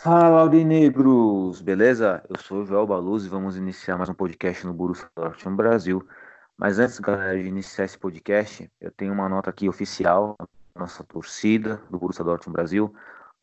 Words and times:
Fala, 0.00 0.42
Audinegros! 0.42 1.60
Beleza? 1.60 2.22
Eu 2.30 2.38
sou 2.38 2.62
o 2.62 2.64
Joel 2.64 2.86
Baluz 2.86 3.24
e 3.24 3.28
vamos 3.28 3.56
iniciar 3.56 3.98
mais 3.98 4.08
um 4.08 4.14
podcast 4.14 4.64
no 4.64 4.72
Borussia 4.72 5.10
Dortmund 5.16 5.56
Brasil. 5.56 6.06
Mas 6.56 6.78
antes, 6.78 7.00
galera, 7.00 7.36
de 7.36 7.48
iniciar 7.48 7.84
esse 7.84 7.98
podcast, 7.98 8.70
eu 8.80 8.92
tenho 8.92 9.12
uma 9.12 9.28
nota 9.28 9.50
aqui 9.50 9.68
oficial 9.68 10.36
da 10.38 10.46
nossa 10.82 11.02
torcida 11.02 11.82
do 11.90 11.98
Borussia 11.98 12.24
Dortmund 12.24 12.54
Brasil, 12.54 12.94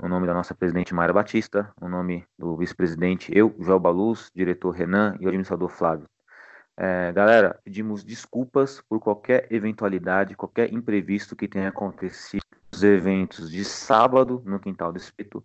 o 0.02 0.07
nome 0.07 0.26
da 0.26 0.33
nossa 0.33 0.55
presidente 0.55 0.94
Mayra 0.96 1.12
Batista, 1.12 1.70
o 1.81 1.89
nome 1.89 2.26
do 2.39 2.56
vice-presidente 2.56 3.37
eu, 3.37 3.53
Joel 3.60 3.79
Baluz, 3.81 4.31
diretor 4.33 4.72
Renan 4.72 5.17
e 5.19 5.26
o 5.26 5.28
administrador 5.28 5.67
Flávio. 5.67 6.08
É, 6.78 7.12
galera, 7.12 7.60
pedimos 7.65 8.01
desculpas 8.01 8.81
por 8.87 9.01
qualquer 9.01 9.46
eventualidade, 9.51 10.37
qualquer 10.37 10.72
imprevisto 10.72 11.35
que 11.35 11.49
tenha 11.49 11.67
acontecido 11.67 12.46
nos 12.72 12.81
eventos 12.81 13.51
de 13.51 13.65
sábado 13.65 14.42
no 14.46 14.58
Quintal 14.58 14.94
do 14.94 14.97
Espírito 14.97 15.44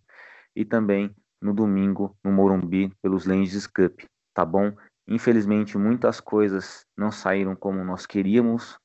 e 0.55 0.65
também 0.65 1.15
no 1.41 1.55
domingo 1.55 2.17
no 2.23 2.33
Morumbi 2.33 2.93
pelos 3.03 3.25
Lenses 3.25 3.67
Cup, 3.67 4.01
tá 4.35 4.45
bom? 4.45 4.73
Infelizmente, 5.09 5.79
muitas 5.79 6.21
coisas 6.21 6.85
não 6.97 7.11
saíram 7.11 7.57
como 7.57 7.83
nós 7.85 8.07
queríamos, 8.07 8.79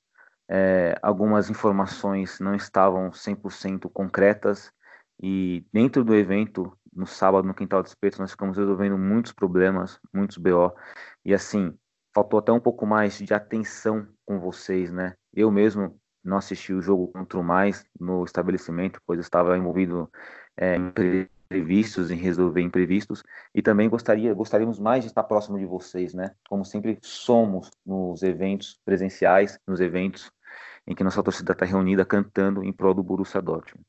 é, 0.49 0.97
algumas 1.01 1.49
informações 1.49 2.39
não 2.39 2.55
estavam 2.55 3.11
100% 3.11 3.89
concretas 3.91 4.71
e 5.21 5.65
dentro 5.71 6.03
do 6.03 6.15
evento, 6.15 6.77
no 6.93 7.05
sábado, 7.05 7.47
no 7.47 7.53
Quintal 7.53 7.81
do 7.81 7.87
Espírito, 7.87 8.21
nós 8.21 8.31
ficamos 8.31 8.57
resolvendo 8.57 8.97
muitos 8.97 9.31
problemas, 9.31 9.99
muitos 10.13 10.37
BO, 10.37 10.73
e 11.23 11.33
assim, 11.33 11.77
faltou 12.13 12.39
até 12.39 12.51
um 12.51 12.59
pouco 12.59 12.85
mais 12.85 13.17
de 13.17 13.33
atenção 13.33 14.07
com 14.25 14.39
vocês, 14.39 14.91
né? 14.91 15.15
Eu 15.33 15.51
mesmo 15.51 15.99
não 16.23 16.37
assisti 16.37 16.73
o 16.73 16.81
jogo 16.81 17.09
contra 17.09 17.39
o 17.39 17.43
Mais 17.43 17.85
no 17.99 18.23
estabelecimento, 18.23 18.99
pois 19.05 19.19
estava 19.19 19.57
envolvido 19.57 20.09
é, 20.57 20.75
em 20.75 20.91
imprevistos, 21.45 22.11
em 22.11 22.15
resolver 22.15 22.61
imprevistos, 22.61 23.23
e 23.53 23.61
também 23.61 23.89
gostaria, 23.89 24.33
gostaríamos 24.33 24.79
mais 24.79 25.03
de 25.03 25.09
estar 25.09 25.23
próximo 25.23 25.57
de 25.57 25.65
vocês, 25.65 26.13
né? 26.13 26.31
Como 26.49 26.65
sempre 26.65 26.97
somos 27.01 27.71
nos 27.85 28.23
eventos 28.23 28.79
presenciais, 28.83 29.59
nos 29.67 29.79
eventos 29.79 30.31
em 30.87 30.93
que 30.93 31.03
nossa 31.03 31.23
torcida 31.23 31.53
está 31.53 31.65
reunida 31.65 32.05
cantando 32.05 32.63
em 32.63 32.71
prol 32.71 32.93
do 32.93 33.03
Borussia 33.03 33.41
Dortmund. 33.41 33.85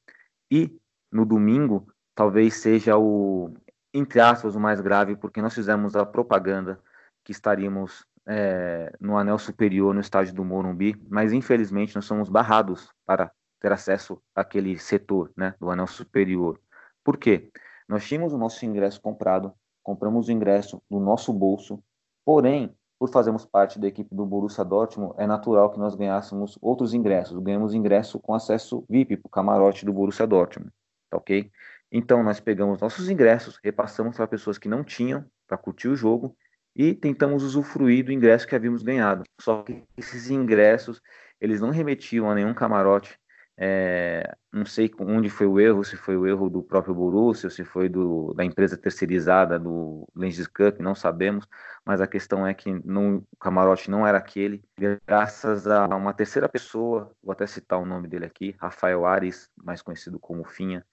E 0.51 0.75
no 1.11 1.25
domingo, 1.25 1.87
talvez 2.15 2.55
seja 2.55 2.97
o, 2.97 3.53
entre 3.93 4.21
aspas, 4.21 4.55
o 4.55 4.61
mais 4.61 4.81
grave, 4.81 5.17
porque 5.17 5.43
nós 5.43 5.55
fizemos 5.55 5.95
a 5.95 6.07
propaganda 6.07 6.79
que 7.25 7.33
estaríamos 7.33 8.07
é, 8.27 8.93
no 9.01 9.17
anel 9.17 9.39
superior 9.39 9.95
no 9.95 10.01
estádio 10.01 10.35
do 10.35 10.45
Morumbi, 10.45 10.97
mas 11.09 11.33
infelizmente 11.33 11.95
nós 11.95 12.05
somos 12.05 12.29
barrados 12.29 12.93
para 13.05 13.31
ter 13.61 13.73
acesso 13.73 14.21
àquele 14.35 14.79
setor 14.79 15.31
né, 15.37 15.55
do 15.61 15.71
anel 15.71 15.87
superior. 15.87 16.61
Por 17.07 17.17
quê? 17.17 17.53
Nós 17.89 18.05
tínhamos 18.05 18.33
o 18.33 18.37
nosso 18.37 18.67
ingresso 18.67 19.01
comprado, 19.01 19.55
compramos 19.81 20.27
o 20.27 20.33
ingresso 20.33 20.83
do 20.91 20.99
nosso 20.99 21.33
bolso, 21.33 21.81
porém, 22.25 22.77
por 22.99 23.09
fazermos 23.09 23.47
parte 23.47 23.79
da 23.79 23.87
equipe 23.87 24.13
do 24.13 24.27
Borussia 24.27 24.65
Dortmund, 24.65 25.15
é 25.17 25.25
natural 25.25 25.71
que 25.71 25.79
nós 25.79 25.95
ganhássemos 25.95 26.59
outros 26.61 26.93
ingressos. 26.93 27.39
Ganhamos 27.39 27.75
ingresso 27.75 28.19
com 28.19 28.35
acesso 28.35 28.85
VIP 28.91 29.19
para 29.19 29.29
o 29.29 29.31
camarote 29.31 29.87
do 29.87 29.93
Borussia 29.93 30.27
Dortmund, 30.27 30.73
tá 31.09 31.17
ok? 31.17 31.49
Então, 31.93 32.25
nós 32.25 32.41
pegamos 32.41 32.81
nossos 32.81 33.09
ingressos, 33.09 33.57
repassamos 33.63 34.17
para 34.17 34.27
pessoas 34.27 34.59
que 34.59 34.69
não 34.69 34.83
tinham 34.83 35.25
para 35.47 35.57
curtir 35.57 35.87
o 35.87 35.95
jogo 35.95 36.37
e 36.75 36.93
tentamos 36.93 37.45
usufruir 37.45 38.05
do 38.05 38.11
ingresso 38.11 38.49
que 38.49 38.57
havíamos 38.57 38.83
ganhado. 38.83 39.23
Só 39.41 39.63
que 39.63 39.85
esses 39.97 40.29
ingressos, 40.29 41.01
eles 41.41 41.61
não 41.61 41.71
remetiam 41.71 42.29
a 42.29 42.35
nenhum 42.35 42.53
camarote. 42.53 43.17
É, 43.59 44.37
não 44.53 44.67
sei 44.67 44.91
onde 45.01 45.31
foi 45.31 45.47
o 45.47 45.59
erro, 45.59 45.83
se 45.83 45.97
foi 45.97 46.17
o 46.17 46.27
erro 46.27 46.51
do 46.51 46.63
próprio 46.63 46.95
Borussia, 46.95 47.49
se 47.49 47.65
foi 47.65 47.89
do, 47.89 48.35
da 48.35 48.45
empresa 48.45 48.77
terceirizada 48.77 49.59
do 49.59 50.07
Lenses 50.15 50.47
Cup, 50.47 50.79
não 50.79 50.95
sabemos, 50.95 51.49
mas 51.85 52.01
a 52.01 52.07
questão 52.07 52.47
é 52.47 52.53
que 52.53 52.71
o 52.71 53.23
camarote 53.41 53.91
não 53.91 54.07
era 54.07 54.19
aquele, 54.19 54.63
graças 55.07 55.67
a 55.67 55.87
uma 55.87 56.13
terceira 56.13 56.49
pessoa, 56.49 57.11
vou 57.23 57.33
até 57.33 57.47
citar 57.47 57.79
o 57.79 57.87
nome 57.87 58.09
dele 58.09 58.27
aqui, 58.27 58.55
Rafael 58.61 59.07
Ares, 59.07 59.51
mais 59.57 59.81
conhecido 59.81 60.19
como 60.19 60.45
Finha, 60.45 60.85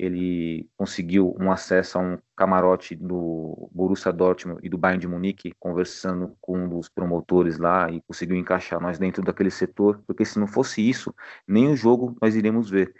ele 0.00 0.66
conseguiu 0.78 1.36
um 1.38 1.52
acesso 1.52 1.98
a 1.98 2.00
um 2.00 2.18
camarote 2.34 2.96
do 2.96 3.68
Borussia 3.70 4.10
Dortmund 4.10 4.58
e 4.64 4.68
do 4.70 4.78
Bayern 4.78 4.98
de 4.98 5.06
Munique, 5.06 5.52
conversando 5.60 6.34
com 6.40 6.58
um 6.58 6.66
dos 6.70 6.88
promotores 6.88 7.58
lá 7.58 7.90
e 7.90 8.00
conseguiu 8.00 8.34
encaixar 8.36 8.80
nós 8.80 8.98
dentro 8.98 9.22
daquele 9.22 9.50
setor, 9.50 10.02
porque 10.06 10.24
se 10.24 10.38
não 10.38 10.46
fosse 10.46 10.80
isso, 10.80 11.14
nem 11.46 11.68
o 11.68 11.76
jogo 11.76 12.16
nós 12.18 12.34
iríamos 12.34 12.70
ver, 12.70 12.94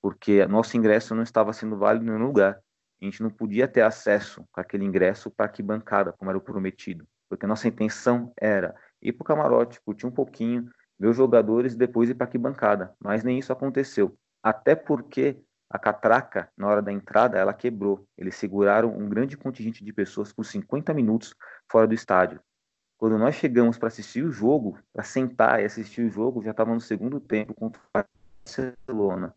porque 0.00 0.46
nosso 0.46 0.78
ingresso 0.78 1.14
não 1.14 1.22
estava 1.22 1.52
sendo 1.52 1.76
válido 1.76 2.06
em 2.06 2.08
nenhum 2.08 2.26
lugar. 2.26 2.58
A 3.02 3.04
gente 3.04 3.22
não 3.22 3.28
podia 3.28 3.68
ter 3.68 3.82
acesso 3.82 4.42
com 4.50 4.58
aquele 4.58 4.86
ingresso 4.86 5.30
para 5.30 5.48
que 5.50 5.62
bancada, 5.62 6.14
como 6.14 6.30
era 6.30 6.38
o 6.38 6.40
prometido, 6.40 7.06
porque 7.28 7.46
nossa 7.46 7.68
intenção 7.68 8.32
era 8.40 8.74
ir 9.02 9.12
para 9.12 9.24
o 9.24 9.26
camarote, 9.26 9.78
curtir 9.82 10.06
um 10.06 10.10
pouquinho, 10.10 10.70
ver 10.98 11.08
os 11.08 11.16
jogadores 11.18 11.74
e 11.74 11.76
depois 11.76 12.08
ir 12.08 12.14
para 12.14 12.26
que 12.26 12.38
bancada, 12.38 12.94
mas 12.98 13.22
nem 13.22 13.38
isso 13.38 13.52
aconteceu. 13.52 14.16
Até 14.42 14.74
porque 14.74 15.38
a 15.68 15.78
catraca, 15.78 16.48
na 16.56 16.66
hora 16.66 16.80
da 16.80 16.92
entrada, 16.92 17.38
ela 17.38 17.52
quebrou. 17.52 18.06
Eles 18.16 18.36
seguraram 18.36 18.96
um 18.96 19.08
grande 19.08 19.36
contingente 19.36 19.84
de 19.84 19.92
pessoas 19.92 20.32
por 20.32 20.44
50 20.44 20.94
minutos 20.94 21.34
fora 21.68 21.86
do 21.86 21.94
estádio. 21.94 22.40
Quando 22.96 23.18
nós 23.18 23.34
chegamos 23.34 23.76
para 23.76 23.88
assistir 23.88 24.24
o 24.24 24.32
jogo, 24.32 24.78
para 24.92 25.02
sentar 25.02 25.60
e 25.60 25.64
assistir 25.64 26.02
o 26.02 26.10
jogo, 26.10 26.42
já 26.42 26.52
estava 26.52 26.72
no 26.72 26.80
segundo 26.80 27.20
tempo 27.20 27.52
contra 27.52 27.80
o 27.80 28.04
Barcelona. 28.44 29.34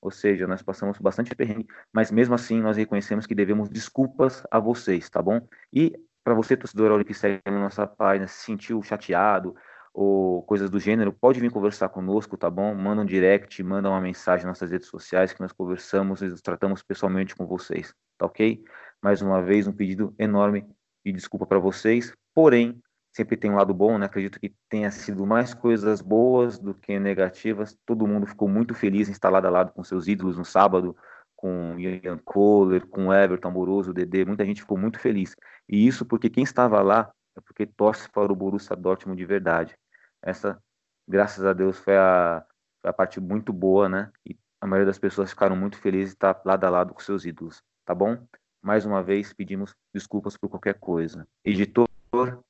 Ou 0.00 0.10
seja, 0.10 0.46
nós 0.46 0.62
passamos 0.62 0.98
bastante 0.98 1.34
perrengue, 1.34 1.66
mas 1.92 2.10
mesmo 2.10 2.34
assim 2.34 2.60
nós 2.60 2.76
reconhecemos 2.76 3.26
que 3.26 3.34
devemos 3.34 3.68
desculpas 3.68 4.42
a 4.50 4.58
vocês, 4.58 5.08
tá 5.10 5.20
bom? 5.20 5.46
E 5.72 5.98
para 6.22 6.34
você, 6.34 6.56
torcedor 6.56 7.04
que 7.04 7.12
segue 7.12 7.42
na 7.46 7.58
nossa 7.58 7.86
página, 7.86 8.26
se 8.26 8.44
sentiu 8.44 8.82
chateado, 8.82 9.54
ou 9.94 10.42
coisas 10.42 10.68
do 10.68 10.80
gênero, 10.80 11.12
pode 11.12 11.38
vir 11.38 11.52
conversar 11.52 11.88
conosco, 11.88 12.36
tá 12.36 12.50
bom? 12.50 12.74
Manda 12.74 13.02
um 13.02 13.06
direct, 13.06 13.62
manda 13.62 13.88
uma 13.88 14.00
mensagem 14.00 14.44
nas 14.44 14.58
nossas 14.58 14.72
redes 14.72 14.88
sociais 14.88 15.32
que 15.32 15.40
nós 15.40 15.52
conversamos 15.52 16.20
e 16.20 16.34
tratamos 16.42 16.82
pessoalmente 16.82 17.36
com 17.36 17.46
vocês, 17.46 17.94
tá 18.18 18.26
ok? 18.26 18.64
Mais 19.00 19.22
uma 19.22 19.40
vez, 19.40 19.68
um 19.68 19.72
pedido 19.72 20.12
enorme 20.18 20.66
de 21.06 21.12
desculpa 21.12 21.46
para 21.46 21.60
vocês, 21.60 22.12
porém, 22.34 22.82
sempre 23.12 23.36
tem 23.36 23.52
um 23.52 23.54
lado 23.54 23.72
bom, 23.72 23.96
né? 23.96 24.06
Acredito 24.06 24.40
que 24.40 24.52
tenha 24.68 24.90
sido 24.90 25.24
mais 25.24 25.54
coisas 25.54 26.00
boas 26.00 26.58
do 26.58 26.74
que 26.74 26.98
negativas. 26.98 27.78
Todo 27.86 28.08
mundo 28.08 28.26
ficou 28.26 28.48
muito 28.48 28.74
feliz 28.74 29.08
em 29.08 29.12
estar 29.12 29.30
lado 29.30 29.46
a 29.46 29.50
lado 29.50 29.72
com 29.72 29.84
seus 29.84 30.08
ídolos 30.08 30.36
no 30.36 30.44
sábado, 30.44 30.96
com 31.36 31.78
Ian 31.78 32.18
Kohler, 32.24 32.84
com 32.88 33.14
Everton 33.14 33.48
Amoroso, 33.48 33.92
Dedê, 33.92 34.24
muita 34.24 34.44
gente 34.44 34.62
ficou 34.62 34.76
muito 34.76 34.98
feliz. 34.98 35.36
E 35.68 35.86
isso 35.86 36.04
porque 36.04 36.28
quem 36.28 36.42
estava 36.42 36.82
lá 36.82 37.12
é 37.36 37.40
porque 37.40 37.64
torce 37.64 38.10
para 38.10 38.32
o 38.32 38.36
Borussia 38.36 38.74
Dortmund 38.74 39.16
de 39.16 39.24
verdade. 39.24 39.76
Essa, 40.24 40.58
graças 41.06 41.44
a 41.44 41.52
Deus, 41.52 41.78
foi 41.78 41.96
a, 41.96 42.42
foi 42.80 42.90
a 42.90 42.94
parte 42.94 43.20
muito 43.20 43.52
boa, 43.52 43.88
né? 43.90 44.10
E 44.24 44.36
a 44.58 44.66
maioria 44.66 44.86
das 44.86 44.98
pessoas 44.98 45.30
ficaram 45.30 45.54
muito 45.54 45.76
felizes 45.76 46.10
de 46.10 46.16
estar 46.16 46.40
lado 46.46 46.64
a 46.64 46.70
lado 46.70 46.94
com 46.94 47.00
seus 47.00 47.26
ídolos, 47.26 47.62
tá 47.84 47.94
bom? 47.94 48.26
Mais 48.62 48.86
uma 48.86 49.02
vez, 49.02 49.34
pedimos 49.34 49.74
desculpas 49.92 50.38
por 50.38 50.48
qualquer 50.48 50.78
coisa. 50.80 51.28
Editor, 51.44 51.86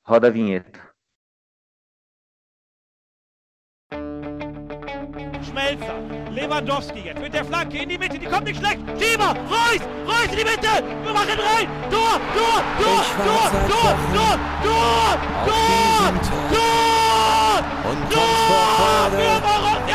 roda 0.06 0.28
a 0.28 0.30
vinheta. 0.30 0.94
Schmelzer, 5.42 6.30
Lewandowski 6.30 7.00
jetzt 7.00 7.20
mit 7.20 7.34
der 7.34 7.44
Flanke 7.44 7.82
in 7.82 7.88
die 7.88 7.98
Mitte, 7.98 8.18
die 8.18 8.26
kommt 8.26 8.44
nicht 8.44 8.58
schlecht. 8.58 8.80
Schieber, 8.98 9.34
Reus, 9.50 9.82
Reus 10.06 10.30
in 10.30 10.38
die 10.38 10.44
Mitte, 10.44 10.72
wir 11.04 11.12
machen 11.12 11.38
rein. 11.38 11.68
Tor, 11.90 12.20
Tor, 12.36 12.62
Tor, 12.78 13.04
Tor, 13.26 13.50
Tor, 13.68 13.94
Tor, 14.14 14.38
Tor, 14.62 15.18
Tor, 15.44 16.54
Tor. 16.54 16.83
Und 17.84 18.00
kommt 18.10 18.38
vor 18.48 18.66
Freude 18.78 19.24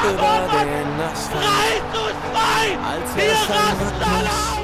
über 0.09 0.35
den 0.63 0.89
Asphalt. 1.01 1.44
3 1.44 1.81
zu 1.94 2.03
2! 2.31 2.77
Als 2.91 3.09
wär's 3.16 3.50
ein! 3.50 3.77
Rhythmus, 3.79 4.59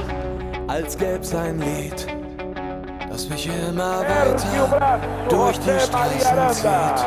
als 0.68 0.98
gäb's 0.98 1.34
ein 1.34 1.60
Lied, 1.60 2.08
das 3.10 3.30
mich 3.30 3.48
immer 3.48 4.02
weiter 4.02 5.00
durch 5.30 5.60
die 5.60 5.80
Straßen 5.80 6.50
zieht. 6.52 7.06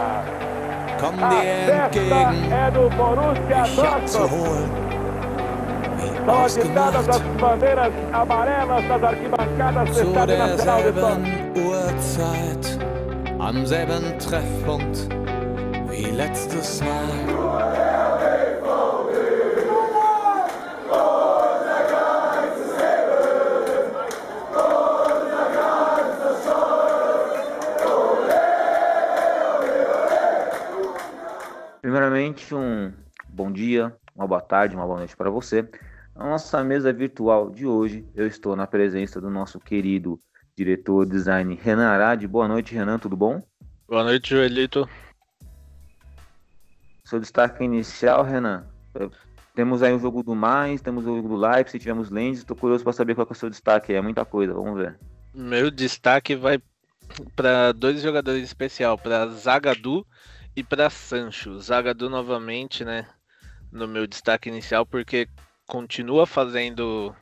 Komm 1.01 1.17
dir 1.17 1.45
entgegen, 1.71 2.51
mich 3.49 3.85
abzuholen, 3.85 4.71
wie 5.99 6.31
ausgemacht, 6.31 7.13
zu 9.93 10.13
derselben 10.27 11.21
Uhrzeit, 11.55 12.79
am 13.39 13.67
selben 13.67 14.19
Treffpunkt 14.19 15.09
wie 15.99 16.13
letztes 16.13 16.81
Mal. 16.81 17.09
Primeiramente, 31.83 32.55
um 32.55 32.93
bom 33.29 33.51
dia, 33.51 33.93
uma 34.15 34.27
boa 34.27 34.41
tarde, 34.41 34.77
uma 34.77 34.87
boa 34.87 34.99
noite 34.99 35.17
para 35.17 35.31
você. 35.31 35.69
Na 36.15 36.25
nossa 36.27 36.63
mesa 36.63 36.93
virtual 36.93 37.51
de 37.51 37.67
hoje, 37.67 38.07
eu 38.15 38.27
estou 38.27 38.55
na 38.55 38.67
presença 38.67 39.21
do 39.21 39.31
nosso 39.31 39.59
querido 39.59 40.19
diretor 40.57 41.05
de 41.07 41.13
design 41.13 41.59
Renan 41.61 41.89
Arade. 41.89 42.29
Boa 42.29 42.47
noite, 42.47 42.75
Renan, 42.75 42.99
tudo 42.99 43.17
bom? 43.17 43.43
Boa 43.89 44.05
noite, 44.05 44.31
Joelito. 44.31 44.89
Seu 47.09 47.19
destaque 47.19 47.65
inicial, 47.65 48.23
Renan. 48.23 48.67
Temos 49.55 49.83
aí 49.83 49.95
o 49.95 49.99
jogo 49.99 50.23
do 50.23 50.35
Mais, 50.35 50.83
temos 50.83 51.07
o 51.07 51.17
jogo 51.17 51.27
do 51.27 51.37
Leipzig, 51.37 51.79
tivemos 51.79 52.11
Lens. 52.11 52.37
Estou 52.37 52.55
curioso 52.55 52.85
para 52.85 52.93
saber 52.93 53.15
qual 53.15 53.27
é 53.27 53.33
o 53.33 53.35
seu 53.35 53.49
destaque. 53.49 53.95
É 53.95 54.03
muita 54.03 54.27
coisa, 54.27 54.53
vamos 54.53 54.79
ver. 54.79 54.99
Meu 55.33 55.71
destaque 55.71 56.37
vai 56.37 56.61
para 57.35 57.73
dois 57.73 58.03
jogadores 58.03 58.45
especial, 58.45 58.99
para 58.99 59.27
Zagadou 59.29 60.07
e 60.55 60.63
para 60.63 60.91
Sancho. 60.91 61.59
Zagadou 61.59 62.11
novamente, 62.11 62.85
né, 62.85 63.09
no 63.73 63.89
meu 63.89 64.07
destaque 64.07 64.51
inicial, 64.51 64.85
porque 64.85 65.27
continua 65.67 66.27
fazendo 66.27 67.17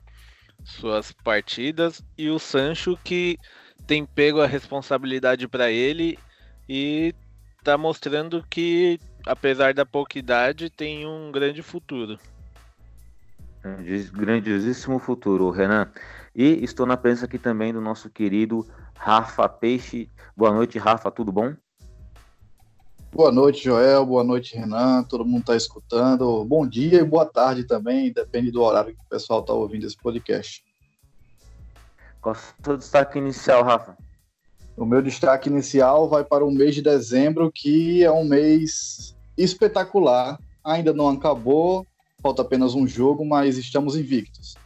suas 0.65 1.13
partidas 1.13 2.03
e 2.19 2.29
o 2.29 2.41
Sancho 2.41 2.99
que 3.05 3.39
tem 3.87 4.05
pego 4.05 4.41
a 4.41 4.49
responsabilidade 4.49 5.47
para 5.47 5.71
ele 5.71 6.19
e 6.69 7.15
tá 7.63 7.79
mostrando 7.79 8.45
que 8.51 8.99
apesar 9.27 9.75
da 9.75 9.85
pouca 9.85 10.19
idade 10.19 10.71
tem 10.71 11.05
um 11.05 11.33
grande 11.33 11.61
futuro. 11.61 12.19
Grandiosíssimo 14.13 15.01
futuro, 15.01 15.51
Renan. 15.51 15.91
E 16.35 16.63
estou 16.63 16.87
na 16.87 16.97
presença 16.97 17.27
aqui 17.27 17.39
também 17.39 17.73
do 17.73 17.81
nosso 17.81 18.09
querido 18.09 18.65
Rafa 18.95 19.49
Peixe. 19.49 20.09
Boa 20.37 20.53
noite, 20.53 20.79
Rafa, 20.79 21.11
tudo 21.11 21.33
bom? 21.33 21.53
Boa 23.13 23.33
noite, 23.33 23.65
Joel. 23.65 24.07
Boa 24.07 24.23
noite, 24.23 24.57
Renan. 24.57 25.03
Todo 25.03 25.25
mundo 25.25 25.41
está 25.41 25.57
escutando. 25.57 26.45
Bom 26.45 26.67
dia 26.67 27.01
e 27.01 27.05
boa 27.05 27.27
tarde 27.27 27.65
também, 27.65 28.13
depende 28.13 28.53
do 28.53 28.63
horário 28.63 28.95
que 28.95 29.01
o 29.01 29.09
pessoal 29.09 29.41
está 29.41 29.53
ouvindo 29.53 29.87
esse 29.87 29.97
podcast. 29.97 30.63
Qual 32.21 32.35
é 32.35 32.39
o 32.39 32.65
seu 32.65 32.77
destaque 32.77 33.19
inicial, 33.19 33.65
Rafa? 33.65 33.97
O 34.77 34.85
meu 34.85 35.01
destaque 35.01 35.49
inicial 35.49 36.09
vai 36.09 36.23
para 36.23 36.45
o 36.45 36.51
mês 36.51 36.75
de 36.75 36.83
dezembro, 36.83 37.51
que 37.51 38.05
é 38.05 38.13
um 38.13 38.25
mês 38.25 39.16
espetacular. 39.37 40.39
Ainda 40.65 40.93
não 40.93 41.09
acabou, 41.09 41.87
falta 42.21 42.43
apenas 42.43 42.75
um 42.75 42.87
jogo, 42.87 43.25
mas 43.25 43.57
estamos 43.57 43.97
invictos. 43.97 44.57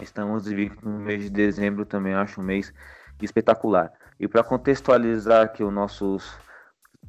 Estamos 0.00 0.50
invictos 0.50 0.82
no 0.82 0.98
mês 0.98 1.24
de 1.24 1.30
dezembro 1.30 1.84
também, 1.84 2.14
acho 2.14 2.40
um 2.40 2.44
mês 2.44 2.72
espetacular. 3.20 3.92
E 4.18 4.26
para 4.26 4.42
contextualizar 4.42 5.44
aqui 5.44 5.62
os 5.62 5.72
nossos 5.72 6.38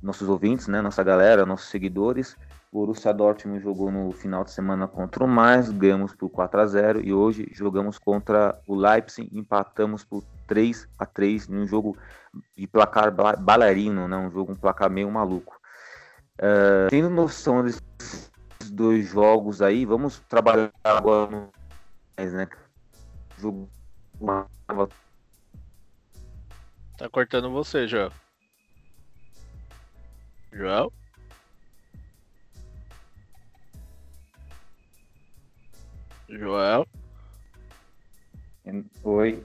nossos 0.02 0.28
ouvintes, 0.28 0.68
né, 0.68 0.82
nossa 0.82 1.04
galera, 1.04 1.46
nossos 1.46 1.70
seguidores. 1.70 2.36
O 2.72 2.80
Borussia 2.80 3.14
Dortmund 3.14 3.62
jogou 3.62 3.92
no 3.92 4.12
final 4.12 4.44
de 4.44 4.52
semana 4.52 4.88
contra 4.88 5.24
o 5.24 5.28
Mais, 5.28 5.70
ganhamos 5.70 6.16
por 6.16 6.30
4 6.30 6.62
a 6.62 6.66
0 6.66 7.02
e 7.04 7.14
hoje 7.14 7.48
jogamos 7.52 8.00
contra 8.00 8.60
o 8.66 8.74
Leipzig, 8.74 9.30
empatamos 9.38 10.04
por 10.04 10.24
3 10.48 10.88
a 10.98 11.06
3 11.06 11.50
num 11.50 11.68
jogo 11.68 11.98
de 12.58 12.66
placar 12.66 13.12
bailarino, 13.12 14.08
né, 14.08 14.18
um 14.18 14.32
jogo 14.32 14.54
um 14.54 14.56
placar 14.56 14.90
meio 14.90 15.12
maluco. 15.12 15.61
Uh, 16.40 16.90
tendo 16.90 17.10
noção 17.10 17.64
desses 17.64 18.32
dois 18.72 19.08
jogos 19.10 19.62
aí, 19.62 19.86
vamos 19.86 20.20
trabalhar 20.22 20.72
agora 20.84 21.30
no 21.30 21.52
mais, 22.18 22.34
né? 22.34 22.48
Jogo 23.38 23.70
Tá 26.98 27.10
cortando 27.10 27.50
você, 27.52 27.88
João. 27.88 28.12
João? 30.54 30.92
Joel? 36.30 36.88
Oi. 39.04 39.44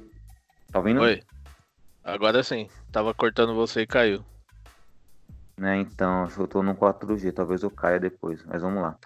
Tá 0.71 0.79
ouvindo? 0.79 1.01
Oi. 1.01 1.23
Agora 2.05 2.43
sim. 2.43 2.69
Tava 2.93 3.13
cortando 3.15 3.55
você 3.55 3.83
e 3.83 3.87
caiu. 3.87 4.25
Né, 5.59 5.79
então, 5.79 6.29
eu 6.39 6.47
tô 6.47 6.63
no 6.63 6.75
4G, 6.75 7.33
talvez 7.33 7.63
eu 7.63 7.71
caia 7.71 7.99
depois, 7.99 8.45
mas 8.45 8.61
vamos 8.61 8.83
lá. 8.83 8.97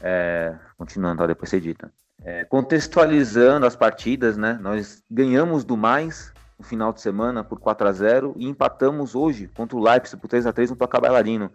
É, 0.00 0.54
continuando, 0.78 1.18
tá, 1.18 1.26
depois 1.26 1.50
você 1.50 1.56
edita. 1.56 1.92
É, 2.22 2.44
contextualizando 2.44 3.66
as 3.66 3.76
partidas, 3.76 4.36
né? 4.36 4.58
Nós 4.60 5.02
ganhamos 5.10 5.64
do 5.64 5.76
mais 5.76 6.32
no 6.58 6.64
final 6.64 6.92
de 6.92 7.00
semana 7.00 7.44
por 7.44 7.58
4 7.58 7.88
a 7.88 7.92
0 7.92 8.34
e 8.36 8.46
empatamos 8.46 9.14
hoje 9.14 9.48
contra 9.48 9.76
o 9.76 9.82
Leipzig 9.82 10.20
por 10.20 10.28
3 10.28 10.46
a 10.46 10.52
3 10.52 10.70
no 10.70 10.76
placar 10.76 11.00
bailarino. 11.00 11.50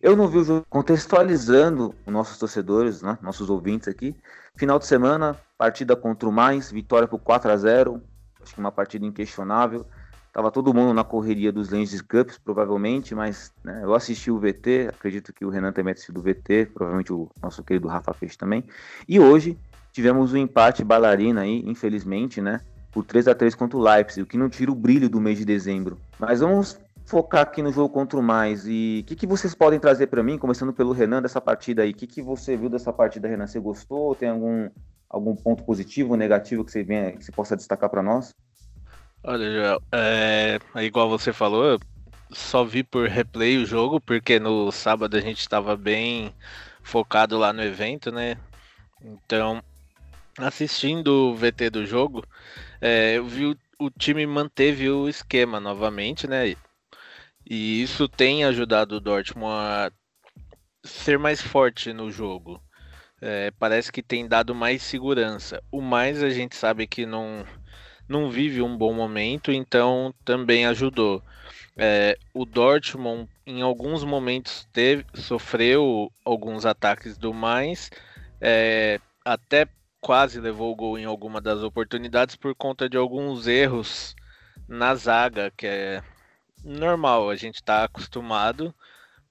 Eu 0.00 0.16
não 0.16 0.28
vi 0.28 0.38
o 0.38 0.44
jogo 0.44 0.66
contextualizando 0.68 1.94
os 2.06 2.12
nossos 2.12 2.38
torcedores, 2.38 3.02
né, 3.02 3.18
nossos 3.20 3.50
ouvintes 3.50 3.88
aqui. 3.88 4.14
Final 4.56 4.78
de 4.78 4.86
semana, 4.86 5.36
partida 5.56 5.96
contra 5.96 6.28
o 6.28 6.32
Mais, 6.32 6.70
vitória 6.70 7.08
por 7.08 7.18
4 7.18 7.50
a 7.50 7.56
0 7.56 8.02
Acho 8.40 8.54
que 8.54 8.60
uma 8.60 8.70
partida 8.70 9.04
inquestionável. 9.04 9.84
Tava 10.32 10.50
todo 10.50 10.74
mundo 10.74 10.94
na 10.94 11.04
correria 11.04 11.50
dos 11.50 11.70
Legends 11.70 12.02
Cups, 12.02 12.38
provavelmente, 12.38 13.14
mas 13.14 13.52
né, 13.64 13.80
eu 13.82 13.94
assisti 13.94 14.30
o 14.30 14.38
VT, 14.38 14.88
acredito 14.88 15.32
que 15.32 15.44
o 15.44 15.48
Renan 15.48 15.72
também 15.72 15.92
assistido 15.92 16.18
o 16.18 16.22
VT, 16.22 16.70
provavelmente 16.72 17.12
o 17.12 17.28
nosso 17.42 17.62
querido 17.62 17.88
Rafa 17.88 18.14
Peixe 18.14 18.36
também. 18.36 18.64
E 19.08 19.18
hoje 19.18 19.58
tivemos 19.92 20.32
um 20.32 20.36
empate 20.36 20.84
bailarina 20.84 21.40
aí, 21.40 21.62
infelizmente, 21.66 22.40
né? 22.40 22.60
por 22.90 23.04
3 23.04 23.28
a 23.28 23.34
3 23.34 23.54
contra 23.54 23.78
o 23.78 23.80
Leipzig, 23.80 24.22
o 24.22 24.26
que 24.26 24.36
não 24.36 24.48
tira 24.48 24.70
o 24.70 24.74
brilho 24.74 25.08
do 25.08 25.20
mês 25.20 25.38
de 25.38 25.44
dezembro. 25.44 25.98
Mas 26.18 26.40
vamos 26.40 26.80
focar 27.06 27.42
aqui 27.42 27.62
no 27.62 27.72
jogo 27.72 27.88
contra 27.88 28.18
o 28.18 28.22
mais. 28.22 28.66
E 28.66 29.00
o 29.02 29.06
que, 29.06 29.16
que 29.16 29.26
vocês 29.26 29.54
podem 29.54 29.78
trazer 29.78 30.08
para 30.08 30.22
mim, 30.22 30.38
começando 30.38 30.72
pelo 30.72 30.92
Renan, 30.92 31.22
dessa 31.22 31.40
partida 31.40 31.82
aí? 31.82 31.90
O 31.90 31.94
que, 31.94 32.06
que 32.06 32.22
você 32.22 32.56
viu 32.56 32.68
dessa 32.68 32.92
partida, 32.92 33.28
Renan? 33.28 33.46
Você 33.46 33.60
gostou? 33.60 34.14
Tem 34.14 34.28
algum, 34.28 34.68
algum 35.08 35.34
ponto 35.36 35.64
positivo 35.64 36.10
ou 36.10 36.16
negativo 36.16 36.64
que 36.64 36.72
você, 36.72 36.82
venha, 36.82 37.12
que 37.12 37.24
você 37.24 37.32
possa 37.32 37.56
destacar 37.56 37.88
para 37.88 38.02
nós? 38.02 38.34
Olha, 39.22 39.50
Joel, 39.50 39.82
é, 39.92 40.58
é, 40.76 40.84
igual 40.84 41.08
você 41.08 41.32
falou, 41.32 41.78
só 42.30 42.64
vi 42.64 42.84
por 42.84 43.08
replay 43.08 43.58
o 43.58 43.66
jogo, 43.66 44.00
porque 44.00 44.38
no 44.38 44.70
sábado 44.70 45.16
a 45.16 45.20
gente 45.20 45.40
estava 45.40 45.76
bem 45.76 46.32
focado 46.82 47.36
lá 47.36 47.52
no 47.52 47.62
evento, 47.62 48.12
né? 48.12 48.38
Então, 49.02 49.62
assistindo 50.38 51.08
o 51.08 51.34
VT 51.34 51.70
do 51.70 51.84
jogo, 51.84 52.24
é, 52.80 53.16
eu 53.16 53.26
vi 53.26 53.46
o, 53.46 53.56
o, 53.78 53.90
time 53.90 54.24
manteve 54.24 54.88
o 54.88 55.08
esquema 55.08 55.58
novamente, 55.58 56.28
né? 56.28 56.54
E 57.44 57.82
isso 57.82 58.08
tem 58.08 58.44
ajudado 58.44 58.96
o 58.96 59.00
Dortmund 59.00 59.52
a 59.52 59.90
ser 60.84 61.18
mais 61.18 61.42
forte 61.42 61.92
no 61.92 62.10
jogo. 62.10 62.62
É, 63.20 63.50
parece 63.58 63.90
que 63.90 64.02
tem 64.02 64.28
dado 64.28 64.54
mais 64.54 64.82
segurança. 64.82 65.62
O 65.72 65.80
mais 65.80 66.22
a 66.22 66.30
gente 66.30 66.54
sabe 66.54 66.86
que 66.86 67.04
não, 67.04 67.44
não 68.08 68.30
vive 68.30 68.62
um 68.62 68.76
bom 68.76 68.92
momento, 68.92 69.52
então 69.52 70.14
também 70.24 70.66
ajudou. 70.66 71.22
É, 71.76 72.18
o 72.34 72.44
Dortmund 72.44 73.28
em 73.46 73.62
alguns 73.62 74.02
momentos 74.02 74.66
teve, 74.72 75.04
sofreu 75.14 76.10
alguns 76.24 76.66
ataques 76.66 77.16
do 77.16 77.32
mais, 77.32 77.90
é, 78.40 79.00
até 79.24 79.68
quase 80.00 80.40
levou 80.40 80.72
o 80.72 80.76
gol 80.76 80.98
em 80.98 81.04
alguma 81.04 81.40
das 81.40 81.62
oportunidades 81.62 82.36
por 82.36 82.54
conta 82.54 82.88
de 82.88 82.96
alguns 82.96 83.46
erros 83.46 84.14
na 84.66 84.94
zaga, 84.94 85.52
que 85.56 85.66
é 85.66 86.02
normal, 86.64 87.30
a 87.30 87.36
gente 87.36 87.56
está 87.56 87.84
acostumado, 87.84 88.74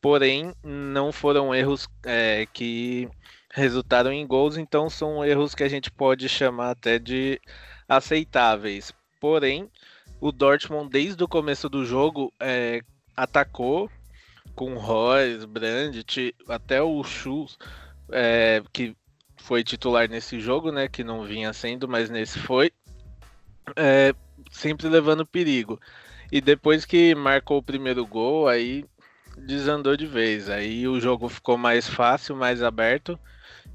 porém 0.01 0.53
não 0.63 1.11
foram 1.11 1.53
erros 1.53 1.87
é, 2.03 2.47
que 2.53 3.09
resultaram 3.53 4.11
em 4.11 4.25
gols, 4.25 4.57
então 4.57 4.89
são 4.89 5.23
erros 5.25 5.55
que 5.55 5.63
a 5.63 5.69
gente 5.69 5.91
pode 5.91 6.29
chamar 6.29 6.71
até 6.71 6.99
de 6.99 7.41
aceitáveis. 7.87 8.91
Porém, 9.19 9.69
o 10.19 10.31
Dortmund 10.31 10.89
desde 10.89 11.23
o 11.23 11.27
começo 11.27 11.69
do 11.69 11.85
jogo 11.85 12.33
é, 12.39 12.81
atacou 13.15 13.89
com 14.55 14.75
Royce, 14.75 15.45
Brandt, 15.45 16.35
até 16.47 16.81
o 16.81 17.03
Schultz, 17.03 17.57
é, 18.11 18.63
que 18.73 18.95
foi 19.37 19.63
titular 19.63 20.09
nesse 20.09 20.39
jogo, 20.39 20.71
né? 20.71 20.87
Que 20.87 21.03
não 21.03 21.23
vinha 21.23 21.53
sendo, 21.53 21.87
mas 21.87 22.09
nesse 22.09 22.39
foi. 22.39 22.71
É, 23.75 24.13
sempre 24.51 24.87
levando 24.87 25.25
perigo. 25.25 25.79
E 26.31 26.41
depois 26.41 26.85
que 26.85 27.15
marcou 27.15 27.59
o 27.59 27.63
primeiro 27.63 28.05
gol, 28.05 28.47
aí 28.47 28.83
desandou 29.37 29.95
de 29.95 30.05
vez. 30.05 30.49
Aí 30.49 30.87
o 30.87 30.99
jogo 30.99 31.29
ficou 31.29 31.57
mais 31.57 31.87
fácil, 31.87 32.35
mais 32.35 32.63
aberto. 32.63 33.17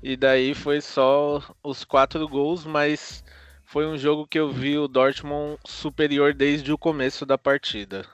E 0.03 0.17
daí 0.17 0.55
foi 0.55 0.81
só 0.81 1.41
os 1.63 1.85
quatro 1.85 2.29
gols, 2.29 2.65
mas 2.65 3.23
foi 3.73 3.87
um 3.87 3.97
jogo 3.97 4.27
que 4.27 4.39
eu 4.39 4.53
vi 4.53 4.77
o 4.77 4.87
Dortmund 4.87 5.59
superior 5.67 6.35
desde 6.35 6.71
o 6.71 6.77
começo 6.77 7.25
da 7.25 7.39
partida 7.39 8.07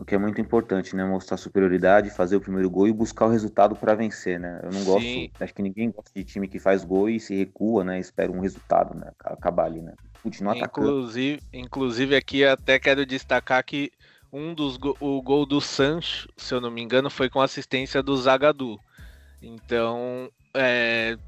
o 0.00 0.04
que 0.04 0.14
é 0.14 0.18
muito 0.18 0.40
importante, 0.40 0.96
né? 0.96 1.04
Mostrar 1.04 1.36
superioridade, 1.36 2.08
fazer 2.08 2.34
o 2.34 2.40
primeiro 2.40 2.70
gol 2.70 2.88
e 2.88 2.92
buscar 2.92 3.26
o 3.26 3.28
resultado 3.28 3.76
para 3.76 3.94
vencer, 3.94 4.40
né? 4.40 4.58
Eu 4.62 4.72
não 4.72 4.82
gosto, 4.82 5.02
Sim. 5.02 5.30
acho 5.38 5.52
que 5.52 5.60
ninguém 5.60 5.90
gosta 5.90 6.10
de 6.14 6.24
time 6.24 6.48
que 6.48 6.58
faz 6.58 6.82
gol 6.82 7.10
e 7.10 7.20
se 7.20 7.36
recua, 7.36 7.84
né? 7.84 8.00
Espera 8.00 8.32
um 8.32 8.40
resultado, 8.40 8.98
né? 8.98 9.12
Acabar 9.22 9.66
ali, 9.66 9.82
né? 9.82 9.92
Continuar 10.22 10.56
inclusive, 10.56 11.34
atacando. 11.34 11.66
Inclusive 11.66 12.16
aqui 12.16 12.46
até 12.46 12.78
quero 12.78 13.04
destacar 13.04 13.62
que 13.62 13.92
um 14.32 14.54
dos 14.54 14.78
o 15.00 15.20
gol 15.20 15.44
do 15.44 15.60
Sancho, 15.60 16.30
se 16.34 16.54
eu 16.54 16.62
não 16.62 16.70
me 16.70 16.80
engano, 16.80 17.10
foi 17.10 17.28
com 17.28 17.42
assistência 17.42 18.02
do 18.02 18.16
Zagadou. 18.16 18.80
Então, 19.42 20.30
é, 20.54 21.18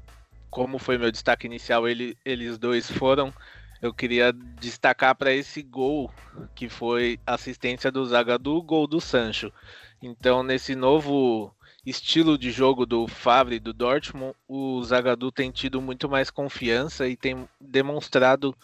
como 0.53 0.77
foi 0.77 0.99
meu 0.99 1.11
destaque 1.11 1.47
inicial, 1.47 1.89
ele, 1.89 2.15
eles 2.23 2.59
dois 2.59 2.89
foram. 2.89 3.33
Eu 3.81 3.91
queria 3.91 4.31
destacar 4.31 5.15
para 5.15 5.33
esse 5.33 5.63
gol 5.63 6.13
que 6.53 6.69
foi 6.69 7.19
assistência 7.25 7.91
do 7.91 8.05
Zagadou, 8.05 8.61
gol 8.61 8.85
do 8.85 9.01
Sancho. 9.01 9.51
Então, 9.99 10.43
nesse 10.43 10.75
novo 10.75 11.51
estilo 11.83 12.37
de 12.37 12.51
jogo 12.51 12.85
do 12.85 13.07
Favre 13.07 13.59
do 13.59 13.73
Dortmund, 13.73 14.35
o 14.47 14.81
Zagadou 14.83 15.31
tem 15.31 15.49
tido 15.49 15.81
muito 15.81 16.07
mais 16.07 16.29
confiança 16.29 17.07
e 17.07 17.17
tem 17.17 17.49
demonstrado 17.59 18.55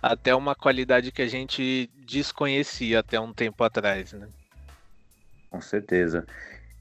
até 0.00 0.34
uma 0.34 0.54
qualidade 0.54 1.12
que 1.12 1.20
a 1.20 1.28
gente 1.28 1.90
desconhecia 2.06 3.00
até 3.00 3.20
um 3.20 3.34
tempo 3.34 3.62
atrás, 3.62 4.14
né? 4.14 4.28
Com 5.50 5.60
certeza. 5.60 6.26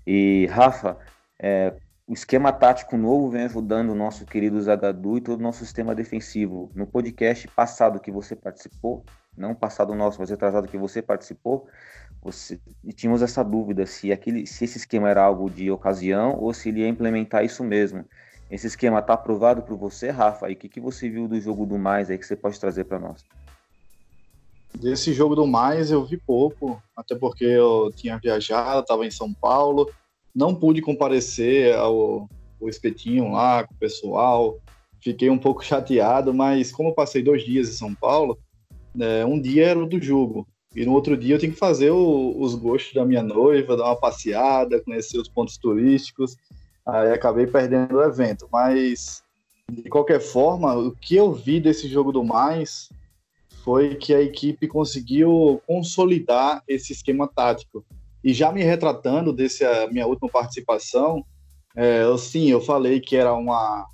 E 0.08 0.48
Rafa, 0.48 0.98
é, 1.38 1.74
o 2.06 2.14
esquema 2.14 2.52
tático 2.52 2.98
novo 2.98 3.30
vem 3.30 3.44
ajudando 3.44 3.92
o 3.92 3.96
nosso 3.96 4.26
querido 4.26 4.62
Zagadou 4.62 5.18
e 5.18 5.22
todo 5.22 5.40
o 5.40 5.44
nosso 5.44 5.60
sistema 5.60 5.96
defensivo. 5.96 6.70
No 6.76 6.86
podcast 6.86 7.48
passado 7.48 8.00
que 8.00 8.12
você 8.12 8.36
participou, 8.36 9.06
não 9.38 9.56
passado 9.56 9.96
nosso, 9.96 10.20
mas 10.20 10.32
atrasado 10.32 10.68
que 10.68 10.78
você 10.78 11.02
participou, 11.02 11.68
você, 12.22 12.60
tínhamos 12.96 13.22
essa 13.22 13.44
dúvida 13.44 13.86
se, 13.86 14.12
aquele, 14.12 14.46
se 14.46 14.66
esse 14.66 14.78
esquema 14.78 15.10
era 15.10 15.24
algo 15.24 15.50
de 15.50 15.72
ocasião 15.72 16.38
ou 16.38 16.54
se 16.54 16.70
ele 16.70 16.82
ia 16.82 16.88
implementar 16.88 17.44
isso 17.44 17.64
mesmo. 17.64 18.06
Esse 18.52 18.68
esquema 18.68 19.00
está 19.00 19.14
aprovado 19.14 19.62
por 19.64 19.78
você, 19.78 20.10
Rafa? 20.10 20.50
E 20.50 20.54
o 20.54 20.56
que, 20.58 20.70
que 20.70 20.80
você 20.80 21.10
viu 21.10 21.28
do 21.28 21.40
jogo 21.40 21.66
do 21.66 21.78
mais 21.78 22.10
aí 22.10 22.18
que 22.18 22.26
você 22.26 22.36
pode 22.36 22.60
trazer 22.60 22.84
para 22.84 23.00
nós? 23.00 23.26
Desse 24.76 25.14
jogo 25.14 25.36
do 25.36 25.48
mais 25.48 25.90
eu 25.90 26.04
vi 26.04 26.18
pouco, 26.18 26.82
até 26.96 27.16
porque 27.16 27.46
eu 27.46 27.92
tinha 27.96 28.18
viajado, 28.18 28.82
estava 28.82 29.06
em 29.06 29.12
São 29.12 29.34
Paulo, 29.34 29.90
não 30.34 30.56
pude 30.56 30.82
comparecer 30.82 31.76
ao, 31.76 32.30
ao 32.62 32.70
espetinho 32.70 33.32
lá 33.32 33.66
com 33.66 33.74
o 33.74 33.78
pessoal, 33.78 34.60
fiquei 35.02 35.30
um 35.30 35.38
pouco 35.38 35.64
chateado, 35.64 36.34
mas 36.34 36.72
como 36.72 36.90
eu 36.90 36.94
passei 36.94 37.22
dois 37.22 37.44
dias 37.44 37.70
em 37.70 37.74
São 37.74 37.94
Paulo, 37.94 38.38
é, 39.00 39.26
um 39.26 39.40
dia 39.40 39.68
era 39.68 39.80
o 39.80 39.88
do 39.88 40.02
jogo, 40.02 40.48
e 40.76 40.86
no 40.86 40.94
outro 40.94 41.16
dia 41.16 41.36
eu 41.36 41.40
tenho 41.40 41.54
que 41.54 41.60
fazer 41.60 41.92
o, 41.92 42.36
os 42.40 42.56
gostos 42.56 42.94
da 42.94 43.06
minha 43.06 43.22
noiva, 43.22 43.78
dar 43.78 43.86
uma 43.86 43.96
passeada, 43.96 44.82
conhecer 44.82 45.20
os 45.20 45.30
pontos 45.30 45.58
turísticos. 45.58 46.36
Aí 46.86 47.12
acabei 47.12 47.46
perdendo 47.46 47.96
o 47.96 48.04
evento. 48.04 48.48
Mas, 48.52 49.24
de 49.72 49.88
qualquer 49.90 50.20
forma, 50.20 50.76
o 50.76 50.92
que 50.92 51.16
eu 51.16 51.32
vi 51.32 51.60
desse 51.60 51.88
jogo 51.88 52.12
do 52.12 52.24
mais 52.24 52.90
foi 53.64 53.96
que 53.96 54.14
a 54.14 54.22
equipe 54.22 54.68
conseguiu 54.68 55.62
consolidar 55.68 56.64
esse 56.68 56.92
esquema 56.92 57.28
tático. 57.28 57.86
E 58.24 58.34
já 58.34 58.52
me 58.52 58.64
retratando 58.64 59.34
dessa 59.34 59.88
minha 59.92 60.08
última 60.08 60.30
participação, 60.30 61.24
é, 61.76 62.04
eu, 62.04 62.18
sim, 62.18 62.50
eu 62.50 62.62
falei 62.62 63.00
que 63.00 63.16
era 63.16 63.34
uma 63.34 63.86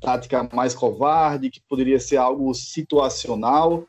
tática 0.00 0.48
mais 0.52 0.74
covarde, 0.74 1.50
que 1.50 1.60
poderia 1.68 1.98
ser 1.98 2.16
algo 2.16 2.52
situacional, 2.54 3.84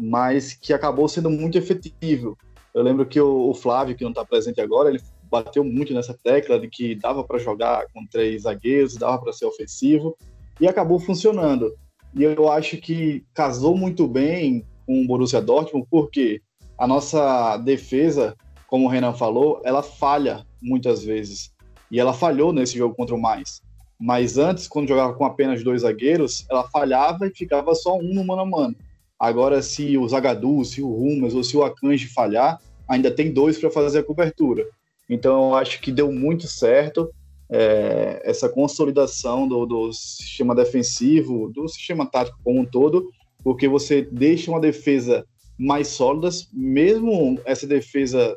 mas 0.00 0.52
que 0.52 0.72
acabou 0.72 1.08
sendo 1.08 1.30
muito 1.30 1.56
efetivo. 1.56 2.36
Eu 2.74 2.82
lembro 2.82 3.06
que 3.06 3.20
o, 3.20 3.54
Flávio, 3.54 3.94
que 3.96 4.04
não 4.04 4.10
está 4.10 4.24
presente 4.24 4.60
agora, 4.60 4.88
ele 4.88 5.00
bateu 5.30 5.64
muito 5.64 5.94
nessa 5.94 6.14
tecla 6.14 6.58
de 6.58 6.68
que 6.68 6.94
dava 6.94 7.24
para 7.24 7.38
jogar 7.38 7.86
com 7.94 8.06
três 8.06 8.42
zagueiros, 8.42 8.96
dava 8.96 9.18
para 9.18 9.32
ser 9.32 9.46
ofensivo, 9.46 10.16
e 10.60 10.66
acabou 10.66 10.98
funcionando. 10.98 11.74
E 12.14 12.22
eu 12.22 12.50
acho 12.50 12.76
que 12.76 13.24
casou 13.32 13.76
muito 13.76 14.06
bem 14.06 14.66
com 14.86 15.02
o 15.02 15.06
Borussia 15.06 15.40
Dortmund, 15.40 15.86
porque 15.90 16.42
a 16.76 16.86
nossa 16.86 17.56
defesa, 17.58 18.36
como 18.72 18.86
o 18.86 18.88
Renan 18.88 19.12
falou, 19.12 19.60
ela 19.66 19.82
falha 19.82 20.46
muitas 20.58 21.04
vezes. 21.04 21.52
E 21.90 22.00
ela 22.00 22.14
falhou 22.14 22.54
nesse 22.54 22.78
jogo 22.78 22.94
contra 22.94 23.14
o 23.14 23.20
Mais. 23.20 23.60
Mas 24.00 24.38
antes, 24.38 24.66
quando 24.66 24.88
jogava 24.88 25.12
com 25.12 25.26
apenas 25.26 25.62
dois 25.62 25.82
zagueiros, 25.82 26.46
ela 26.50 26.66
falhava 26.70 27.26
e 27.26 27.36
ficava 27.36 27.74
só 27.74 27.98
um 27.98 28.14
no 28.14 28.24
mano 28.24 28.40
a 28.40 28.46
mano. 28.46 28.74
Agora, 29.18 29.60
se 29.60 29.98
o 29.98 30.08
Zagadou, 30.08 30.64
se 30.64 30.80
o 30.80 30.90
Rumas 30.90 31.34
ou 31.34 31.44
se 31.44 31.54
o 31.54 31.62
Akanji 31.62 32.06
falhar, 32.06 32.62
ainda 32.88 33.10
tem 33.10 33.30
dois 33.30 33.58
para 33.58 33.70
fazer 33.70 33.98
a 33.98 34.04
cobertura. 34.04 34.66
Então, 35.06 35.50
eu 35.50 35.54
acho 35.54 35.78
que 35.82 35.92
deu 35.92 36.10
muito 36.10 36.46
certo 36.46 37.10
é, 37.50 38.22
essa 38.24 38.48
consolidação 38.48 39.46
do, 39.46 39.66
do, 39.66 39.92
sistema 39.92 40.54
defensivo, 40.54 41.52
do 41.52 41.68
sistema 41.68 42.06
tático 42.06 42.40
como 42.42 42.60
um 42.60 42.64
todo, 42.64 43.10
porque 43.44 43.68
você 43.68 44.00
deixa 44.00 44.50
uma 44.50 44.60
defesa 44.60 45.26
mais 45.58 45.88
sólida, 45.88 46.30
mesmo 46.50 47.38
essa 47.44 47.66
defesa 47.66 48.34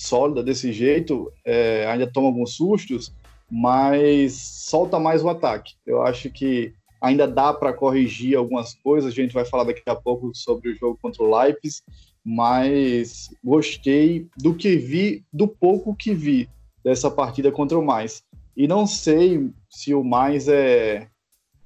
sólida 0.00 0.42
desse 0.42 0.72
jeito, 0.72 1.30
é, 1.44 1.86
ainda 1.86 2.10
toma 2.10 2.28
alguns 2.28 2.54
sustos, 2.54 3.12
mas 3.50 4.32
solta 4.32 4.98
mais 4.98 5.22
o 5.22 5.28
ataque. 5.28 5.74
Eu 5.86 6.02
acho 6.02 6.30
que 6.30 6.72
ainda 7.00 7.28
dá 7.28 7.52
para 7.52 7.72
corrigir 7.72 8.36
algumas 8.36 8.72
coisas. 8.74 9.12
A 9.12 9.14
gente 9.14 9.34
vai 9.34 9.44
falar 9.44 9.64
daqui 9.64 9.82
a 9.86 9.94
pouco 9.94 10.30
sobre 10.34 10.70
o 10.70 10.74
jogo 10.74 10.98
contra 11.02 11.22
o 11.22 11.38
Leipzig, 11.38 11.82
mas 12.24 13.28
gostei 13.44 14.26
do 14.36 14.54
que 14.54 14.76
vi, 14.76 15.22
do 15.30 15.46
pouco 15.46 15.94
que 15.94 16.14
vi 16.14 16.48
dessa 16.82 17.10
partida 17.10 17.52
contra 17.52 17.78
o 17.78 17.84
Mais. 17.84 18.22
E 18.56 18.66
não 18.66 18.86
sei 18.86 19.50
se 19.68 19.94
o 19.94 20.02
Mais 20.02 20.48
é, 20.48 21.08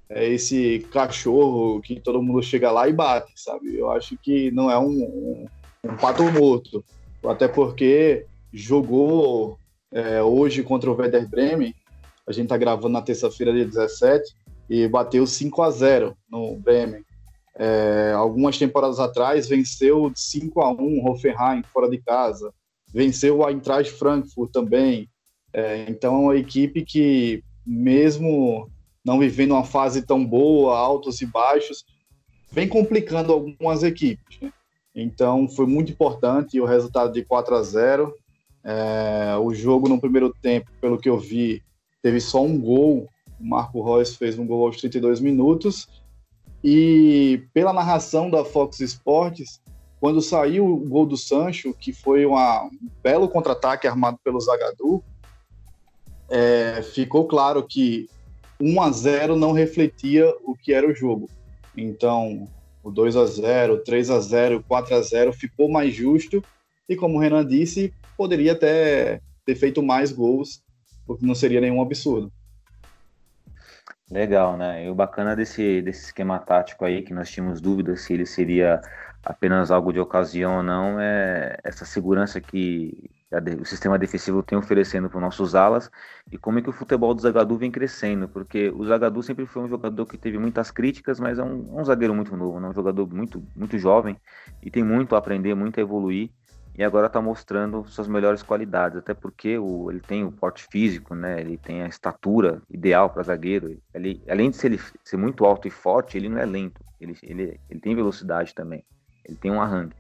é 0.08 0.28
esse 0.28 0.80
cachorro 0.90 1.80
que 1.80 2.00
todo 2.00 2.22
mundo 2.22 2.42
chega 2.42 2.72
lá 2.72 2.88
e 2.88 2.92
bate, 2.92 3.32
sabe? 3.36 3.76
Eu 3.76 3.92
acho 3.92 4.16
que 4.16 4.50
não 4.50 4.70
é 4.70 4.78
um, 4.78 5.46
um, 5.84 5.96
pato 5.96 6.24
morto. 6.32 6.84
Até 7.28 7.48
porque 7.48 8.26
jogou 8.52 9.58
é, 9.90 10.22
hoje 10.22 10.62
contra 10.62 10.90
o 10.90 10.96
Werder 10.96 11.28
Bremen. 11.28 11.74
A 12.26 12.32
gente 12.32 12.44
está 12.44 12.56
gravando 12.56 12.90
na 12.90 13.02
terça-feira, 13.02 13.52
dia 13.52 13.64
17 13.64 14.34
e 14.68 14.88
bateu 14.88 15.26
5 15.26 15.62
a 15.62 15.70
0 15.70 16.16
no 16.28 16.56
Bremen. 16.56 17.04
É, 17.56 18.12
algumas 18.16 18.58
temporadas 18.58 18.98
atrás 18.98 19.48
venceu 19.48 20.10
5 20.14 20.60
a 20.60 20.72
1 20.72 21.06
Hoffenheim 21.06 21.62
fora 21.72 21.88
de 21.88 21.98
casa, 21.98 22.52
venceu 22.92 23.38
o 23.38 23.48
Eintracht 23.48 23.92
Frankfurt 23.92 24.50
também. 24.50 25.08
É, 25.52 25.84
então 25.88 26.14
é 26.14 26.18
uma 26.18 26.36
equipe 26.36 26.84
que 26.84 27.44
mesmo 27.64 28.68
não 29.04 29.18
vivendo 29.18 29.52
uma 29.52 29.64
fase 29.64 30.02
tão 30.02 30.24
boa, 30.24 30.76
altos 30.76 31.20
e 31.20 31.26
baixos, 31.26 31.84
vem 32.50 32.66
complicando 32.66 33.32
algumas 33.32 33.82
equipes. 33.82 34.40
Né? 34.40 34.52
Então 34.94 35.48
foi 35.48 35.66
muito 35.66 35.92
importante 35.92 36.60
o 36.60 36.66
resultado 36.66 37.12
de 37.12 37.24
4 37.24 37.54
a 37.56 37.62
0. 37.62 38.14
É, 38.62 39.36
o 39.40 39.52
jogo 39.52 39.88
no 39.88 40.00
primeiro 40.00 40.32
tempo, 40.40 40.70
pelo 40.80 40.98
que 40.98 41.08
eu 41.08 41.18
vi, 41.18 41.62
teve 42.02 42.20
só 42.20 42.42
um 42.42 42.58
gol 42.58 43.08
o 43.40 43.44
Marco 43.44 43.82
Reus 43.82 44.16
fez 44.16 44.38
um 44.38 44.46
gol 44.46 44.66
aos 44.66 44.78
32 44.78 45.20
minutos. 45.20 45.88
E 46.62 47.46
pela 47.52 47.72
narração 47.72 48.30
da 48.30 48.44
Fox 48.44 48.80
Sports, 48.80 49.60
quando 50.00 50.22
saiu 50.22 50.66
o 50.66 50.88
gol 50.88 51.06
do 51.06 51.16
Sancho, 51.16 51.74
que 51.74 51.92
foi 51.92 52.24
uma, 52.24 52.64
um 52.64 52.88
belo 53.02 53.28
contra-ataque 53.28 53.86
armado 53.86 54.18
pelo 54.24 54.40
Zagadou, 54.40 55.04
é, 56.30 56.82
ficou 56.82 57.26
claro 57.26 57.62
que 57.62 58.08
1 58.58 58.80
a 58.80 58.90
0 58.90 59.36
não 59.36 59.52
refletia 59.52 60.32
o 60.42 60.54
que 60.54 60.72
era 60.72 60.88
o 60.88 60.94
jogo. 60.94 61.28
Então, 61.76 62.48
o 62.84 62.90
2 62.90 63.16
a 63.16 63.24
0, 63.24 63.78
3 63.78 64.10
a 64.10 64.20
0, 64.20 64.62
4 64.68 64.94
a 64.94 65.00
0 65.00 65.32
ficou 65.32 65.70
mais 65.70 65.94
justo 65.94 66.44
e 66.86 66.94
como 66.94 67.16
o 67.16 67.20
Renan 67.20 67.44
disse, 67.44 67.94
poderia 68.16 68.52
até 68.52 69.20
ter 69.46 69.54
feito 69.54 69.82
mais 69.82 70.12
gols, 70.12 70.62
porque 71.06 71.24
não 71.24 71.34
seria 71.34 71.62
nenhum 71.62 71.80
absurdo. 71.80 72.30
Legal, 74.10 74.56
né? 74.58 74.84
E 74.84 74.90
o 74.90 74.94
bacana 74.94 75.34
desse, 75.34 75.80
desse 75.80 76.04
esquema 76.04 76.38
tático 76.38 76.84
aí, 76.84 77.02
que 77.02 77.14
nós 77.14 77.30
tínhamos 77.30 77.58
dúvidas 77.58 78.02
se 78.02 78.12
ele 78.12 78.26
seria 78.26 78.82
apenas 79.24 79.70
algo 79.70 79.90
de 79.90 79.98
ocasião 79.98 80.58
ou 80.58 80.62
não, 80.62 81.00
é 81.00 81.56
essa 81.64 81.86
segurança 81.86 82.38
que 82.38 83.10
o 83.60 83.64
sistema 83.64 83.98
defensivo 83.98 84.42
tem 84.42 84.56
oferecendo 84.56 85.08
para 85.08 85.18
os 85.18 85.22
nossos 85.22 85.54
alas 85.54 85.90
e 86.30 86.38
como 86.38 86.58
é 86.58 86.62
que 86.62 86.70
o 86.70 86.72
futebol 86.72 87.14
do 87.14 87.22
Zagadou 87.22 87.56
vem 87.56 87.70
crescendo, 87.70 88.28
porque 88.28 88.70
o 88.70 88.84
Zagadou 88.84 89.22
sempre 89.22 89.46
foi 89.46 89.62
um 89.62 89.68
jogador 89.68 90.06
que 90.06 90.16
teve 90.16 90.38
muitas 90.38 90.70
críticas, 90.70 91.18
mas 91.18 91.38
é 91.38 91.42
um, 91.42 91.80
um 91.80 91.84
zagueiro 91.84 92.14
muito 92.14 92.36
novo, 92.36 92.60
né? 92.60 92.68
um 92.68 92.74
jogador 92.74 93.06
muito, 93.12 93.42
muito 93.54 93.78
jovem 93.78 94.16
e 94.62 94.70
tem 94.70 94.82
muito 94.82 95.14
a 95.14 95.18
aprender, 95.18 95.54
muito 95.54 95.78
a 95.78 95.82
evoluir 95.82 96.30
e 96.76 96.82
agora 96.82 97.06
está 97.06 97.22
mostrando 97.22 97.84
suas 97.84 98.08
melhores 98.08 98.42
qualidades, 98.42 98.98
até 98.98 99.14
porque 99.14 99.56
o, 99.56 99.90
ele 99.90 100.00
tem 100.00 100.24
o 100.24 100.32
porte 100.32 100.66
físico, 100.70 101.14
né? 101.14 101.40
Ele 101.40 101.56
tem 101.56 101.82
a 101.82 101.86
estatura 101.86 102.60
ideal 102.68 103.08
para 103.08 103.22
zagueiro. 103.22 103.80
Ele, 103.94 104.20
além 104.28 104.50
de 104.50 104.56
ser, 104.56 104.72
ele, 104.72 104.80
ser 105.04 105.16
muito 105.16 105.44
alto 105.44 105.68
e 105.68 105.70
forte, 105.70 106.18
ele 106.18 106.28
não 106.28 106.38
é 106.38 106.44
lento. 106.44 106.84
Ele, 107.00 107.16
ele, 107.22 107.60
ele 107.70 107.80
tem 107.80 107.94
velocidade 107.94 108.52
também. 108.52 108.84
Ele 109.24 109.38
tem 109.38 109.52
um 109.52 109.62
arranque, 109.62 109.94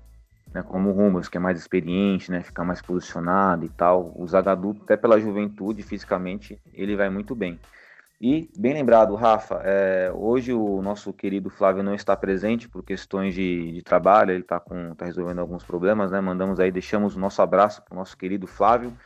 né? 0.54 0.62
Como 0.62 0.90
o 0.90 0.92
Rumas, 0.92 1.28
que 1.28 1.36
é 1.36 1.40
mais 1.40 1.58
experiente, 1.58 2.30
né? 2.30 2.42
Fica 2.42 2.64
mais 2.64 2.80
posicionado 2.80 3.64
e 3.64 3.68
tal. 3.68 4.12
O 4.16 4.26
Zagadou, 4.26 4.76
até 4.82 4.96
pela 4.96 5.18
juventude, 5.20 5.82
fisicamente, 5.82 6.60
ele 6.72 6.94
vai 6.94 7.10
muito 7.10 7.34
bem. 7.34 7.58
E, 8.20 8.48
bem 8.56 8.72
lembrado, 8.72 9.14
Rafa, 9.16 9.60
é, 9.64 10.10
hoje 10.14 10.52
o 10.52 10.80
nosso 10.80 11.12
querido 11.12 11.50
Flávio 11.50 11.82
não 11.82 11.94
está 11.94 12.16
presente 12.16 12.68
por 12.68 12.82
questões 12.84 13.34
de, 13.34 13.72
de 13.72 13.82
trabalho, 13.82 14.30
ele 14.30 14.40
está 14.40 14.60
tá 14.60 15.04
resolvendo 15.04 15.40
alguns 15.40 15.64
problemas, 15.64 16.12
né? 16.12 16.20
Mandamos 16.20 16.60
aí, 16.60 16.70
deixamos 16.70 17.16
o 17.16 17.20
nosso 17.20 17.42
abraço 17.42 17.82
para 17.82 17.92
o 17.92 17.98
nosso 17.98 18.16
querido 18.16 18.46
Flávio, 18.46 18.96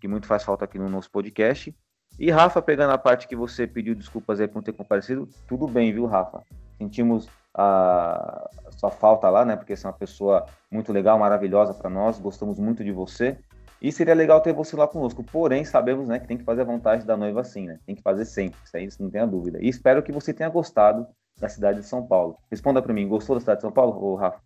que 0.00 0.08
muito 0.08 0.26
faz 0.26 0.42
falta 0.42 0.64
aqui 0.64 0.78
no 0.78 0.88
nosso 0.88 1.10
podcast. 1.10 1.74
E 2.18 2.30
Rafa, 2.32 2.60
pegando 2.60 2.92
a 2.92 2.98
parte 2.98 3.28
que 3.28 3.36
você 3.36 3.66
pediu 3.66 3.94
desculpas 3.94 4.40
aí 4.40 4.48
por 4.48 4.56
não 4.56 4.62
ter 4.62 4.72
comparecido, 4.72 5.28
tudo 5.46 5.68
bem, 5.68 5.92
viu, 5.92 6.04
Rafa? 6.06 6.42
Sentimos 6.76 7.28
a 7.58 8.70
sua 8.70 8.90
falta 8.90 9.28
lá, 9.28 9.44
né? 9.44 9.56
Porque 9.56 9.74
você 9.74 9.84
é 9.84 9.90
uma 9.90 9.96
pessoa 9.96 10.46
muito 10.70 10.92
legal, 10.92 11.18
maravilhosa 11.18 11.74
para 11.74 11.90
nós, 11.90 12.20
gostamos 12.20 12.58
muito 12.58 12.84
de 12.84 12.92
você. 12.92 13.36
E 13.82 13.90
seria 13.90 14.14
legal 14.14 14.40
ter 14.40 14.52
você 14.52 14.76
lá 14.76 14.86
conosco. 14.86 15.24
Porém, 15.24 15.64
sabemos 15.64 16.08
né, 16.08 16.18
que 16.18 16.26
tem 16.26 16.36
que 16.36 16.44
fazer 16.44 16.62
a 16.62 16.64
vontade 16.64 17.04
da 17.04 17.16
noiva 17.16 17.40
assim, 17.40 17.66
né? 17.66 17.78
Tem 17.84 17.94
que 17.94 18.02
fazer 18.02 18.24
sempre, 18.24 18.58
isso 18.64 18.76
aí 18.76 18.88
não 19.00 19.10
tenha 19.10 19.26
dúvida. 19.26 19.58
E 19.60 19.68
espero 19.68 20.02
que 20.02 20.12
você 20.12 20.32
tenha 20.32 20.48
gostado 20.48 21.06
da 21.40 21.48
cidade 21.48 21.80
de 21.80 21.86
São 21.86 22.04
Paulo. 22.04 22.36
Responda 22.50 22.80
para 22.80 22.92
mim, 22.92 23.08
gostou 23.08 23.36
da 23.36 23.40
cidade 23.40 23.58
de 23.58 23.62
São 23.62 23.72
Paulo, 23.72 23.98
ou 24.00 24.14
Rafa? 24.14 24.40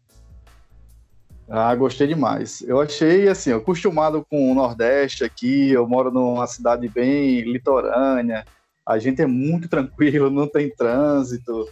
Ah, 1.49 1.75
gostei 1.75 2.07
demais. 2.07 2.63
Eu 2.63 2.81
achei 2.81 3.29
assim, 3.29 3.53
acostumado 3.53 4.25
com 4.29 4.51
o 4.51 4.55
Nordeste 4.55 5.25
aqui, 5.25 5.71
eu 5.71 5.87
moro 5.87 6.11
numa 6.11 6.47
cidade 6.47 6.89
bem 6.89 7.41
litorânea, 7.43 8.45
a 8.87 8.99
gente 8.99 9.21
é 9.21 9.27
muito 9.27 9.69
tranquilo, 9.71 10.31
não 10.31 10.47
tem 10.47 10.75
trânsito, 10.75 11.69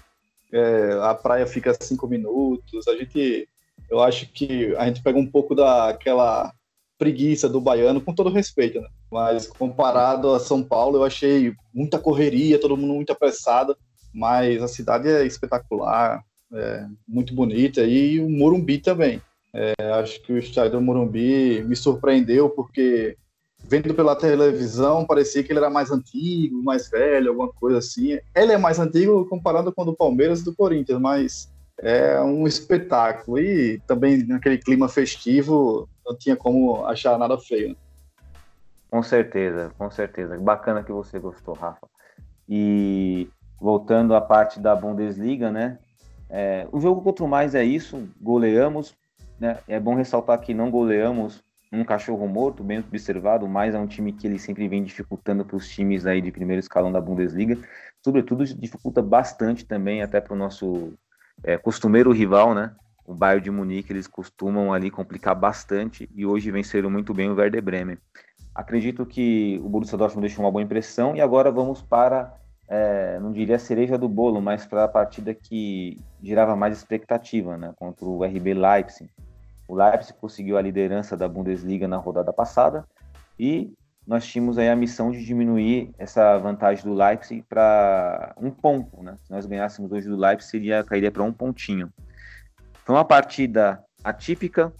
é, 0.53 0.99
a 1.03 1.15
praia 1.15 1.47
fica 1.47 1.77
cinco 1.81 2.07
minutos, 2.07 2.87
a 2.89 2.97
gente, 2.97 3.49
eu 3.91 4.01
acho 4.01 4.27
que 4.33 4.75
a 4.77 4.87
gente 4.87 5.03
pega 5.03 5.19
um 5.19 5.27
pouco 5.27 5.55
daquela 5.55 6.53
preguiça 6.99 7.49
do 7.49 7.61
baiano, 7.61 8.01
com 8.01 8.15
todo 8.15 8.29
respeito, 8.29 8.81
né? 8.81 8.89
Mas 9.11 9.47
comparado 9.47 10.35
a 10.35 10.39
São 10.39 10.63
Paulo, 10.63 10.99
eu 10.99 11.05
achei 11.05 11.55
muita 11.73 11.99
correria, 11.99 12.61
todo 12.61 12.77
mundo 12.77 12.95
muito 12.95 13.11
apressado, 13.11 13.77
mas 14.13 14.63
a 14.63 14.69
cidade 14.69 15.09
é 15.09 15.25
espetacular, 15.25 16.23
é 16.53 16.87
muito 17.09 17.35
bonita, 17.35 17.83
e 17.83 18.21
o 18.21 18.29
Morumbi 18.29 18.79
também. 18.79 19.23
É, 19.53 19.75
acho 19.95 20.21
que 20.23 20.33
o 20.33 20.39
estádio 20.39 20.73
do 20.73 20.81
Morumbi 20.81 21.63
me 21.63 21.75
surpreendeu 21.75 22.51
porque 22.51 23.17
vendo 23.65 23.95
pela 23.95 24.17
televisão 24.17 25.05
parecia 25.05 25.43
que 25.43 25.53
ele 25.53 25.59
era 25.59 25.71
mais 25.71 25.91
antigo, 25.91 26.63
mais 26.63 26.89
velho, 26.89 27.31
alguma 27.31 27.53
coisa 27.53 27.79
assim. 27.79 28.19
Ele 28.35 28.53
é 28.53 28.59
mais 28.59 28.79
antigo 28.79 29.27
comparado 29.27 29.73
com 29.73 29.83
o 29.83 29.85
do 29.85 29.97
Palmeiras 29.97 30.41
e 30.41 30.45
do 30.45 30.55
Corinthians, 30.55 31.01
mas 31.01 31.53
é 31.79 32.21
um 32.21 32.47
espetáculo 32.47 33.39
e 33.39 33.81
também 33.87 34.27
naquele 34.27 34.59
clima 34.59 34.89
festivo 34.89 35.89
não 36.05 36.17
tinha 36.17 36.37
como 36.37 36.85
achar 36.85 37.19
nada 37.19 37.39
feio. 37.39 37.77
Com 38.91 39.03
certeza, 39.03 39.73
com 39.79 39.91
certeza. 39.91 40.37
Bacana 40.39 40.83
que 40.83 40.93
você 40.93 41.19
gostou, 41.19 41.55
Rafa. 41.55 41.89
E 42.49 43.29
voltando 43.61 44.15
à 44.15 44.21
parte 44.21 44.59
da 44.59 44.75
Bundesliga, 44.75 45.53
né? 45.53 45.79
É, 46.29 46.67
o 46.73 46.81
jogo 46.81 47.01
contra 47.03 47.25
o 47.25 47.29
mais 47.29 47.55
é 47.55 47.63
isso, 47.63 48.09
goleamos, 48.21 48.97
né? 49.39 49.59
É 49.69 49.79
bom 49.79 49.95
ressaltar 49.95 50.41
que 50.41 50.53
não 50.53 50.71
goleamos 50.71 51.43
um 51.73 51.85
cachorro 51.85 52.27
morto, 52.27 52.65
bem 52.65 52.79
observado, 52.81 53.47
mas 53.47 53.75
é 53.75 53.79
um 53.79 53.87
time 53.87 54.13
que 54.13 54.27
ele 54.27 54.39
sempre 54.39 54.67
vem 54.67 54.83
dificultando 54.83 55.45
para 55.45 55.57
os 55.57 55.69
times 55.69 56.05
aí 56.05 56.21
de 56.21 56.33
primeiro 56.33 56.59
escalão 56.59 56.91
da 56.91 57.01
Bundesliga. 57.01 57.57
Sobretudo, 58.03 58.45
dificulta 58.45 59.01
bastante 59.01 59.65
também 59.65 60.03
até 60.03 60.21
para 60.21 60.35
o 60.35 60.37
nosso 60.37 60.95
é, 61.45 61.57
costumeiro 61.57 62.11
rival, 62.11 62.55
né? 62.55 62.75
O 63.07 63.15
Bayern 63.15 63.45
de 63.45 63.51
Munique, 63.51 63.93
eles 63.93 64.07
costumam 64.07 64.73
ali 64.73 64.91
complicar 64.91 65.35
bastante 65.35 66.09
e 66.15 66.27
hoje 66.27 66.51
venceram 66.51 66.91
muito 66.91 67.15
bem 67.15 67.31
o 67.31 67.35
Werder 67.35 67.63
Bremen. 67.63 67.99
Acredito 68.55 69.07
que 69.07 69.61
o 69.65 69.69
Borussia 69.69 69.97
Dortmund 69.97 70.27
deixou 70.27 70.45
uma 70.45 70.51
boa 70.51 70.63
impressão 70.63 71.15
e 71.15 71.21
agora 71.21 71.53
vamos 71.53 71.81
para, 71.81 72.35
é, 72.69 73.19
não 73.21 73.33
diria 73.33 73.57
a 73.57 73.61
cereja 73.61 73.97
do 73.97 74.09
bolo, 74.09 74.41
mas 74.41 74.67
para 74.67 74.85
a 74.85 74.89
partida 74.89 75.33
que 75.33 75.99
gerava 76.23 76.57
mais 76.57 76.77
expectativa, 76.77 77.57
né? 77.57 77.73
Contra 77.77 78.05
o 78.05 78.25
RB 78.25 78.55
Leipzig. 78.55 79.11
O 79.71 79.77
Leipzig 79.77 80.19
conseguiu 80.19 80.59
a 80.59 80.63
liderança 80.63 81.17
da 81.17 81.29
Bundesliga 81.29 81.87
na 81.87 81.97
rodada 81.97 82.33
passada 82.33 82.85
e 83.39 83.73
nós 84.05 84.27
tínhamos 84.27 84.59
aí 84.59 84.69
a 84.69 84.75
missão 84.75 85.13
de 85.13 85.25
diminuir 85.25 85.93
essa 85.97 86.37
vantagem 86.39 86.85
do 86.85 86.93
Leipzig 86.93 87.45
para 87.49 88.35
um 88.37 88.51
ponto, 88.51 89.01
né? 89.01 89.15
Se 89.25 89.31
nós 89.31 89.47
ganhássemos 89.47 89.93
hoje 89.93 90.09
do 90.09 90.17
Leipzig, 90.17 90.51
seria, 90.51 90.83
cairia 90.83 91.13
para 91.13 91.23
um 91.23 91.33
pontinho. 91.33 91.89
Foi 92.85 92.97
uma 92.97 93.05
partida 93.05 93.81
atípica, 94.03 94.73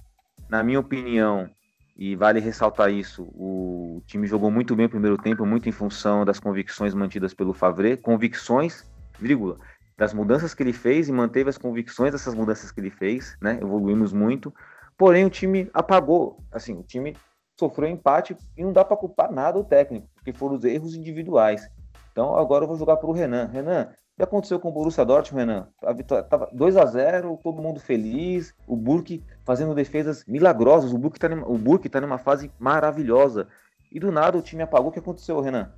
na 0.49 0.61
minha 0.65 0.81
opinião, 0.81 1.49
e 1.97 2.17
vale 2.17 2.41
ressaltar 2.41 2.91
isso, 2.91 3.23
o 3.37 4.03
time 4.07 4.27
jogou 4.27 4.51
muito 4.51 4.75
bem 4.75 4.87
o 4.87 4.91
primeiro 4.91 5.17
tempo, 5.17 5.47
muito 5.47 5.69
em 5.69 5.73
função 5.73 6.25
das 6.25 6.41
convicções 6.41 6.95
mantidas 6.95 7.33
pelo 7.33 7.55
Favre, 7.55 7.97
convicções, 7.97 8.85
vírgula, 9.21 9.57
das 9.97 10.13
mudanças 10.13 10.53
que 10.53 10.65
ele 10.65 10.73
fez 10.73 11.09
e 11.09 11.13
manteve 11.13 11.49
as 11.49 11.59
convicções 11.59 12.11
dessas 12.11 12.35
mudanças 12.35 12.73
que 12.73 12.81
ele 12.81 12.91
fez, 12.91 13.37
né? 13.41 13.59
Evoluímos 13.63 14.13
muito. 14.13 14.53
Porém, 15.01 15.25
o 15.25 15.31
time 15.31 15.71
apagou. 15.73 16.45
Assim, 16.53 16.75
o 16.75 16.83
time 16.83 17.17
sofreu 17.59 17.89
empate 17.89 18.37
e 18.55 18.63
não 18.63 18.71
dá 18.71 18.85
para 18.85 18.99
culpar 18.99 19.33
nada 19.33 19.59
o 19.59 19.65
técnico, 19.65 20.07
porque 20.15 20.31
foram 20.31 20.57
os 20.57 20.65
erros 20.65 20.95
individuais. 20.95 21.67
Então, 22.13 22.37
agora 22.37 22.65
eu 22.65 22.69
vou 22.69 22.77
jogar 22.77 22.99
para 22.99 23.09
o 23.09 23.13
Renan. 23.13 23.47
Renan, 23.47 23.89
o 23.89 24.17
que 24.19 24.23
aconteceu 24.23 24.61
com 24.61 24.69
o 24.69 24.73
Borussia 24.73 25.03
Dortmund, 25.03 25.47
Renan? 25.47 25.69
A 25.83 25.95
vitória 25.95 26.23
tava 26.23 26.51
2 26.53 26.77
a 26.77 26.85
0, 26.85 27.41
todo 27.43 27.63
mundo 27.63 27.81
feliz, 27.81 28.53
o 28.67 28.77
Burke 28.77 29.25
fazendo 29.43 29.75
defesas 29.75 30.23
milagrosas, 30.27 30.93
o 30.93 30.99
Burke 30.99 31.17
está 31.17 31.29
o 31.29 31.57
Burke 31.57 31.89
tá 31.89 31.99
numa 31.99 32.19
fase 32.19 32.53
maravilhosa. 32.59 33.49
E 33.91 33.99
do 33.99 34.13
nada 34.13 34.37
o 34.37 34.43
time 34.43 34.63
apagou. 34.63 34.91
O 34.91 34.93
que 34.93 34.99
aconteceu, 34.99 35.41
Renan? 35.41 35.73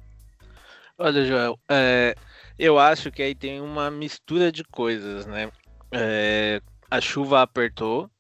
Olha, 0.98 1.24
Joel, 1.24 1.56
é, 1.70 2.16
eu 2.58 2.76
acho 2.76 3.12
que 3.12 3.22
aí 3.22 3.36
tem 3.36 3.60
uma 3.60 3.88
mistura 3.88 4.50
de 4.50 4.64
coisas, 4.64 5.26
né? 5.26 5.48
É, 5.92 6.60
a 6.90 7.00
chuva 7.00 7.40
apertou, 7.40 8.10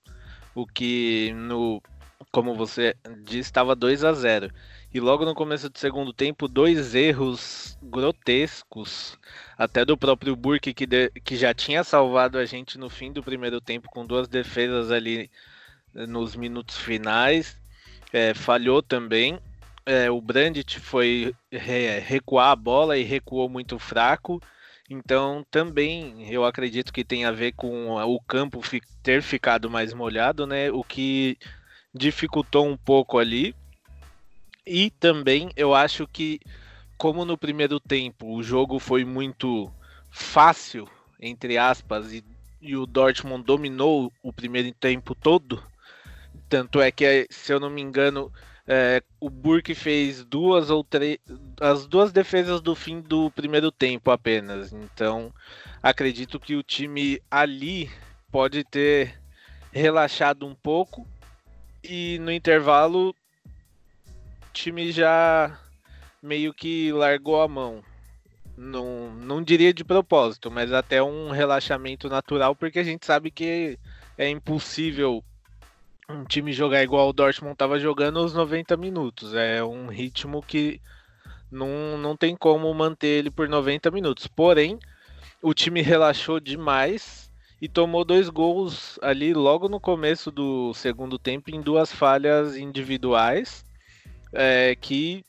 o 0.54 0.66
que 0.66 1.32
no 1.34 1.82
como 2.30 2.54
você 2.54 2.96
disse 3.24 3.40
estava 3.40 3.74
2 3.74 4.04
a 4.04 4.12
0 4.12 4.50
e 4.94 5.00
logo 5.00 5.24
no 5.24 5.34
começo 5.34 5.70
do 5.70 5.78
segundo 5.78 6.12
tempo 6.12 6.46
dois 6.46 6.94
erros 6.94 7.78
grotescos. 7.82 9.18
Até 9.56 9.86
do 9.86 9.96
próprio 9.96 10.36
Burke 10.36 10.74
que, 10.74 10.86
de, 10.86 11.08
que 11.24 11.34
já 11.34 11.54
tinha 11.54 11.82
salvado 11.82 12.36
a 12.36 12.44
gente 12.44 12.78
no 12.78 12.90
fim 12.90 13.10
do 13.10 13.22
primeiro 13.22 13.58
tempo 13.58 13.88
com 13.88 14.04
duas 14.04 14.28
defesas 14.28 14.90
ali 14.90 15.30
eh, 15.94 16.06
nos 16.06 16.36
minutos 16.36 16.76
finais. 16.76 17.56
É, 18.12 18.34
falhou 18.34 18.82
também. 18.82 19.38
É, 19.86 20.10
o 20.10 20.20
Brandt 20.20 20.78
foi 20.78 21.34
re, 21.50 21.98
recuar 22.00 22.50
a 22.50 22.56
bola 22.56 22.98
e 22.98 23.02
recuou 23.02 23.48
muito 23.48 23.78
fraco 23.78 24.40
então, 24.90 25.44
também 25.50 26.30
eu 26.30 26.44
acredito 26.44 26.92
que 26.92 27.04
tem 27.04 27.24
a 27.24 27.30
ver 27.30 27.52
com 27.52 27.90
o 27.90 28.20
campo 28.20 28.60
ter 29.02 29.22
ficado 29.22 29.70
mais 29.70 29.94
molhado, 29.94 30.46
né? 30.46 30.70
O 30.70 30.82
que 30.82 31.38
dificultou 31.94 32.66
um 32.66 32.76
pouco 32.76 33.18
ali. 33.18 33.54
E 34.66 34.90
também 34.90 35.50
eu 35.56 35.74
acho 35.74 36.06
que, 36.06 36.40
como 36.96 37.24
no 37.24 37.38
primeiro 37.38 37.80
tempo 37.80 38.34
o 38.34 38.42
jogo 38.42 38.78
foi 38.78 39.04
muito 39.04 39.72
fácil, 40.10 40.88
entre 41.20 41.58
aspas, 41.58 42.12
e, 42.12 42.24
e 42.60 42.76
o 42.76 42.86
Dortmund 42.86 43.44
dominou 43.44 44.12
o 44.22 44.32
primeiro 44.32 44.72
tempo 44.72 45.14
todo, 45.14 45.62
tanto 46.48 46.80
é 46.80 46.92
que, 46.92 47.26
se 47.30 47.52
eu 47.52 47.58
não 47.58 47.70
me 47.70 47.80
engano, 47.80 48.32
é, 48.66 49.02
o 49.18 49.28
Burke 49.28 49.74
fez 49.74 50.24
duas 50.24 50.70
ou 50.70 50.84
três. 50.84 51.18
As 51.60 51.86
duas 51.86 52.12
defesas 52.12 52.60
do 52.60 52.74
fim 52.74 53.00
do 53.00 53.30
primeiro 53.30 53.72
tempo 53.72 54.10
apenas. 54.10 54.72
Então, 54.72 55.32
acredito 55.82 56.38
que 56.38 56.54
o 56.54 56.62
time 56.62 57.20
ali 57.30 57.90
pode 58.30 58.64
ter 58.64 59.20
relaxado 59.72 60.46
um 60.46 60.54
pouco. 60.54 61.06
E 61.82 62.18
no 62.20 62.30
intervalo, 62.30 63.10
o 63.10 64.52
time 64.52 64.92
já 64.92 65.58
meio 66.22 66.54
que 66.54 66.92
largou 66.92 67.42
a 67.42 67.48
mão. 67.48 67.82
Não, 68.56 69.10
não 69.14 69.42
diria 69.42 69.74
de 69.74 69.82
propósito, 69.82 70.50
mas 70.50 70.72
até 70.72 71.02
um 71.02 71.30
relaxamento 71.30 72.08
natural, 72.08 72.54
porque 72.54 72.78
a 72.78 72.84
gente 72.84 73.04
sabe 73.04 73.30
que 73.30 73.78
é 74.16 74.28
impossível 74.28 75.24
um 76.08 76.24
time 76.24 76.52
jogar 76.52 76.82
igual 76.82 77.08
o 77.08 77.12
Dortmund 77.12 77.52
estava 77.52 77.78
jogando 77.78 78.18
os 78.24 78.34
90 78.34 78.76
minutos. 78.76 79.34
É 79.34 79.62
um 79.62 79.86
ritmo 79.86 80.42
que 80.42 80.80
não, 81.50 81.96
não 81.98 82.16
tem 82.16 82.36
como 82.36 82.72
manter 82.74 83.08
ele 83.08 83.30
por 83.30 83.48
90 83.48 83.90
minutos. 83.90 84.26
Porém, 84.26 84.78
o 85.40 85.54
time 85.54 85.80
relaxou 85.82 86.40
demais 86.40 87.30
e 87.60 87.68
tomou 87.68 88.04
dois 88.04 88.28
gols 88.28 88.98
ali 89.02 89.32
logo 89.32 89.68
no 89.68 89.78
começo 89.78 90.30
do 90.30 90.74
segundo 90.74 91.18
tempo 91.18 91.50
em 91.50 91.60
duas 91.60 91.92
falhas 91.92 92.56
individuais 92.56 93.64
é, 94.32 94.74
que 94.74 95.24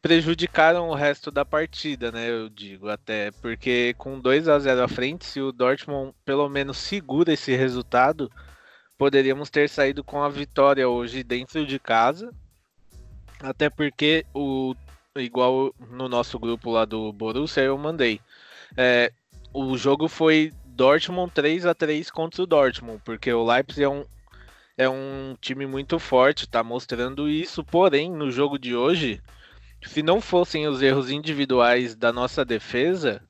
prejudicaram 0.00 0.88
o 0.88 0.94
resto 0.94 1.30
da 1.30 1.44
partida, 1.44 2.10
né? 2.12 2.30
Eu 2.30 2.48
digo 2.48 2.88
até 2.88 3.30
porque 3.42 3.94
com 3.98 4.18
2 4.18 4.48
a 4.48 4.58
0 4.58 4.82
à 4.82 4.88
frente, 4.88 5.26
se 5.26 5.40
o 5.40 5.52
Dortmund 5.52 6.14
pelo 6.24 6.48
menos 6.48 6.78
segura 6.78 7.32
esse 7.32 7.54
resultado, 7.54 8.30
poderíamos 8.98 9.48
ter 9.48 9.68
saído 9.68 10.02
com 10.02 10.22
a 10.22 10.28
vitória 10.28 10.88
hoje 10.88 11.22
dentro 11.22 11.64
de 11.64 11.78
casa. 11.78 12.30
Até 13.40 13.70
porque 13.70 14.26
o 14.34 14.74
igual 15.16 15.72
no 15.90 16.08
nosso 16.08 16.38
grupo 16.38 16.70
lá 16.70 16.84
do 16.84 17.12
Borussia 17.12 17.62
eu 17.62 17.78
mandei. 17.78 18.20
É, 18.76 19.12
o 19.54 19.76
jogo 19.76 20.08
foi 20.08 20.52
Dortmund 20.66 21.32
3 21.32 21.66
a 21.66 21.74
3 21.74 22.10
contra 22.10 22.42
o 22.42 22.46
Dortmund, 22.46 23.00
porque 23.04 23.32
o 23.32 23.44
Leipzig 23.44 23.84
é 23.84 23.88
um, 23.88 24.04
é 24.76 24.88
um 24.88 25.36
time 25.40 25.66
muito 25.66 25.98
forte, 25.98 26.48
tá 26.48 26.62
mostrando 26.62 27.28
isso, 27.28 27.64
porém 27.64 28.10
no 28.10 28.30
jogo 28.30 28.58
de 28.58 28.76
hoje 28.76 29.22
se 29.82 30.02
não 30.02 30.20
fossem 30.20 30.66
os 30.66 30.82
erros 30.82 31.10
individuais 31.10 31.94
da 31.94 32.12
nossa 32.12 32.44
defesa, 32.44 33.22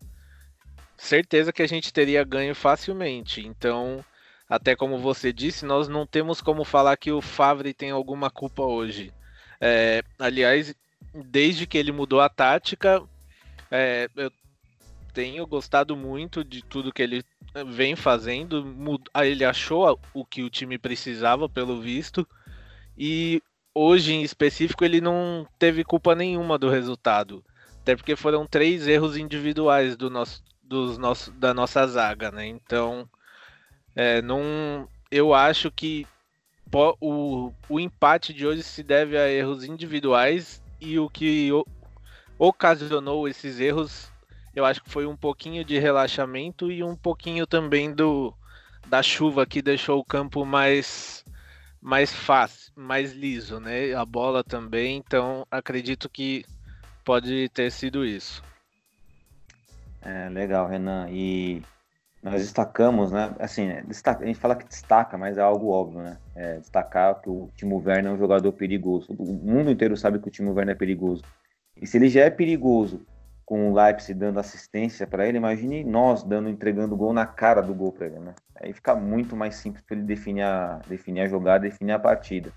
certeza 0.97 1.53
que 1.53 1.63
a 1.63 1.69
gente 1.69 1.93
teria 1.93 2.25
ganho 2.25 2.55
facilmente. 2.55 3.47
Então, 3.47 4.05
até 4.49 4.75
como 4.75 4.99
você 4.99 5.33
disse, 5.33 5.67
nós 5.67 5.89
não 5.89 6.07
temos 6.07 6.41
como 6.41 6.65
falar 6.65 6.97
que 6.97 7.13
o 7.13 7.21
Favre 7.21 7.75
tem 7.75 7.91
alguma 7.91 8.31
culpa 8.31 8.63
hoje. 8.63 9.13
É, 9.61 10.03
aliás, 10.19 10.75
desde 11.13 11.67
que 11.67 11.77
ele 11.77 11.93
mudou 11.93 12.21
a 12.21 12.29
tática, 12.29 13.03
é, 13.71 14.09
eu 14.17 14.33
tenho 15.13 15.47
gostado 15.47 15.97
muito 15.97 16.43
de 16.43 16.63
tudo 16.63 16.93
que 16.93 17.03
ele 17.03 17.25
vem 17.67 17.95
fazendo. 17.95 18.65
Ele 19.23 19.45
achou 19.45 19.99
o 20.15 20.25
que 20.25 20.43
o 20.43 20.51
time 20.51 20.79
precisava, 20.79 21.49
pelo 21.49 21.81
visto, 21.81 22.27
e 22.97 23.43
hoje 23.75 24.13
em 24.13 24.23
específico 24.23 24.85
ele 24.85 25.01
não 25.01 25.47
teve 25.59 25.85
culpa 25.85 26.15
nenhuma 26.15 26.59
do 26.59 26.71
resultado. 26.71 27.45
Até 27.83 27.97
porque 27.97 28.17
foram 28.17 28.47
três 28.47 28.87
erros 28.87 29.17
individuais 29.17 29.97
do 29.97 30.11
nosso, 30.11 30.43
dos 30.63 30.99
nosso, 30.99 31.31
da 31.33 31.53
nossa 31.55 31.87
zaga, 31.87 32.31
né? 32.31 32.47
Então, 32.47 33.09
é, 33.99 34.23
não, 34.23 34.89
eu 35.11 35.35
acho 35.35 35.73
que 35.73 36.07
o, 37.01 37.53
o 37.69 37.81
empate 37.81 38.33
de 38.33 38.47
hoje 38.47 38.63
se 38.63 38.81
deve 38.85 39.19
a 39.19 39.29
erros 39.29 39.65
individuais 39.65 40.63
e 40.81 41.01
o 41.01 41.11
que 41.11 41.51
ocasionou 42.39 43.27
esses 43.27 43.59
erros, 43.59 44.09
eu 44.55 44.65
acho 44.65 44.85
que 44.85 44.89
foi 44.89 45.05
um 45.05 45.17
pouquinho 45.17 45.65
de 45.65 45.81
relaxamento 45.81 46.71
e 46.71 46.85
um 46.85 46.95
pouquinho 46.95 47.45
também 47.45 47.93
do 47.93 48.33
da 48.87 49.03
chuva 49.03 49.45
que 49.45 49.61
deixou 49.61 49.99
o 49.99 50.05
campo 50.05 50.47
mais 50.47 51.25
mais 51.83 52.15
fácil, 52.15 52.73
mais 52.77 53.13
liso, 53.13 53.59
né? 53.59 53.95
A 53.95 54.05
bola 54.05 54.45
também, 54.45 54.97
então 54.97 55.45
acredito 55.51 56.09
que 56.09 56.45
pode 57.05 57.49
ter 57.49 57.73
sido 57.73 58.05
isso. 58.05 58.45
É, 60.01 60.29
legal, 60.29 60.69
Renan. 60.69 61.09
E 61.11 61.65
nós 62.23 62.43
destacamos, 62.43 63.13
né? 63.13 63.35
Assim, 63.39 63.69
destaca, 63.87 64.25
a 64.25 64.27
gente 64.27 64.39
fala 64.39 64.57
que 64.57 64.67
destaca, 64.67 65.17
mas 65.17 65.39
é 65.39 65.41
algo 65.41 65.71
óbvio, 65.71 66.03
né? 66.03 66.19
É, 66.35 66.59
destacar 66.59 67.21
que 67.21 67.31
o 67.31 67.49
Timo 67.57 67.77
Werner 67.77 68.13
é 68.13 68.15
um 68.15 68.19
jogador 68.19 68.53
perigoso. 68.53 69.13
O 69.13 69.33
mundo 69.33 69.71
inteiro 69.71 69.97
sabe 69.97 70.19
que 70.19 70.29
o 70.29 70.31
Timo 70.31 70.53
Werner 70.53 70.75
é 70.75 70.79
perigoso. 70.79 71.23
E 71.81 71.87
se 71.87 71.97
ele 71.97 72.09
já 72.09 72.23
é 72.23 72.31
perigoso 72.31 73.07
com 73.47 73.71
o 73.71 73.75
Leipzig 73.75 74.19
dando 74.19 74.41
assistência 74.41 75.07
para 75.07 75.27
ele, 75.27 75.39
imagine 75.39 75.85
nós 75.85 76.23
dando 76.23 76.49
entregando 76.49 76.97
gol 76.97 77.13
na 77.13 77.25
cara 77.25 77.63
do 77.63 77.73
gol 77.73 77.93
para 77.93 78.07
ele, 78.07 78.19
né? 78.19 78.35
Aí 78.61 78.73
fica 78.73 78.95
muito 78.95 79.37
mais 79.37 79.55
simples 79.55 79.83
para 79.87 79.97
ele 79.97 80.05
definir 80.05 80.43
a, 80.43 80.81
definir 80.89 81.21
a 81.23 81.29
jogada, 81.29 81.69
definir 81.69 81.93
a 81.93 81.99
partida. 81.99 82.53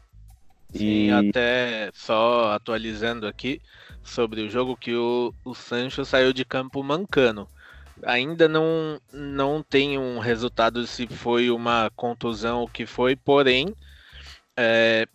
Sim, 0.74 1.08
e... 1.08 1.12
até 1.12 1.90
só 1.94 2.52
atualizando 2.52 3.28
aqui 3.28 3.62
sobre 4.02 4.42
o 4.42 4.50
jogo 4.50 4.76
que 4.76 4.96
o, 4.96 5.34
o 5.46 5.54
Sancho 5.54 6.04
saiu 6.04 6.34
de 6.34 6.44
campo 6.44 6.84
mancando. 6.84 7.48
Ainda 8.06 8.48
não, 8.48 9.00
não 9.12 9.62
tem 9.62 9.98
um 9.98 10.20
resultado 10.20 10.86
se 10.88 11.08
foi 11.08 11.50
uma 11.52 11.92
contusão 11.96 12.62
ou 12.62 12.68
que 12.68 12.86
foi, 12.86 13.16
porém, 13.16 13.76
é, 14.58 15.08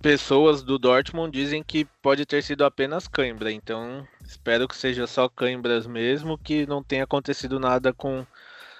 pessoas 0.00 0.62
do 0.62 0.78
Dortmund 0.78 1.30
dizem 1.30 1.62
que 1.62 1.84
pode 2.02 2.24
ter 2.24 2.42
sido 2.42 2.64
apenas 2.64 3.06
cãibra, 3.06 3.52
então 3.52 4.06
espero 4.24 4.66
que 4.66 4.76
seja 4.76 5.06
só 5.06 5.28
cãibras 5.28 5.86
mesmo, 5.86 6.38
que 6.38 6.66
não 6.66 6.82
tenha 6.82 7.04
acontecido 7.04 7.60
nada 7.60 7.92
com 7.92 8.24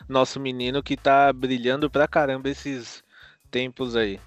nosso 0.09 0.41
menino 0.41 0.83
que 0.83 0.97
tá 0.97 1.33
brilhando 1.33 1.91
pra 1.91 2.09
caramba 2.09 2.49
esses 2.49 3.03
tempos 3.51 3.95
aí. 3.97 4.19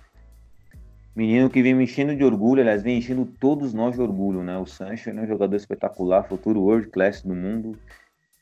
Menino 1.15 1.49
que 1.49 1.61
vem 1.61 1.73
me 1.73 1.85
enchendo 1.85 2.15
de 2.15 2.23
orgulho, 2.25 2.61
aliás, 2.61 2.83
vem 2.83 2.97
enchendo 2.97 3.25
todos 3.39 3.73
nós 3.73 3.95
de 3.95 4.01
orgulho, 4.01 4.43
né? 4.43 4.57
O 4.57 4.65
Sancho 4.65 5.09
é 5.09 5.13
um 5.13 5.25
jogador 5.25 5.55
espetacular, 5.55 6.23
futuro 6.23 6.59
world 6.59 6.89
class 6.89 7.21
do 7.21 7.33
mundo 7.33 7.77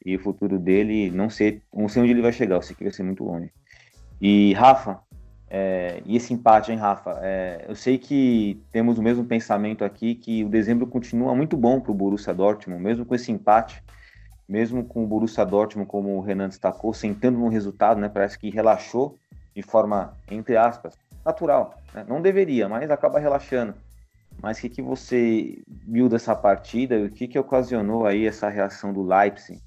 e 0.05 0.15
o 0.15 0.19
futuro 0.19 0.59
dele, 0.59 1.09
não 1.11 1.29
sei, 1.29 1.61
não 1.73 1.87
sei 1.87 2.01
onde 2.01 2.11
ele 2.11 2.21
vai 2.21 2.33
chegar, 2.33 2.55
eu 2.55 2.61
sei 2.61 2.75
que 2.75 2.83
vai 2.83 2.93
ser 2.93 3.03
muito 3.03 3.23
longe. 3.23 3.51
E 4.21 4.53
Rafa, 4.53 4.99
é, 5.49 6.01
e 6.05 6.15
esse 6.15 6.33
empate, 6.33 6.71
hein, 6.71 6.77
Rafa? 6.77 7.19
É, 7.21 7.65
eu 7.67 7.75
sei 7.75 7.97
que 7.97 8.61
temos 8.71 8.97
o 8.97 9.03
mesmo 9.03 9.23
pensamento 9.23 9.85
aqui, 9.85 10.15
que 10.15 10.43
o 10.43 10.49
dezembro 10.49 10.87
continua 10.87 11.35
muito 11.35 11.55
bom 11.55 11.79
para 11.79 11.91
o 11.91 11.95
Borussia 11.95 12.33
Dortmund, 12.33 12.81
mesmo 12.81 13.05
com 13.05 13.13
esse 13.13 13.31
empate, 13.31 13.83
mesmo 14.47 14.83
com 14.83 15.03
o 15.03 15.07
Borussia 15.07 15.45
Dortmund, 15.45 15.87
como 15.87 16.17
o 16.17 16.21
Renan 16.21 16.49
destacou, 16.49 16.93
sentando 16.93 17.37
no 17.37 17.49
resultado, 17.49 17.99
né? 17.99 18.09
Parece 18.09 18.37
que 18.37 18.49
relaxou 18.49 19.17
de 19.55 19.61
forma, 19.61 20.17
entre 20.29 20.57
aspas, 20.57 20.97
natural. 21.23 21.77
Né? 21.93 22.05
Não 22.07 22.21
deveria, 22.21 22.67
mas 22.67 22.89
acaba 22.89 23.19
relaxando. 23.19 23.75
Mas 24.41 24.57
o 24.57 24.61
que, 24.61 24.69
que 24.69 24.81
você 24.81 25.61
viu 25.67 26.09
dessa 26.09 26.35
partida 26.35 26.95
e 26.95 27.05
o 27.05 27.11
que, 27.11 27.27
que 27.27 27.37
ocasionou 27.37 28.07
aí 28.07 28.25
essa 28.25 28.49
reação 28.49 28.91
do 28.91 29.03
Leipzig 29.03 29.61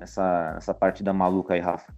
essa, 0.00 0.54
essa 0.56 0.74
partida 0.74 1.12
maluca 1.12 1.54
aí, 1.54 1.60
Rafa? 1.60 1.92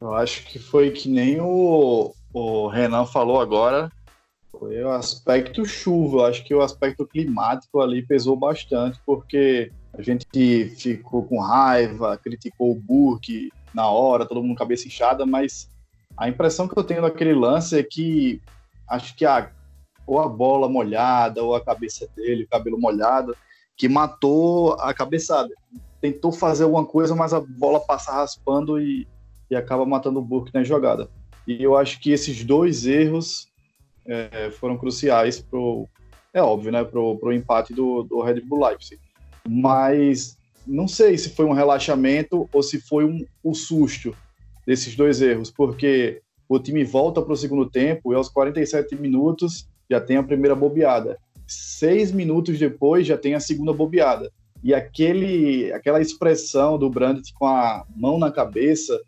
Eu 0.00 0.14
acho 0.14 0.44
que 0.46 0.58
foi 0.58 0.90
que 0.90 1.08
nem 1.08 1.40
o, 1.40 2.12
o 2.34 2.66
Renan 2.66 3.06
falou 3.06 3.40
agora, 3.40 3.90
foi 4.50 4.82
o 4.82 4.90
aspecto 4.90 5.64
chuva. 5.64 6.18
Eu 6.18 6.24
acho 6.26 6.44
que 6.44 6.54
o 6.54 6.60
aspecto 6.60 7.06
climático 7.06 7.80
ali 7.80 8.04
pesou 8.04 8.36
bastante, 8.36 9.00
porque 9.06 9.70
a 9.92 10.02
gente 10.02 10.26
ficou 10.76 11.22
com 11.24 11.40
raiva, 11.40 12.18
criticou 12.18 12.72
o 12.72 12.80
Burke 12.80 13.52
na 13.72 13.88
hora, 13.88 14.26
todo 14.26 14.42
mundo 14.42 14.58
cabeça 14.58 14.88
inchada, 14.88 15.24
mas 15.24 15.70
a 16.16 16.28
impressão 16.28 16.66
que 16.66 16.78
eu 16.78 16.84
tenho 16.84 17.02
daquele 17.02 17.32
lance 17.32 17.78
é 17.78 17.82
que 17.82 18.42
acho 18.88 19.14
que 19.14 19.24
a, 19.24 19.50
ou 20.06 20.18
a 20.18 20.28
bola 20.28 20.68
molhada, 20.68 21.42
ou 21.42 21.54
a 21.54 21.64
cabeça 21.64 22.08
dele, 22.16 22.44
o 22.44 22.48
cabelo 22.48 22.78
molhado, 22.78 23.36
que 23.76 23.88
matou 23.88 24.74
a 24.80 24.92
cabeçada 24.92 25.48
tentou 26.02 26.32
fazer 26.32 26.64
alguma 26.64 26.84
coisa, 26.84 27.14
mas 27.14 27.32
a 27.32 27.40
bola 27.40 27.78
passa 27.78 28.10
raspando 28.10 28.80
e, 28.80 29.06
e 29.48 29.54
acaba 29.54 29.86
matando 29.86 30.18
o 30.18 30.22
Burke 30.22 30.52
na 30.52 30.64
jogada. 30.64 31.08
E 31.46 31.62
eu 31.62 31.76
acho 31.76 32.00
que 32.00 32.10
esses 32.10 32.44
dois 32.44 32.84
erros 32.86 33.48
é, 34.04 34.50
foram 34.50 34.76
cruciais 34.76 35.40
pro, 35.40 35.88
é 36.34 36.42
óbvio, 36.42 36.72
né, 36.72 36.82
pro, 36.82 37.16
pro 37.18 37.32
empate 37.32 37.72
do, 37.72 38.02
do 38.02 38.20
Red 38.20 38.40
Bull 38.40 38.66
Leipzig. 38.66 39.00
Mas 39.48 40.36
não 40.66 40.88
sei 40.88 41.16
se 41.16 41.30
foi 41.30 41.44
um 41.44 41.52
relaxamento 41.52 42.48
ou 42.52 42.62
se 42.64 42.80
foi 42.80 43.04
um, 43.04 43.24
um 43.44 43.54
susto 43.54 44.14
desses 44.66 44.96
dois 44.96 45.22
erros, 45.22 45.52
porque 45.52 46.20
o 46.48 46.58
time 46.58 46.82
volta 46.82 47.22
para 47.22 47.32
o 47.32 47.36
segundo 47.36 47.70
tempo 47.70 48.12
e 48.12 48.16
aos 48.16 48.28
47 48.28 48.96
minutos 48.96 49.68
já 49.88 50.00
tem 50.00 50.16
a 50.16 50.22
primeira 50.22 50.56
bobeada. 50.56 51.16
Seis 51.46 52.10
minutos 52.10 52.58
depois 52.58 53.06
já 53.06 53.16
tem 53.16 53.34
a 53.34 53.40
segunda 53.40 53.72
bobeada. 53.72 54.32
E 54.62 54.72
aquele, 54.74 55.72
aquela 55.72 56.00
expressão 56.00 56.78
do 56.78 56.88
Brandt 56.88 57.32
com 57.34 57.46
a 57.46 57.84
mão 57.96 58.18
na 58.18 58.30
cabeça, 58.30 59.00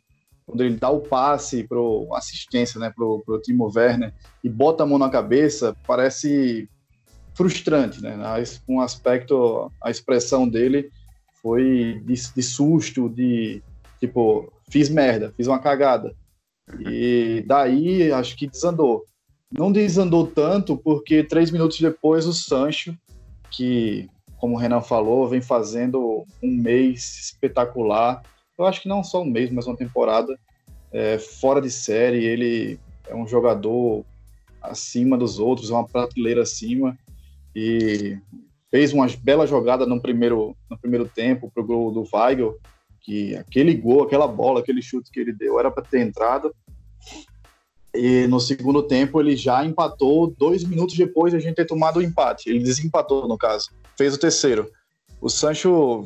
quando 0.47 0.63
ele 0.63 0.77
dá 0.77 0.91
o 0.91 1.01
passe 1.01 1.65
para 1.65 1.79
assistência, 2.13 2.81
né, 2.81 2.93
para 2.95 3.05
o 3.05 3.41
Timo 3.43 3.71
Werner 3.75 4.13
e 4.43 4.49
bota 4.49 4.83
a 4.83 4.87
mão 4.87 4.99
na 4.99 5.09
cabeça, 5.09 5.77
parece 5.87 6.69
frustrante, 7.35 8.01
né? 8.03 8.17
Um 8.69 8.81
aspecto, 8.81 9.71
a 9.83 9.91
expressão 9.91 10.49
dele 10.49 10.91
foi 11.43 12.01
de, 12.05 12.15
de 12.35 12.43
susto, 12.43 13.09
de 13.09 13.63
tipo, 14.01 14.53
fiz 14.71 14.89
merda, 14.89 15.33
fiz 15.37 15.47
uma 15.47 15.59
cagada. 15.59 16.15
E 16.81 17.45
daí 17.47 18.11
acho 18.13 18.37
que 18.37 18.47
desandou. 18.47 19.05
Não 19.51 19.71
desandou 19.71 20.27
tanto 20.27 20.77
porque 20.77 21.23
três 21.23 21.51
minutos 21.51 21.81
depois 21.81 22.27
o 22.27 22.33
Sancho, 22.33 22.97
que 23.51 24.09
como 24.45 24.57
o 24.57 24.59
Renan 24.59 24.83
falou, 24.83 25.27
vem 25.27 25.41
fazendo 25.41 26.27
um 26.43 26.55
mês 26.55 27.19
espetacular. 27.19 28.23
Eu 28.59 28.67
acho 28.67 28.83
que 28.83 28.89
não 28.91 29.03
só 29.03 29.23
um 29.23 29.25
mês, 29.25 29.51
mas 29.51 29.67
uma 29.67 29.75
temporada 29.75 30.39
é, 30.93 31.19
fora 31.19 31.63
de 31.63 31.71
série. 31.71 32.23
Ele 32.23 32.79
é 33.09 33.15
um 33.15 33.27
jogador 33.27 34.05
acima 34.61 35.17
dos 35.17 35.39
outros, 35.39 35.71
uma 35.71 35.89
prateleira 35.89 36.43
acima. 36.43 36.95
E 37.57 38.19
fez 38.71 38.93
uma 38.93 39.07
bela 39.23 39.47
jogada 39.47 39.87
no 39.87 39.99
primeiro, 39.99 40.55
no 40.69 40.77
primeiro 40.77 41.09
tempo 41.09 41.51
para 41.51 41.63
o 41.63 41.67
gol 41.67 41.91
do 41.91 42.07
Weigl, 42.13 42.55
que 43.01 43.35
aquele 43.37 43.73
gol, 43.73 44.03
aquela 44.03 44.29
bola, 44.29 44.61
aquele 44.61 44.83
chute 44.83 45.11
que 45.11 45.21
ele 45.21 45.33
deu 45.33 45.59
era 45.59 45.71
para 45.71 45.85
ter 45.85 46.01
entrado. 46.01 46.55
E 47.95 48.27
no 48.27 48.41
segundo 48.41 48.83
tempo 48.83 49.21
ele 49.21 49.37
já 49.37 49.65
empatou 49.65 50.35
dois 50.37 50.65
minutos 50.65 50.97
depois 50.97 51.33
de 51.33 51.37
a 51.37 51.41
gente 51.41 51.55
ter 51.55 51.67
tomado 51.67 51.99
o 51.99 52.03
empate. 52.03 52.51
Ele 52.51 52.59
desempatou, 52.59 53.29
no 53.29 53.39
caso. 53.39 53.71
Fez 53.97 54.15
o 54.15 54.19
terceiro. 54.19 54.71
O 55.21 55.31
Sancho 55.31 56.05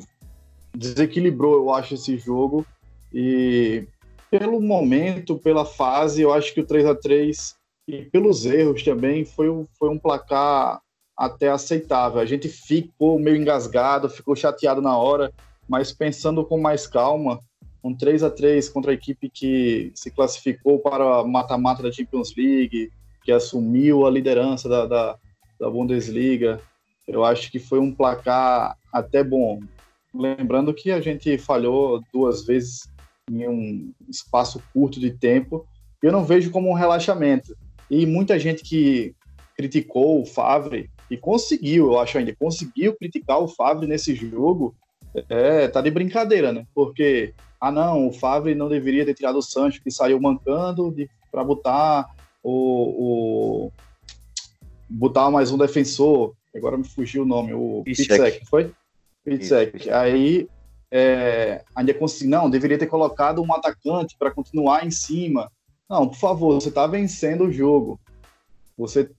desequilibrou, 0.77 1.55
eu 1.55 1.73
acho, 1.73 1.95
esse 1.95 2.19
jogo. 2.19 2.67
E 3.13 3.87
pelo 4.31 4.61
momento, 4.61 5.39
pela 5.39 5.65
fase, 5.65 6.21
eu 6.21 6.33
acho 6.33 6.53
que 6.53 6.61
o 6.61 6.67
3 6.67 6.87
a 6.87 6.95
3 6.95 7.57
e 7.89 8.03
pelos 8.03 8.45
erros 8.45 8.83
também 8.83 9.25
foi, 9.25 9.49
foi 9.79 9.89
um 9.89 9.99
placar 9.99 10.81
até 11.17 11.49
aceitável. 11.49 12.21
A 12.21 12.27
gente 12.27 12.49
ficou 12.49 13.19
meio 13.19 13.37
engasgado, 13.37 14.11
ficou 14.11 14.37
chateado 14.37 14.83
na 14.83 14.97
hora, 14.97 15.33
mas 15.67 15.91
pensando 15.91 16.45
com 16.45 16.61
mais 16.61 16.87
calma, 16.87 17.41
um 17.89 17.95
3 17.95 18.23
a 18.23 18.31
3 18.31 18.69
contra 18.69 18.91
a 18.91 18.95
equipe 18.95 19.31
que 19.31 19.91
se 19.95 20.11
classificou 20.11 20.79
para 20.79 21.25
mata-mata 21.25 21.83
da 21.83 21.91
Champions 21.91 22.35
League, 22.37 22.93
que 23.25 23.33
assumiu 23.33 24.07
a 24.07 24.11
liderança 24.11 24.69
da, 24.69 24.87
da, 24.87 25.19
da, 25.59 25.71
Bundesliga. 25.71 26.61
Eu 27.07 27.25
acho 27.25 27.51
que 27.51 27.59
foi 27.59 27.79
um 27.79 27.95
placar 27.95 28.77
até 28.93 29.25
bom. 29.25 29.61
Lembrando 30.15 30.75
que 30.75 30.91
a 30.91 31.01
gente 31.01 31.39
falhou 31.39 32.03
duas 32.13 32.45
vezes 32.45 32.89
em 33.31 33.49
um 33.49 33.93
espaço 34.09 34.63
curto 34.73 35.01
de 35.01 35.11
tempo. 35.11 35.67
Eu 36.03 36.13
não 36.13 36.25
vejo 36.25 36.51
como 36.51 36.69
um 36.69 36.75
relaxamento. 36.75 37.57
E 37.91 38.05
muita 38.05 38.39
gente 38.39 38.63
que 38.63 39.15
criticou 39.57 40.21
o 40.21 40.27
Favre 40.27 40.91
e 41.11 41.17
conseguiu, 41.17 41.87
eu 41.87 41.99
acho 41.99 42.19
ainda, 42.19 42.37
conseguiu 42.37 42.95
criticar 42.97 43.41
o 43.41 43.49
Favre 43.49 43.87
nesse 43.87 44.15
jogo, 44.15 44.75
é, 45.29 45.69
tá 45.69 45.81
de 45.81 45.91
brincadeira, 45.91 46.53
né? 46.53 46.67
Porque, 46.75 47.35
ah 47.61 47.71
não, 47.71 48.09
o 48.09 48.13
Favre 48.13 48.55
não 48.55 48.69
deveria 48.69 49.05
ter 49.05 49.15
tirado 49.15 49.39
o 49.39 49.43
Sancho, 49.43 49.83
que 49.83 49.91
saiu 49.91 50.21
mancando 50.21 50.95
para 51.31 51.45
botar 51.45 52.07
o, 52.43 53.69
o, 53.69 53.73
botar 54.89 55.31
mais 55.31 55.51
um 55.51 55.59
defensor, 55.59 56.35
agora 56.55 56.77
me 56.77 56.85
fugiu 56.85 57.23
o 57.23 57.27
nome, 57.27 57.53
o 57.53 57.83
Pitsek, 57.85 58.47
foi? 58.47 58.73
Pitsek. 59.25 59.91
Aí 59.91 60.49
é, 60.91 61.63
ainda 61.75 61.93
consegui, 61.95 62.31
não, 62.31 62.49
deveria 62.49 62.79
ter 62.79 62.87
colocado 62.87 63.43
um 63.43 63.53
atacante 63.53 64.17
para 64.19 64.31
continuar 64.31 64.87
em 64.87 64.91
cima. 64.91 65.51
Não, 65.89 66.09
por 66.09 66.17
favor, 66.17 66.55
você 66.55 66.69
está 66.69 66.87
vencendo 66.87 67.45
o 67.45 67.53
jogo. 67.53 68.01
Você 68.77 69.11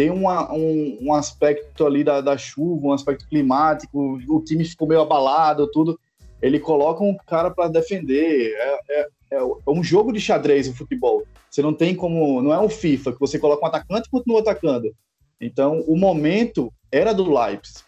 tem 0.00 0.08
uma, 0.08 0.50
um, 0.50 0.96
um, 0.98 1.12
aspecto 1.12 1.84
ali 1.84 2.02
da, 2.02 2.22
da, 2.22 2.38
chuva, 2.38 2.86
um 2.86 2.92
aspecto 2.94 3.28
climático, 3.28 4.18
o 4.30 4.40
time 4.40 4.64
ficou 4.64 4.88
meio 4.88 5.02
abalado, 5.02 5.70
tudo. 5.70 6.00
Ele 6.40 6.58
coloca 6.58 7.04
um 7.04 7.14
cara 7.26 7.50
para 7.50 7.68
defender. 7.68 8.54
É, 8.56 8.80
é, 8.88 9.08
é, 9.32 9.40
um 9.68 9.84
jogo 9.84 10.10
de 10.10 10.18
xadrez 10.18 10.66
o 10.68 10.74
futebol. 10.74 11.22
Você 11.50 11.60
não 11.60 11.74
tem 11.74 11.94
como. 11.94 12.40
Não 12.40 12.50
é 12.50 12.58
um 12.58 12.70
FIFA 12.70 13.12
que 13.12 13.20
você 13.20 13.38
coloca 13.38 13.62
um 13.62 13.68
atacante 13.68 14.08
e 14.08 14.10
continua 14.10 14.40
atacando. 14.40 14.90
Então, 15.38 15.80
o 15.80 15.94
momento 15.98 16.72
era 16.90 17.12
do 17.12 17.30
Leipzig. 17.30 17.80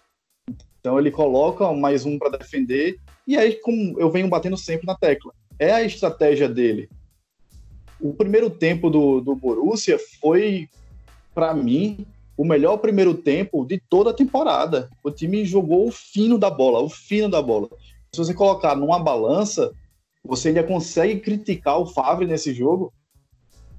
Então, 0.81 0.99
ele 0.99 1.11
coloca 1.11 1.73
mais 1.73 2.05
um 2.05 2.19
para 2.19 2.37
defender. 2.37 2.99
E 3.27 3.39
aí, 3.39 3.55
como 3.55 3.99
eu 3.99 4.11
venho 4.11 4.29
batendo 4.29 4.59
sempre 4.59 4.87
na 4.87 4.95
tecla, 4.95 5.33
é 5.59 5.73
a 5.73 5.83
estratégia 5.83 6.47
dele. 6.47 6.91
O 7.99 8.13
primeiro 8.13 8.51
tempo 8.51 8.91
do, 8.91 9.23
do 9.23 9.35
Borussia 9.35 9.99
foi, 10.21 10.69
para 11.35 11.55
mim, 11.55 12.07
o 12.37 12.45
melhor 12.45 12.79
primeiro 12.79 13.15
tempo 13.15 13.65
de 13.65 13.81
toda 13.89 14.11
a 14.11 14.15
temporada. 14.15 14.89
O 15.03 15.11
time 15.11 15.45
jogou 15.45 15.89
o 15.89 15.93
fino 15.93 16.39
da 16.39 16.51
bola, 16.51 16.81
o 16.81 16.89
fino 16.89 17.29
da 17.29 17.41
bola. 17.41 17.69
Se 18.13 18.19
você 18.19 18.35
colocar 18.35 18.75
numa 18.77 18.99
balança, 18.99 19.73
você 20.25 20.49
ainda 20.49 20.63
consegue 20.63 21.21
criticar 21.21 21.79
o 21.79 21.87
Favre 21.87 22.27
nesse 22.27 22.53
jogo, 22.53 22.93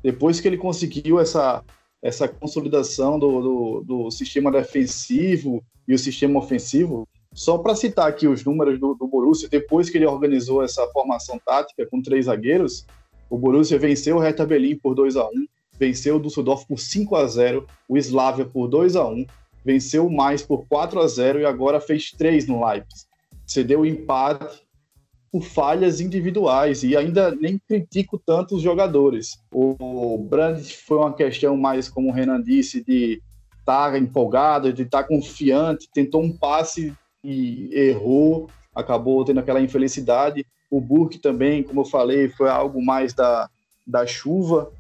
depois 0.02 0.40
que 0.40 0.48
ele 0.48 0.58
conseguiu 0.58 1.20
essa 1.20 1.64
essa 2.04 2.28
consolidação 2.28 3.18
do, 3.18 3.42
do, 3.42 3.84
do 3.86 4.12
sistema 4.12 4.52
defensivo 4.52 5.64
e 5.88 5.94
o 5.94 5.98
sistema 5.98 6.38
ofensivo. 6.38 7.08
Só 7.34 7.58
para 7.58 7.76
citar 7.76 8.10
aqui 8.10 8.28
os 8.28 8.44
números 8.44 8.78
do, 8.78 8.94
do 8.94 9.08
Borussia, 9.08 9.48
depois 9.48 9.90
que 9.90 9.98
ele 9.98 10.06
organizou 10.06 10.62
essa 10.62 10.86
formação 10.92 11.40
tática 11.44 11.88
com 11.90 12.02
três 12.02 12.26
zagueiros, 12.26 12.86
o 13.30 13.38
Borussia 13.38 13.80
venceu 13.80 14.18
o 14.18 14.20
Hertha 14.20 14.46
Berlin 14.46 14.78
por 14.78 14.94
2 14.94 15.16
a 15.16 15.26
1 15.26 15.30
venceu 15.80 16.18
o 16.18 16.20
Düsseldorf 16.20 16.66
por 16.66 16.80
5 16.80 17.16
a 17.16 17.28
0 17.28 17.68
o 17.88 17.98
Slavia 17.98 18.46
por 18.46 18.68
2 18.68 18.96
a 18.96 19.06
1 19.06 19.26
venceu 19.64 20.08
o 20.08 20.14
Mais 20.14 20.42
por 20.42 20.66
4 20.68 21.00
a 21.00 21.08
0 21.08 21.40
e 21.40 21.46
agora 21.46 21.80
fez 21.80 22.12
3 22.12 22.48
no 22.48 22.66
Leipzig. 22.66 23.06
Cedeu 23.46 23.82
o 23.82 23.86
empate 23.86 24.62
por 25.32 25.44
falhas 25.44 26.00
individuais 26.00 26.84
e 26.84 26.96
ainda 26.96 27.32
nem 27.32 27.58
critico 27.58 28.22
tanto 28.24 28.56
os 28.56 28.62
jogadores. 28.62 29.38
O 29.52 30.18
Brandt 30.30 30.78
foi 30.78 30.98
uma 30.98 31.14
questão 31.14 31.58
mais, 31.58 31.90
como 31.90 32.10
o 32.10 32.12
Renan 32.12 32.42
disse, 32.42 32.84
de 32.84 33.22
estar 33.60 33.92
tá 33.92 33.98
empolgado, 33.98 34.72
de 34.72 34.84
estar 34.84 35.04
tá 35.04 35.08
confiante, 35.08 35.90
tentou 35.92 36.22
um 36.22 36.32
passe 36.32 36.94
e 37.24 37.70
errou, 37.74 38.50
acabou 38.76 39.24
tendo 39.26 39.40
aquela 39.40 39.62
infelicidade. 39.62 40.46
O 40.70 40.80
Burke 40.80 41.18
também, 41.18 41.64
como 41.64 41.82
eu 41.82 41.86
falei, 41.86 42.30
foi 42.30 42.50
algo 42.50 42.84
mais 42.84 43.14
da, 43.14 43.50
da 43.88 44.06
chuva. 44.06 44.72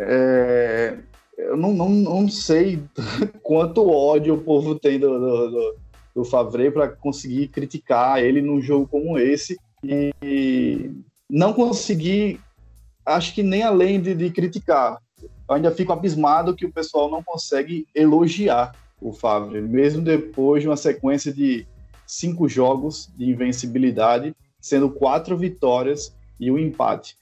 É, 0.00 0.96
eu 1.36 1.56
não, 1.56 1.72
não, 1.72 1.88
não 1.88 2.28
sei 2.28 2.82
quanto 3.42 3.88
ódio 3.88 4.34
o 4.34 4.42
povo 4.42 4.78
tem 4.78 4.98
do, 4.98 5.18
do, 5.18 5.50
do, 5.50 5.76
do 6.14 6.24
Favre 6.24 6.70
para 6.70 6.88
conseguir 6.88 7.48
criticar 7.48 8.22
ele 8.22 8.40
num 8.40 8.60
jogo 8.60 8.86
como 8.86 9.18
esse 9.18 9.58
e 9.82 10.92
não 11.28 11.52
consegui, 11.52 12.40
acho 13.04 13.34
que 13.34 13.42
nem 13.42 13.62
além 13.62 14.00
de, 14.00 14.14
de 14.14 14.30
criticar. 14.30 14.98
Eu 15.48 15.54
ainda 15.54 15.70
fico 15.70 15.92
abismado 15.92 16.54
que 16.54 16.66
o 16.66 16.72
pessoal 16.72 17.10
não 17.10 17.22
consegue 17.22 17.86
elogiar 17.94 18.74
o 19.00 19.12
Favre, 19.12 19.60
mesmo 19.60 20.02
depois 20.02 20.62
de 20.62 20.68
uma 20.68 20.76
sequência 20.76 21.32
de 21.32 21.66
cinco 22.06 22.48
jogos 22.48 23.10
de 23.16 23.30
invencibilidade, 23.30 24.34
sendo 24.60 24.90
quatro 24.90 25.36
vitórias 25.36 26.14
e 26.38 26.50
um 26.50 26.58
empate. 26.58 27.16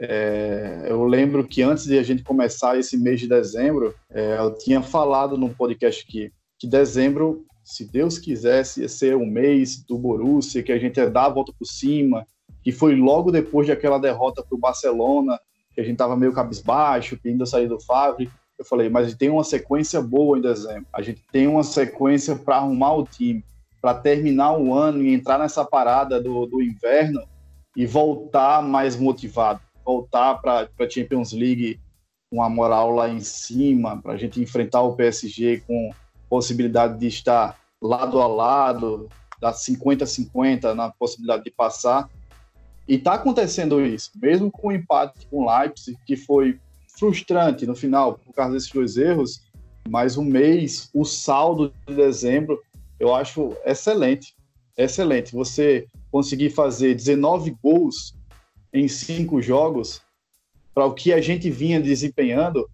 É, 0.00 0.86
eu 0.88 1.04
lembro 1.04 1.46
que 1.46 1.62
antes 1.62 1.84
de 1.84 1.98
a 1.98 2.02
gente 2.02 2.22
começar 2.22 2.78
esse 2.78 2.96
mês 2.96 3.20
de 3.20 3.28
dezembro, 3.28 3.94
é, 4.10 4.38
eu 4.38 4.56
tinha 4.56 4.80
falado 4.80 5.36
num 5.36 5.52
podcast 5.52 6.06
aqui 6.08 6.32
que 6.58 6.66
dezembro 6.66 7.44
se 7.62 7.84
Deus 7.84 8.18
quisesse, 8.18 8.80
ia 8.80 8.88
ser 8.88 9.16
um 9.16 9.26
mês 9.26 9.84
do 9.84 9.96
Borussia, 9.96 10.62
que 10.62 10.72
a 10.72 10.78
gente 10.78 10.96
ia 10.96 11.08
dar 11.08 11.26
a 11.26 11.28
volta 11.28 11.52
por 11.56 11.64
cima, 11.64 12.26
que 12.62 12.72
foi 12.72 12.96
logo 12.96 13.30
depois 13.30 13.68
daquela 13.68 13.98
derrota 13.98 14.42
para 14.42 14.56
o 14.56 14.58
Barcelona, 14.58 15.38
que 15.72 15.80
a 15.80 15.84
gente 15.84 15.92
estava 15.92 16.16
meio 16.16 16.32
cabisbaixo, 16.32 17.16
que 17.16 17.28
ainda 17.28 17.46
saiu 17.46 17.68
do 17.68 17.80
Favre. 17.80 18.28
Eu 18.58 18.64
falei, 18.64 18.88
mas 18.88 19.14
tem 19.14 19.30
uma 19.30 19.44
sequência 19.44 20.02
boa 20.02 20.36
em 20.36 20.42
dezembro. 20.42 20.86
A 20.92 21.00
gente 21.00 21.22
tem 21.30 21.46
uma 21.46 21.62
sequência 21.62 22.34
para 22.34 22.56
arrumar 22.56 22.94
o 22.94 23.04
time, 23.04 23.44
para 23.80 23.94
terminar 23.94 24.58
o 24.58 24.74
ano 24.74 25.02
e 25.02 25.14
entrar 25.14 25.38
nessa 25.38 25.64
parada 25.64 26.20
do, 26.20 26.46
do 26.46 26.60
inverno 26.60 27.22
e 27.76 27.86
voltar 27.86 28.62
mais 28.62 28.96
motivado, 28.96 29.60
voltar 29.84 30.36
para 30.36 30.68
a 30.78 30.90
Champions 30.90 31.32
League 31.32 31.80
com 32.30 32.42
a 32.42 32.48
moral 32.48 32.92
lá 32.92 33.08
em 33.08 33.20
cima, 33.20 34.00
para 34.00 34.12
a 34.12 34.16
gente 34.16 34.40
enfrentar 34.40 34.82
o 34.82 34.94
PSG 34.94 35.62
com 35.66 35.90
possibilidade 36.28 36.98
de 36.98 37.08
estar 37.08 37.58
lado 37.82 38.20
a 38.20 38.26
lado, 38.26 39.08
da 39.40 39.52
50-50 39.52 40.74
na 40.74 40.90
possibilidade 40.90 41.44
de 41.44 41.50
passar. 41.50 42.08
E 42.86 42.94
está 42.96 43.14
acontecendo 43.14 43.84
isso, 43.84 44.10
mesmo 44.20 44.50
com 44.50 44.68
o 44.68 44.72
empate 44.72 45.26
com 45.26 45.44
o 45.44 45.50
Leipzig, 45.50 45.98
que 46.06 46.16
foi 46.16 46.60
frustrante 46.98 47.66
no 47.66 47.74
final 47.74 48.14
por 48.14 48.34
causa 48.34 48.54
desses 48.54 48.70
dois 48.70 48.96
erros, 48.96 49.42
mas 49.88 50.16
o 50.16 50.22
mês, 50.22 50.90
o 50.94 51.04
saldo 51.04 51.72
de 51.86 51.94
dezembro, 51.94 52.60
eu 52.98 53.14
acho 53.14 53.56
excelente. 53.64 54.34
Excelente. 54.76 55.32
Você 55.32 55.86
conseguir 56.10 56.50
fazer 56.50 56.94
19 56.94 57.56
gols 57.62 58.14
em 58.72 58.88
cinco 58.88 59.42
jogos, 59.42 60.02
para 60.74 60.86
o 60.86 60.94
que 60.94 61.12
a 61.12 61.20
gente 61.20 61.50
vinha 61.50 61.80
desempenhando, 61.80 62.68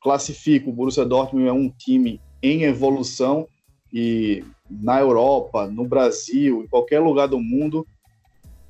classifico 0.00 0.70
o 0.70 0.72
Borussia 0.72 1.04
Dortmund 1.04 1.46
é 1.46 1.52
um 1.52 1.68
time 1.68 2.20
em 2.42 2.62
evolução 2.64 3.46
e 3.92 4.44
na 4.68 5.00
Europa, 5.00 5.66
no 5.66 5.84
Brasil, 5.84 6.62
em 6.62 6.68
qualquer 6.68 7.00
lugar 7.00 7.28
do 7.28 7.40
mundo, 7.40 7.86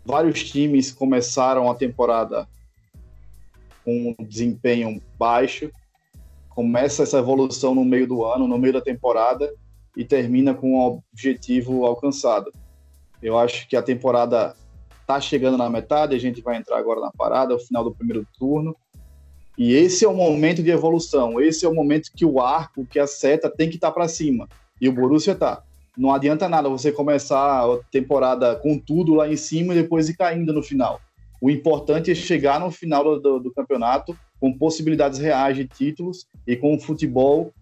vários 0.05 0.43
times 0.51 0.91
começaram 0.91 1.71
a 1.71 1.75
temporada 1.75 2.49
com 3.85 4.15
um 4.19 4.25
desempenho 4.25 5.01
baixo, 5.19 5.71
começa 6.49 7.03
essa 7.03 7.19
evolução 7.19 7.75
no 7.75 7.85
meio 7.85 8.07
do 8.07 8.25
ano, 8.25 8.49
no 8.49 8.59
meio 8.59 8.73
da 8.73 8.81
temporada 8.81 9.53
e 9.97 10.05
termina 10.05 10.55
com 10.55 10.75
o 10.75 11.03
objetivo 11.13 11.85
alcançado. 11.85 12.53
Eu 13.23 13.39
acho 13.39 13.69
que 13.69 13.77
a 13.77 13.83
temporada 13.83 14.57
está 15.11 15.21
chegando 15.21 15.59
na 15.59 15.69
metade, 15.69 16.15
a 16.15 16.19
gente 16.21 16.41
vai 16.41 16.57
entrar 16.57 16.79
agora 16.79 17.01
na 17.01 17.11
parada, 17.11 17.55
o 17.55 17.59
final 17.59 17.83
do 17.83 17.93
primeiro 17.93 18.25
turno. 18.39 18.77
E 19.59 19.75
esse 19.75 20.05
é 20.05 20.09
o 20.09 20.15
momento 20.15 20.63
de 20.63 20.71
evolução, 20.71 21.41
esse 21.41 21.67
é 21.67 21.69
o 21.69 21.75
momento 21.75 22.13
que 22.15 22.25
o 22.25 22.41
arco, 22.41 22.87
que 22.87 22.99
a 22.99 23.07
seta 23.07 23.51
tem 23.51 23.69
que 23.69 23.75
estar 23.75 23.89
tá 23.89 23.93
para 23.93 24.09
cima. 24.09 24.49
E 24.81 24.89
o 24.89 24.93
Borussia 24.93 25.35
tá. 25.35 25.63
Não 25.99 26.15
adianta 26.15 26.49
nada 26.49 26.69
você 26.69 26.93
começar 26.93 27.65
a 27.65 27.79
temporada 27.91 28.55
com 28.55 28.79
tudo 28.79 29.15
lá 29.15 29.29
em 29.29 29.37
cima 29.37 29.75
e 29.75 29.83
depois 29.83 30.09
ir 30.09 30.17
caindo 30.17 30.53
no 30.53 30.63
final. 30.63 31.01
O 31.43 31.51
importante 31.51 32.11
é 32.11 32.15
chegar 32.15 32.61
no 32.61 32.71
final 32.71 33.21
do, 33.21 33.41
do 33.41 33.53
campeonato 33.53 34.17
com 34.39 34.57
possibilidades 34.57 35.19
reais 35.19 35.57
de 35.57 35.67
títulos 35.67 36.27
e 36.47 36.57
com 36.57 36.75
o 36.75 36.81
futebol 36.81 37.53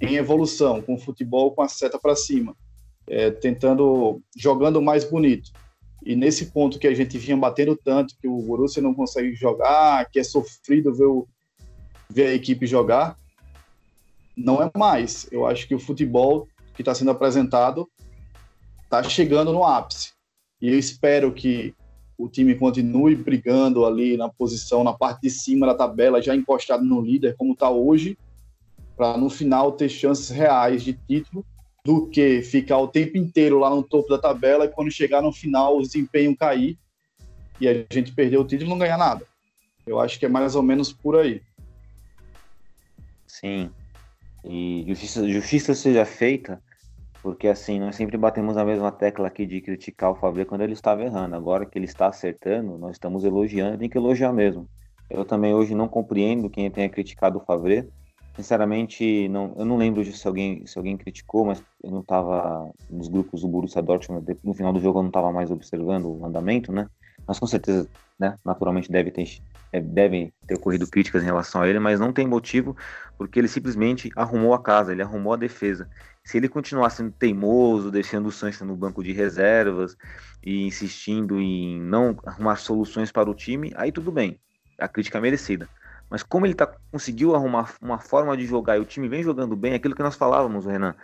em 0.00 0.14
evolução, 0.14 0.80
com 0.80 0.94
o 0.94 0.98
futebol 0.98 1.50
com 1.52 1.62
a 1.62 1.68
seta 1.68 1.98
para 1.98 2.14
cima, 2.14 2.56
é, 3.08 3.30
tentando 3.30 4.22
jogando 4.36 4.80
mais 4.80 5.04
bonito. 5.04 5.50
E 6.04 6.14
nesse 6.14 6.46
ponto 6.46 6.78
que 6.78 6.86
a 6.86 6.94
gente 6.94 7.16
vinha 7.16 7.36
batendo 7.36 7.74
tanto, 7.74 8.14
que 8.20 8.28
o 8.28 8.38
Borussia 8.42 8.82
não 8.82 8.92
consegue 8.92 9.34
jogar, 9.34 10.08
que 10.10 10.18
é 10.18 10.24
sofrido 10.24 10.94
ver, 10.94 11.06
o, 11.06 11.26
ver 12.10 12.26
a 12.26 12.34
equipe 12.34 12.66
jogar, 12.66 13.16
não 14.36 14.62
é 14.62 14.70
mais. 14.76 15.26
Eu 15.32 15.46
acho 15.46 15.66
que 15.66 15.74
o 15.74 15.78
futebol 15.78 16.46
que 16.74 16.82
está 16.82 16.94
sendo 16.94 17.10
apresentado 17.10 17.88
está 18.82 19.02
chegando 19.02 19.50
no 19.50 19.64
ápice. 19.64 20.12
E 20.60 20.68
eu 20.68 20.78
espero 20.78 21.32
que 21.32 21.74
o 22.18 22.28
time 22.28 22.54
continue 22.54 23.16
brigando 23.16 23.86
ali 23.86 24.16
na 24.16 24.28
posição, 24.28 24.84
na 24.84 24.92
parte 24.92 25.22
de 25.22 25.30
cima 25.30 25.66
da 25.66 25.74
tabela, 25.74 26.20
já 26.20 26.34
encostado 26.34 26.84
no 26.84 27.00
líder, 27.00 27.34
como 27.36 27.54
está 27.54 27.70
hoje, 27.70 28.18
para 28.94 29.16
no 29.16 29.30
final 29.30 29.72
ter 29.72 29.88
chances 29.88 30.28
reais 30.28 30.82
de 30.82 30.92
título 30.92 31.44
do 31.84 32.06
que 32.06 32.40
ficar 32.40 32.78
o 32.78 32.88
tempo 32.88 33.18
inteiro 33.18 33.58
lá 33.58 33.68
no 33.68 33.82
topo 33.82 34.08
da 34.08 34.18
tabela 34.18 34.64
e 34.64 34.68
quando 34.68 34.90
chegar 34.90 35.20
no 35.20 35.30
final 35.30 35.76
o 35.76 35.82
desempenho 35.82 36.34
cair 36.34 36.78
e 37.60 37.68
a 37.68 37.84
gente 37.90 38.12
perder 38.12 38.38
o 38.38 38.44
título 38.44 38.68
e 38.68 38.70
não 38.70 38.78
ganhar 38.78 38.96
nada. 38.96 39.26
Eu 39.86 40.00
acho 40.00 40.18
que 40.18 40.24
é 40.24 40.28
mais 40.28 40.56
ou 40.56 40.62
menos 40.62 40.92
por 40.92 41.18
aí. 41.18 41.42
Sim. 43.26 43.70
E 44.42 44.84
justiça, 44.86 45.28
justiça 45.28 45.74
seja 45.74 46.06
feita, 46.06 46.62
porque 47.22 47.48
assim, 47.48 47.78
nós 47.78 47.96
sempre 47.96 48.16
batemos 48.16 48.56
na 48.56 48.64
mesma 48.64 48.90
tecla 48.90 49.28
aqui 49.28 49.44
de 49.44 49.60
criticar 49.60 50.10
o 50.10 50.14
Fabrício 50.14 50.48
quando 50.48 50.62
ele 50.62 50.72
estava 50.72 51.02
errando. 51.02 51.36
Agora 51.36 51.66
que 51.66 51.78
ele 51.78 51.84
está 51.84 52.06
acertando, 52.06 52.78
nós 52.78 52.92
estamos 52.92 53.24
elogiando, 53.24 53.78
tem 53.78 53.90
que 53.90 53.98
elogiar 53.98 54.32
mesmo. 54.32 54.66
Eu 55.10 55.24
também 55.24 55.52
hoje 55.52 55.74
não 55.74 55.86
compreendo 55.86 56.48
quem 56.48 56.70
tenha 56.70 56.88
criticado 56.88 57.38
o 57.38 57.44
Favre. 57.44 57.88
Sinceramente, 58.36 59.28
não, 59.28 59.54
eu 59.56 59.64
não 59.64 59.76
lembro 59.76 60.04
se 60.04 60.26
alguém, 60.26 60.66
se 60.66 60.76
alguém 60.76 60.96
criticou, 60.96 61.44
mas 61.44 61.62
eu 61.82 61.90
não 61.90 62.00
estava 62.00 62.70
nos 62.90 63.08
grupos 63.08 63.42
do 63.42 63.48
Borussia 63.48 63.80
Dortmund. 63.80 64.36
No 64.42 64.54
final 64.54 64.72
do 64.72 64.80
jogo 64.80 64.98
eu 64.98 65.02
não 65.02 65.10
estava 65.10 65.30
mais 65.32 65.50
observando 65.50 66.06
o 66.06 66.26
andamento, 66.26 66.72
né? 66.72 66.88
Mas 67.26 67.38
com 67.38 67.46
certeza, 67.46 67.88
né, 68.18 68.36
naturalmente 68.44 68.90
deve 68.90 69.12
ter, 69.12 69.38
é, 69.72 69.80
devem 69.80 70.32
ter 70.46 70.54
ocorrido 70.54 70.86
críticas 70.88 71.22
em 71.22 71.26
relação 71.26 71.62
a 71.62 71.68
ele, 71.68 71.78
mas 71.78 72.00
não 72.00 72.12
tem 72.12 72.26
motivo, 72.26 72.76
porque 73.16 73.38
ele 73.38 73.48
simplesmente 73.48 74.10
arrumou 74.16 74.52
a 74.52 74.62
casa, 74.62 74.92
ele 74.92 75.02
arrumou 75.02 75.32
a 75.32 75.36
defesa. 75.36 75.88
Se 76.24 76.36
ele 76.36 76.48
continuar 76.48 76.90
sendo 76.90 77.12
teimoso, 77.12 77.90
deixando 77.90 78.26
o 78.26 78.32
Sancho 78.32 78.64
no 78.64 78.76
banco 78.76 79.02
de 79.02 79.12
reservas 79.12 79.96
e 80.42 80.66
insistindo 80.66 81.40
em 81.40 81.80
não 81.80 82.16
arrumar 82.26 82.56
soluções 82.56 83.12
para 83.12 83.30
o 83.30 83.34
time, 83.34 83.72
aí 83.76 83.92
tudo 83.92 84.10
bem 84.10 84.40
a 84.78 84.88
crítica 84.88 85.18
é 85.18 85.20
merecida. 85.20 85.68
Mas 86.14 86.22
como 86.22 86.46
ele 86.46 86.54
tá, 86.54 86.72
conseguiu 86.92 87.34
arrumar 87.34 87.74
uma 87.82 87.98
forma 87.98 88.36
de 88.36 88.46
jogar 88.46 88.76
e 88.76 88.80
o 88.80 88.84
time 88.84 89.08
vem 89.08 89.20
jogando 89.20 89.56
bem, 89.56 89.74
aquilo 89.74 89.96
que 89.96 90.02
nós 90.02 90.14
falávamos, 90.14 90.64
Renan, 90.64 90.94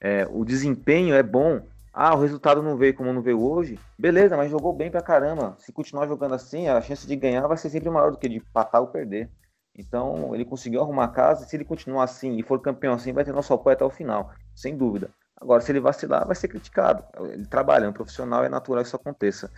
é, 0.00 0.24
o 0.30 0.44
desempenho 0.44 1.12
é 1.12 1.24
bom. 1.24 1.60
Ah, 1.92 2.14
o 2.14 2.20
resultado 2.20 2.62
não 2.62 2.76
veio 2.76 2.94
como 2.94 3.12
não 3.12 3.20
veio 3.20 3.42
hoje. 3.42 3.80
Beleza, 3.98 4.36
mas 4.36 4.48
jogou 4.48 4.72
bem 4.72 4.88
pra 4.88 5.02
caramba. 5.02 5.56
Se 5.58 5.72
continuar 5.72 6.06
jogando 6.06 6.36
assim, 6.36 6.68
a 6.68 6.80
chance 6.80 7.04
de 7.04 7.16
ganhar 7.16 7.48
vai 7.48 7.56
ser 7.56 7.68
sempre 7.68 7.90
maior 7.90 8.12
do 8.12 8.16
que 8.16 8.28
de 8.28 8.36
empatar 8.36 8.80
ou 8.80 8.86
perder. 8.86 9.28
Então, 9.76 10.32
ele 10.36 10.44
conseguiu 10.44 10.80
arrumar 10.82 11.06
a 11.06 11.08
casa. 11.08 11.44
Se 11.46 11.56
ele 11.56 11.64
continuar 11.64 12.04
assim 12.04 12.38
e 12.38 12.42
for 12.44 12.60
campeão 12.60 12.94
assim, 12.94 13.12
vai 13.12 13.24
ter 13.24 13.32
nosso 13.32 13.52
apoio 13.52 13.74
até 13.74 13.84
o 13.84 13.90
final, 13.90 14.30
sem 14.54 14.76
dúvida. 14.76 15.10
Agora, 15.40 15.60
se 15.60 15.72
ele 15.72 15.80
vacilar, 15.80 16.24
vai 16.24 16.36
ser 16.36 16.46
criticado. 16.46 17.02
Ele 17.32 17.44
trabalha, 17.44 17.86
é 17.86 17.88
um 17.88 17.92
profissional, 17.92 18.44
é 18.44 18.48
natural 18.48 18.84
que 18.84 18.86
isso 18.86 18.94
aconteça. 18.94 19.50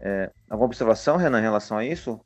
É, 0.00 0.30
alguma 0.48 0.66
observação, 0.66 1.16
Renan, 1.16 1.40
em 1.40 1.42
relação 1.42 1.76
a 1.76 1.84
isso? 1.84 2.20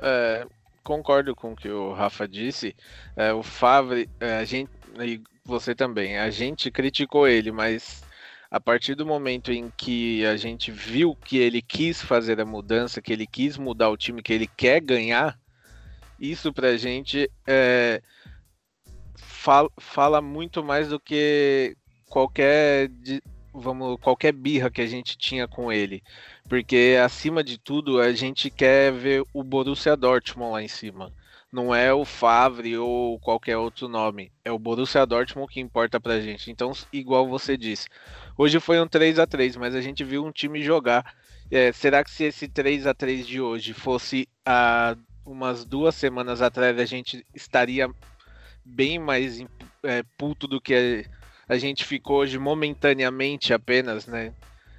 É, 0.00 0.46
concordo 0.86 1.34
com 1.34 1.52
o 1.52 1.56
que 1.56 1.68
o 1.68 1.92
Rafa 1.92 2.28
disse. 2.28 2.76
É, 3.16 3.32
o 3.32 3.42
Favre, 3.42 4.08
é, 4.20 4.36
a 4.36 4.44
gente, 4.44 4.70
e 5.00 5.20
você 5.44 5.74
também, 5.74 6.16
a 6.16 6.30
gente 6.30 6.70
criticou 6.70 7.26
ele, 7.26 7.50
mas 7.50 8.04
a 8.48 8.60
partir 8.60 8.94
do 8.94 9.04
momento 9.04 9.50
em 9.50 9.68
que 9.76 10.24
a 10.24 10.36
gente 10.36 10.70
viu 10.70 11.16
que 11.16 11.38
ele 11.38 11.60
quis 11.60 12.00
fazer 12.00 12.40
a 12.40 12.46
mudança, 12.46 13.02
que 13.02 13.12
ele 13.12 13.26
quis 13.26 13.58
mudar 13.58 13.90
o 13.90 13.96
time, 13.96 14.22
que 14.22 14.32
ele 14.32 14.46
quer 14.46 14.80
ganhar, 14.80 15.36
isso 16.20 16.52
pra 16.52 16.76
gente 16.76 17.28
é, 17.44 18.00
fala, 19.16 19.68
fala 19.80 20.22
muito 20.22 20.62
mais 20.62 20.88
do 20.88 21.00
que 21.00 21.76
qualquer 22.08 22.88
vamos 23.56 23.98
qualquer 24.00 24.32
birra 24.32 24.70
que 24.70 24.80
a 24.80 24.86
gente 24.86 25.16
tinha 25.16 25.48
com 25.48 25.72
ele, 25.72 26.02
porque 26.48 26.96
acima 27.02 27.42
de 27.42 27.58
tudo 27.58 28.00
a 28.00 28.12
gente 28.12 28.50
quer 28.50 28.92
ver 28.92 29.24
o 29.32 29.42
Borussia 29.42 29.96
Dortmund 29.96 30.52
lá 30.52 30.62
em 30.62 30.68
cima. 30.68 31.12
Não 31.50 31.74
é 31.74 31.92
o 31.92 32.04
Favre 32.04 32.76
ou 32.76 33.18
qualquer 33.20 33.56
outro 33.56 33.88
nome, 33.88 34.30
é 34.44 34.52
o 34.52 34.58
Borussia 34.58 35.06
Dortmund 35.06 35.52
que 35.52 35.60
importa 35.60 35.98
pra 35.98 36.20
gente. 36.20 36.50
Então, 36.50 36.72
igual 36.92 37.26
você 37.28 37.56
disse, 37.56 37.88
hoje 38.36 38.60
foi 38.60 38.80
um 38.80 38.86
3 38.86 39.18
a 39.18 39.26
3 39.26 39.56
mas 39.56 39.74
a 39.74 39.80
gente 39.80 40.04
viu 40.04 40.24
um 40.24 40.32
time 40.32 40.62
jogar. 40.62 41.14
É, 41.50 41.72
será 41.72 42.02
que 42.02 42.10
se 42.10 42.24
esse 42.24 42.48
3 42.48 42.86
a 42.86 42.92
3 42.92 43.26
de 43.26 43.40
hoje 43.40 43.72
fosse 43.72 44.28
há 44.44 44.96
umas 45.24 45.64
duas 45.64 45.94
semanas 45.94 46.42
atrás, 46.42 46.78
a 46.78 46.84
gente 46.84 47.24
estaria 47.34 47.88
bem 48.64 48.98
mais 48.98 49.44
é, 49.82 50.02
puto 50.18 50.46
do 50.46 50.60
que 50.60 50.74
a 50.74 51.25
gente 51.54 51.84
ficou 51.84 52.18
hoje 52.18 52.38
momentaneamente 52.38 53.54
apenas, 53.54 54.06
né? 54.06 54.32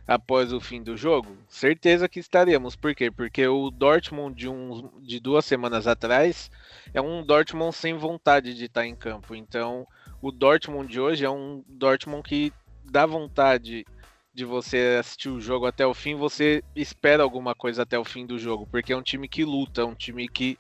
Após 0.06 0.54
o 0.54 0.60
fim 0.62 0.82
do 0.82 0.96
jogo, 0.96 1.38
certeza 1.50 2.08
que 2.08 2.20
estaríamos. 2.20 2.76
Por 2.76 2.96
quê? 2.96 3.12
Porque 3.12 3.46
o 3.46 3.70
Dortmund 3.70 4.36
de, 4.36 4.48
um, 4.48 4.90
de 5.02 5.20
duas 5.20 5.46
semanas 5.46 5.86
atrás 5.86 6.50
é 6.94 7.02
um 7.02 7.26
Dortmund 7.26 7.76
sem 7.76 7.94
vontade 7.94 8.54
de 8.54 8.66
estar 8.66 8.86
em 8.86 8.96
campo. 8.96 9.36
Então, 9.36 9.86
o 10.22 10.32
Dortmund 10.32 10.90
de 10.90 11.00
hoje 11.00 11.26
é 11.26 11.30
um 11.30 11.64
Dortmund 11.68 12.24
que 12.24 12.54
dá 12.86 13.06
vontade 13.06 13.86
de 14.34 14.46
você 14.46 14.98
assistir 15.00 15.30
o 15.30 15.42
jogo 15.42 15.66
até 15.66 15.86
o 15.86 15.94
fim, 15.96 16.16
você 16.16 16.64
espera 16.76 17.24
alguma 17.24 17.56
coisa 17.56 17.82
até 17.82 17.98
o 17.98 18.06
fim 18.06 18.24
do 18.24 18.38
jogo, 18.38 18.68
porque 18.70 18.94
é 18.94 18.98
um 18.98 19.02
time 19.02 19.28
que 19.28 19.44
luta, 19.44 19.82
é 19.82 19.84
um 19.86 19.96
time 19.96 20.28
que 20.28 20.58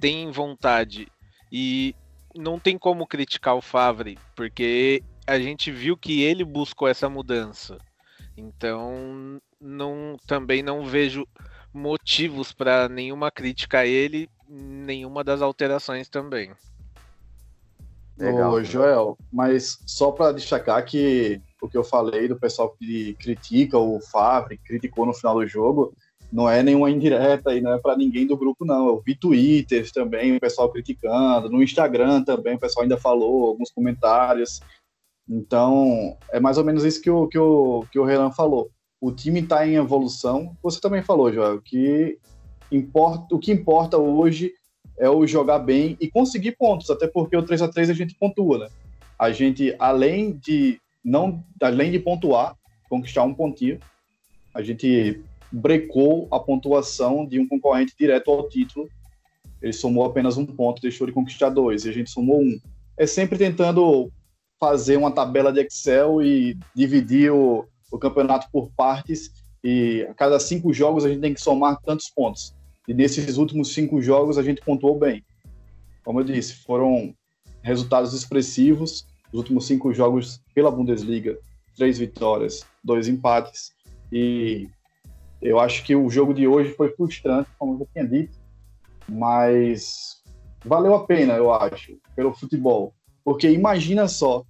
tem 0.00 0.30
vontade. 0.32 1.06
E 1.50 1.94
não 2.34 2.58
tem 2.58 2.76
como 2.76 3.06
criticar 3.06 3.54
o 3.54 3.62
Favre, 3.62 4.18
porque 4.34 5.02
a 5.30 5.38
gente 5.38 5.70
viu 5.70 5.96
que 5.96 6.22
ele 6.22 6.44
buscou 6.44 6.88
essa 6.88 7.08
mudança. 7.08 7.78
Então, 8.36 9.40
não, 9.60 10.16
também 10.26 10.60
não 10.60 10.84
vejo 10.84 11.24
motivos 11.72 12.52
para 12.52 12.88
nenhuma 12.88 13.30
crítica 13.30 13.78
a 13.78 13.86
ele, 13.86 14.28
nenhuma 14.48 15.22
das 15.22 15.40
alterações 15.40 16.08
também. 16.08 16.50
Legal. 18.18 18.54
Ô, 18.54 18.64
Joel, 18.64 19.16
mas 19.32 19.78
só 19.86 20.10
para 20.10 20.32
destacar 20.32 20.84
que 20.84 21.40
o 21.62 21.68
que 21.68 21.78
eu 21.78 21.84
falei 21.84 22.26
do 22.26 22.34
pessoal 22.34 22.74
que 22.76 23.14
critica 23.14 23.78
o 23.78 24.00
Favre, 24.00 24.58
criticou 24.58 25.06
no 25.06 25.14
final 25.14 25.36
do 25.36 25.46
jogo, 25.46 25.94
não 26.32 26.50
é 26.50 26.60
nenhuma 26.60 26.90
indireta 26.90 27.54
e 27.54 27.60
não 27.60 27.72
é 27.72 27.78
para 27.78 27.96
ninguém 27.96 28.26
do 28.26 28.36
grupo, 28.36 28.64
não. 28.64 28.88
Eu 28.88 29.02
vi 29.04 29.14
twitters 29.14 29.92
também, 29.92 30.36
o 30.36 30.40
pessoal 30.40 30.70
criticando, 30.70 31.48
no 31.48 31.62
Instagram 31.62 32.24
também, 32.24 32.56
o 32.56 32.58
pessoal 32.58 32.82
ainda 32.82 32.96
falou 32.96 33.46
alguns 33.46 33.70
comentários. 33.70 34.60
Então, 35.30 36.16
é 36.32 36.40
mais 36.40 36.58
ou 36.58 36.64
menos 36.64 36.84
isso 36.84 37.00
que 37.00 37.08
o, 37.08 37.28
que 37.28 37.38
o, 37.38 37.84
que 37.92 37.98
o 38.00 38.04
Renan 38.04 38.32
falou. 38.32 38.68
O 39.00 39.12
time 39.12 39.40
está 39.40 39.64
em 39.66 39.76
evolução. 39.76 40.56
Você 40.60 40.80
também 40.80 41.02
falou, 41.02 41.32
Joel, 41.32 41.62
que 41.62 42.18
importa, 42.72 43.32
o 43.32 43.38
que 43.38 43.52
importa 43.52 43.96
hoje 43.96 44.52
é 44.98 45.08
o 45.08 45.24
jogar 45.26 45.60
bem 45.60 45.96
e 46.00 46.10
conseguir 46.10 46.56
pontos, 46.58 46.90
até 46.90 47.06
porque 47.06 47.36
o 47.36 47.42
3 47.42 47.62
a 47.62 47.68
3 47.68 47.90
a 47.90 47.94
gente 47.94 48.14
pontua, 48.16 48.58
né? 48.58 48.68
A 49.16 49.30
gente, 49.30 49.74
além 49.78 50.32
de 50.32 50.80
não, 51.02 51.44
além 51.62 51.92
de 51.92 51.98
pontuar, 52.00 52.56
conquistar 52.88 53.22
um 53.22 53.32
pontinho, 53.32 53.78
a 54.52 54.62
gente 54.62 55.22
brecou 55.52 56.26
a 56.30 56.40
pontuação 56.40 57.24
de 57.24 57.38
um 57.38 57.46
concorrente 57.46 57.94
direto 57.98 58.30
ao 58.30 58.48
título. 58.48 58.88
Ele 59.62 59.72
somou 59.72 60.04
apenas 60.04 60.36
um 60.36 60.44
ponto, 60.44 60.82
deixou 60.82 61.06
de 61.06 61.12
conquistar 61.12 61.50
dois, 61.50 61.84
e 61.84 61.88
a 61.88 61.92
gente 61.92 62.10
somou 62.10 62.40
um. 62.40 62.58
É 62.98 63.06
sempre 63.06 63.38
tentando 63.38 64.10
fazer 64.60 64.98
uma 64.98 65.10
tabela 65.10 65.50
de 65.50 65.60
Excel 65.60 66.22
e 66.22 66.56
dividir 66.74 67.32
o, 67.32 67.66
o 67.90 67.98
campeonato 67.98 68.46
por 68.52 68.70
partes 68.76 69.32
e 69.64 70.06
a 70.08 70.14
cada 70.14 70.38
cinco 70.38 70.72
jogos 70.72 71.04
a 71.04 71.08
gente 71.08 71.20
tem 71.20 71.34
que 71.34 71.40
somar 71.40 71.80
tantos 71.80 72.10
pontos. 72.10 72.54
E 72.86 72.94
nesses 72.94 73.38
últimos 73.38 73.72
cinco 73.72 74.00
jogos 74.02 74.36
a 74.36 74.42
gente 74.42 74.60
pontuou 74.62 74.98
bem. 74.98 75.24
Como 76.04 76.20
eu 76.20 76.24
disse, 76.24 76.54
foram 76.64 77.14
resultados 77.62 78.12
expressivos. 78.12 79.06
Os 79.32 79.38
últimos 79.38 79.66
cinco 79.66 79.92
jogos 79.92 80.42
pela 80.54 80.70
Bundesliga, 80.70 81.38
três 81.76 81.98
vitórias, 81.98 82.66
dois 82.82 83.06
empates. 83.06 83.72
E 84.12 84.68
eu 85.40 85.60
acho 85.60 85.84
que 85.84 85.94
o 85.94 86.10
jogo 86.10 86.34
de 86.34 86.46
hoje 86.46 86.74
foi 86.74 86.90
frustrante, 86.90 87.48
como 87.58 87.74
eu 87.74 87.78
já 87.80 87.86
tinha 87.92 88.06
dito, 88.06 88.36
mas 89.08 90.22
valeu 90.64 90.94
a 90.94 91.06
pena, 91.06 91.34
eu 91.34 91.52
acho, 91.52 91.96
pelo 92.16 92.34
futebol. 92.34 92.92
Porque 93.24 93.48
imagina 93.48 94.08
só, 94.08 94.44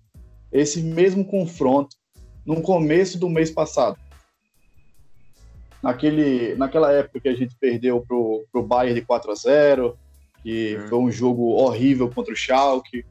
esse 0.52 0.82
mesmo 0.82 1.24
confronto 1.24 1.96
no 2.44 2.60
começo 2.62 3.18
do 3.18 3.28
mês 3.28 3.50
passado. 3.50 3.98
Naquele, 5.82 6.54
naquela 6.56 6.92
época 6.92 7.20
que 7.20 7.28
a 7.28 7.34
gente 7.34 7.56
perdeu 7.58 8.00
pro, 8.02 8.44
pro 8.52 8.62
Bayern 8.62 9.00
de 9.00 9.06
4 9.06 9.30
a 9.30 9.34
0 9.34 9.98
que 10.42 10.76
uhum. 10.76 10.88
foi 10.88 10.98
um 10.98 11.10
jogo 11.10 11.50
horrível 11.52 12.10
contra 12.10 12.32
o 12.32 12.36
Schalke. 12.36 13.04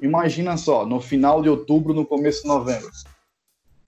Imagina 0.00 0.56
só, 0.56 0.86
no 0.86 1.00
final 1.00 1.42
de 1.42 1.48
outubro, 1.48 1.92
no 1.94 2.06
começo 2.06 2.42
de 2.42 2.48
novembro. 2.48 2.90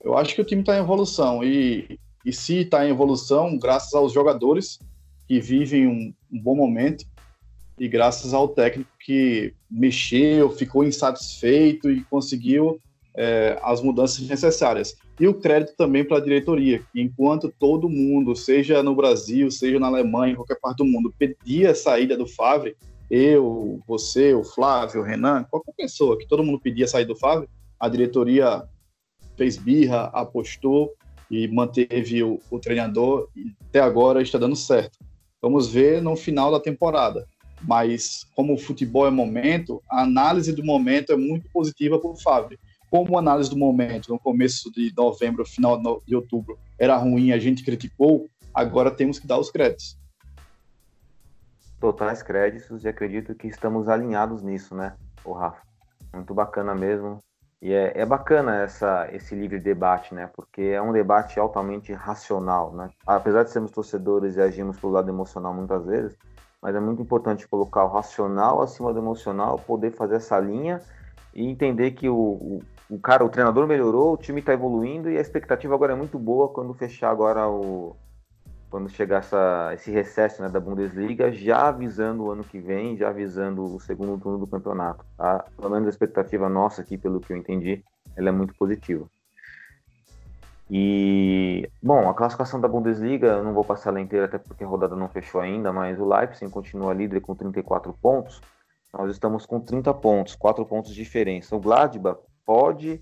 Eu 0.03 0.17
acho 0.17 0.35
que 0.35 0.41
o 0.41 0.45
time 0.45 0.63
está 0.63 0.77
em 0.77 0.81
evolução 0.81 1.43
e, 1.43 1.99
e 2.25 2.33
se 2.33 2.59
está 2.59 2.87
em 2.87 2.91
evolução, 2.91 3.59
graças 3.59 3.93
aos 3.95 4.13
jogadores 4.13 4.79
que 5.27 5.41
vivem 5.41 5.87
um, 5.87 6.15
um 6.33 6.41
bom 6.41 6.55
momento 6.55 7.05
e 7.79 7.89
graças 7.89 8.33
ao 8.33 8.49
técnico 8.49 8.91
que 9.01 9.55
mexeu, 9.71 10.51
ficou 10.51 10.85
insatisfeito 10.85 11.91
e 11.91 12.05
conseguiu 12.05 12.81
é, 13.17 13.59
as 13.63 13.81
mudanças 13.81 14.27
necessárias. 14.29 14.97
E 15.19 15.27
o 15.27 15.35
crédito 15.35 15.75
também 15.77 16.05
para 16.05 16.19
a 16.19 16.21
diretoria, 16.21 16.83
que 16.93 17.01
enquanto 17.01 17.53
todo 17.59 17.89
mundo, 17.89 18.37
seja 18.37 18.83
no 18.83 18.95
Brasil, 18.95 19.51
seja 19.51 19.79
na 19.81 19.87
Alemanha, 19.87 20.33
em 20.33 20.37
qualquer 20.37 20.59
parte 20.61 20.79
do 20.79 20.85
mundo, 20.85 21.13
pedia 21.19 21.71
a 21.71 21.75
saída 21.75 22.17
do 22.17 22.27
Favre, 22.27 22.77
eu, 23.11 23.81
você, 23.87 24.35
o 24.35 24.45
Flávio, 24.45 25.01
o 25.01 25.05
Renan, 25.05 25.45
qualquer 25.45 25.73
pessoa 25.73 26.19
que 26.19 26.27
todo 26.27 26.45
mundo 26.45 26.61
pedia 26.61 26.85
a 26.85 26.89
saída 26.89 27.15
do 27.15 27.19
Favre, 27.19 27.49
a 27.81 27.89
diretoria 27.89 28.65
fez 29.37 29.57
birra, 29.57 30.11
apostou 30.13 30.93
e 31.31 31.49
manteve 31.49 32.23
o, 32.23 32.41
o 32.51 32.59
treinador 32.59 33.29
e 33.35 33.53
até 33.69 33.81
agora 33.81 34.23
está 34.23 34.39
dando 34.39 34.57
certo. 34.57 34.99
Vamos 35.41 35.69
ver 35.69 36.03
no 36.03 36.17
final 36.17 36.51
da 36.51 36.61
temporada. 36.61 37.27
Mas 37.63 38.27
como 38.35 38.55
o 38.55 38.59
futebol 38.59 39.07
é 39.07 39.11
momento, 39.11 39.83
a 39.91 40.03
análise 40.03 40.53
do 40.53 40.65
momento 40.65 41.13
é 41.13 41.17
muito 41.17 41.49
positiva 41.51 41.99
para 41.99 42.11
o 42.11 42.21
Fábio. 42.21 42.59
Como 42.91 43.17
a 43.17 43.21
análise 43.21 43.51
do 43.51 43.57
momento 43.57 44.11
no 44.11 44.19
começo 44.19 44.71
de 44.73 44.93
novembro, 44.97 45.45
final 45.45 45.81
de 46.07 46.15
outubro, 46.15 46.59
era 46.79 46.97
ruim, 46.97 47.33
a 47.33 47.39
gente 47.39 47.65
criticou, 47.65 48.29
agora 48.55 48.91
temos 48.91 49.19
que 49.19 49.27
dar 49.27 49.39
os 49.39 49.51
créditos. 49.51 49.99
Totais 51.81 52.23
créditos 52.23 52.85
e 52.85 52.89
acredito 52.89 53.35
que 53.35 53.49
estamos 53.49 53.89
alinhados 53.89 54.43
nisso, 54.43 54.75
né, 54.75 54.95
o 55.25 55.33
Rafa? 55.33 55.63
Muito 56.15 56.33
bacana 56.33 56.75
mesmo. 56.75 57.19
E 57.61 57.73
é, 57.73 57.93
é, 57.97 58.07
bacana 58.07 58.63
essa, 58.63 59.09
esse 59.13 59.35
livre 59.35 59.59
debate, 59.59 60.15
né? 60.15 60.29
Porque 60.35 60.63
é 60.63 60.81
um 60.81 60.93
debate 60.93 61.41
altamente 61.41 61.93
racional, 61.93 62.73
né? 62.75 62.91
Apesar 63.07 63.43
de 63.45 63.51
sermos 63.51 63.71
torcedores 63.71 64.37
e 64.37 64.41
agirmos 64.41 64.79
pelo 64.79 64.93
lado 64.93 65.09
emocional 65.09 65.55
muitas 65.55 65.85
vezes, 65.87 66.17
mas 66.63 66.75
é 66.75 66.81
muito 66.81 67.03
importante 67.03 67.47
colocar 67.47 67.85
o 67.85 67.93
racional 67.93 68.61
acima 68.61 68.93
do 68.93 68.99
emocional, 68.99 69.59
poder 69.59 69.93
fazer 69.93 70.17
essa 70.17 70.39
linha 70.39 70.81
e 71.35 71.47
entender 71.47 71.93
que 71.93 72.09
o, 72.09 72.17
o, 72.17 72.63
o 72.91 72.99
cara, 72.99 73.25
o 73.25 73.29
treinador 73.29 73.67
melhorou, 73.67 74.15
o 74.15 74.17
time 74.17 74.41
está 74.41 74.53
evoluindo 74.53 75.11
e 75.11 75.19
a 75.19 75.21
expectativa 75.21 75.75
agora 75.75 75.93
é 75.93 75.97
muito 75.97 76.19
boa 76.19 76.49
quando 76.49 76.73
fechar 76.75 77.11
agora 77.11 77.49
o, 77.49 77.95
quando 78.71 78.89
chegar 78.89 79.19
essa, 79.19 79.71
esse 79.75 79.91
recesso 79.91 80.43
né, 80.43 80.49
da 80.49 80.61
Bundesliga, 80.61 81.31
já 81.33 81.69
avisando 81.69 82.25
o 82.25 82.31
ano 82.31 82.45
que 82.45 82.59
vem, 82.59 82.97
já 82.97 83.09
avisando 83.09 83.63
o 83.63 83.81
segundo 83.81 84.21
turno 84.21 84.39
do 84.39 84.47
campeonato. 84.47 85.05
Tá? 85.17 85.45
Pelo 85.57 85.71
menos 85.71 85.87
a 85.87 85.91
expectativa 85.91 86.49
nossa 86.49 86.83
aqui, 86.83 86.99
pelo 86.99 87.21
que 87.21 87.33
eu 87.33 87.37
entendi, 87.37 87.85
ela 88.17 88.29
é 88.29 88.33
muito 88.33 88.55
positiva. 88.55 89.09
E, 90.71 91.69
bom, 91.81 92.09
a 92.09 92.15
classificação 92.15 92.61
da 92.61 92.67
Bundesliga, 92.67 93.29
eu 93.29 93.45
não 93.45 93.55
vou 93.55 93.65
passar 93.65 93.91
ela 93.91 94.01
inteira, 94.01 94.27
até 94.27 94.37
porque 94.37 94.65
a 94.65 94.67
rodada 94.67 94.97
não 94.97 95.09
fechou 95.09 95.41
ainda, 95.41 95.73
mas 95.73 95.99
o 96.01 96.09
Leipzig 96.09 96.51
continua 96.51 96.93
líder 96.93 97.21
com 97.21 97.35
34 97.35 97.93
pontos. 97.93 98.41
Nós 98.93 99.11
estamos 99.11 99.47
com 99.47 99.61
30 99.61 99.95
pontos, 99.95 100.35
4 100.35 100.65
pontos 100.67 100.93
de 100.93 101.03
diferença. 101.03 101.55
O 101.55 101.61
Gladbach 101.61 102.21
pode 102.45 103.01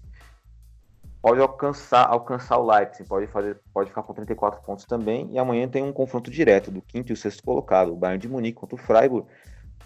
pode 1.24 1.40
alcançar, 1.40 2.06
alcançar 2.06 2.58
o 2.58 2.66
Leipzig, 2.66 3.08
pode, 3.08 3.26
fazer, 3.28 3.58
pode 3.72 3.88
ficar 3.88 4.02
com 4.02 4.12
34 4.12 4.60
pontos 4.60 4.84
também. 4.84 5.26
E 5.32 5.38
amanhã 5.38 5.66
tem 5.66 5.82
um 5.82 5.90
confronto 5.90 6.30
direto 6.30 6.70
do 6.70 6.82
quinto 6.82 7.10
e 7.10 7.14
o 7.14 7.16
sexto 7.16 7.42
colocado, 7.42 7.94
o 7.94 7.96
Bayern 7.96 8.20
de 8.20 8.28
Munique 8.28 8.60
contra 8.60 8.74
o 8.74 8.78
Freiburg. 8.78 9.26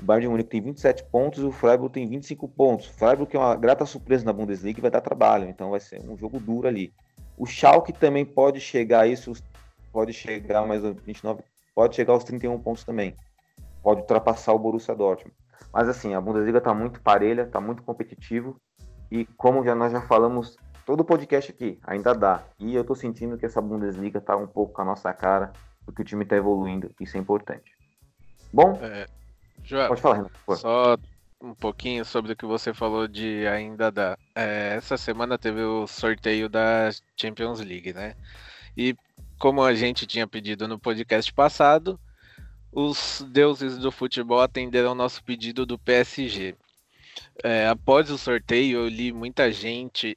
O 0.01 0.03
Bayern 0.03 0.22
de 0.26 0.29
Munique 0.29 0.51
tem 0.51 0.61
27 0.61 1.05
pontos 1.05 1.41
e 1.41 1.47
o 1.47 1.53
Freiburg 1.53 1.93
tem 1.93 2.09
25 2.09 2.49
pontos. 2.49 2.89
O 2.89 2.93
Freiburg 2.93 3.31
que 3.31 3.37
é 3.37 3.41
uma 3.41 3.55
grata 3.55 3.87
surpresa 3.87 4.24
na 4.24 4.33
Bundesliga 4.33 4.83
vai 4.83 4.91
dar 4.91 5.01
trabalho, 5.01 5.49
então 5.49 5.70
vai 5.70 5.79
ser 5.79 6.03
um 6.11 6.16
jogo 6.16 6.41
duro 6.41 6.66
ali. 6.66 6.93
O 7.39 7.47
Schalke 7.47 7.93
também 7.93 8.24
pode 8.24 8.61
chegar 8.61 9.03
a 9.03 9.07
isso, 9.07 9.32
pode 9.93 10.12
chegar 10.12 10.66
mais 10.66 10.82
29, 10.82 11.43
pode 11.74 11.95
chegar 11.95 12.12
aos 12.12 12.24
31 12.24 12.59
pontos 12.59 12.84
também. 12.84 13.14
Pode 13.82 14.01
ultrapassar 14.01 14.53
o 14.53 14.59
Borussia 14.59 14.95
Dortmund. 14.95 15.34
Mas 15.72 15.89
assim, 15.89 16.14
a 16.14 16.20
Bundesliga 16.20 16.59
está 16.59 16.74
muito 16.74 17.01
parelha, 17.01 17.43
está 17.43 17.61
muito 17.61 17.82
competitivo 17.82 18.61
e 19.11 19.24
como 19.24 19.64
já 19.64 19.74
nós 19.74 19.93
já 19.93 20.01
falamos 20.03 20.57
todo 20.84 21.01
o 21.01 21.05
podcast 21.05 21.53
aqui, 21.53 21.78
ainda 21.84 22.14
dá. 22.14 22.43
E 22.59 22.74
eu 22.74 22.84
tô 22.84 22.95
sentindo 22.95 23.39
que 23.39 23.47
essa 23.47 23.61
Bundesliga 23.61 24.20
tá 24.20 24.36
um 24.36 24.47
pouco 24.47 24.72
com 24.72 24.82
a 24.82 24.84
nossa 24.84 25.12
cara, 25.12 25.53
porque 25.84 26.03
o 26.03 26.05
time 26.05 26.24
tá 26.24 26.36
evoluindo, 26.36 26.91
isso 26.99 27.16
é 27.16 27.20
importante. 27.20 27.70
Bom, 28.53 28.78
é, 28.82 29.07
Joel, 29.62 29.89
pode 29.89 30.01
falar, 30.01 30.16
Renan, 30.16 30.30
Só 30.57 30.97
um 31.41 31.55
pouquinho 31.55 32.05
sobre 32.05 32.32
o 32.32 32.36
que 32.36 32.47
você 32.47 32.74
falou 32.74 33.07
de 33.07 33.47
ainda 33.47 33.91
dá. 33.91 34.18
É, 34.34 34.74
essa 34.76 34.97
semana 34.97 35.39
teve 35.39 35.62
o 35.62 35.86
sorteio 35.86 36.49
da 36.49 36.91
Champions 37.16 37.61
League, 37.61 37.93
né? 37.93 38.16
E 38.76 38.97
como 39.39 39.62
a 39.62 39.74
gente 39.74 40.07
tinha 40.07 40.26
pedido 40.26 40.66
no 40.66 40.78
podcast 40.78 41.32
passado, 41.32 41.99
os 42.72 43.24
deuses 43.30 43.78
do 43.78 43.91
futebol 43.93 44.41
atenderam 44.41 44.95
nosso 44.95 45.22
pedido 45.22 45.64
do 45.64 45.78
PSG. 45.78 46.57
É, 47.43 47.68
após 47.68 48.11
o 48.11 48.18
sorteio, 48.18 48.80
eu 48.80 48.89
li 48.89 49.12
muita 49.12 49.51
gente 49.53 50.16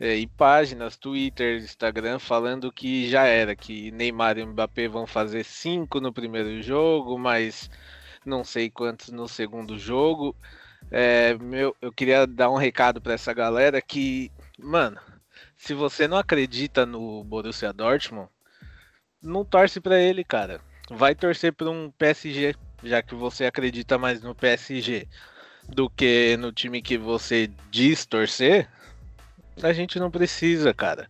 é, 0.00 0.16
e 0.16 0.26
páginas, 0.26 0.96
Twitter, 0.96 1.62
Instagram, 1.62 2.18
falando 2.18 2.72
que 2.72 3.08
já 3.08 3.24
era, 3.24 3.54
que 3.54 3.90
Neymar 3.92 4.38
e 4.38 4.44
Mbappé 4.44 4.88
vão 4.88 5.06
fazer 5.06 5.44
cinco 5.44 6.00
no 6.00 6.12
primeiro 6.12 6.62
jogo, 6.62 7.18
mas 7.18 7.70
não 8.24 8.44
sei 8.44 8.70
quantos 8.70 9.10
no 9.10 9.28
segundo 9.28 9.78
jogo. 9.78 10.36
É, 10.90 11.34
meu, 11.34 11.76
eu 11.80 11.92
queria 11.92 12.26
dar 12.26 12.50
um 12.50 12.56
recado 12.56 13.00
para 13.00 13.14
essa 13.14 13.32
galera 13.32 13.80
que, 13.80 14.30
mano, 14.58 15.00
se 15.56 15.74
você 15.74 16.08
não 16.08 16.16
acredita 16.16 16.84
no 16.84 17.22
Borussia 17.24 17.72
Dortmund, 17.72 18.28
não 19.22 19.44
torce 19.44 19.80
para 19.80 20.00
ele, 20.00 20.24
cara. 20.24 20.60
Vai 20.90 21.14
torcer 21.14 21.52
para 21.52 21.70
um 21.70 21.90
PSG, 21.90 22.54
já 22.82 23.02
que 23.02 23.14
você 23.14 23.44
acredita 23.44 23.96
mais 23.96 24.22
no 24.22 24.34
PSG 24.34 25.08
do 25.68 25.88
que 25.88 26.36
no 26.38 26.52
time 26.52 26.82
que 26.82 26.98
você 26.98 27.48
diz 27.70 28.04
torcer 28.04 28.68
a 29.60 29.72
gente 29.72 29.98
não 29.98 30.10
precisa, 30.10 30.72
cara. 30.72 31.08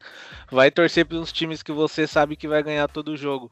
Vai 0.50 0.70
torcer 0.70 1.06
para 1.06 1.18
uns 1.18 1.32
times 1.32 1.62
que 1.62 1.72
você 1.72 2.06
sabe 2.06 2.36
que 2.36 2.48
vai 2.48 2.62
ganhar 2.62 2.88
todo 2.88 3.12
o 3.12 3.16
jogo. 3.16 3.50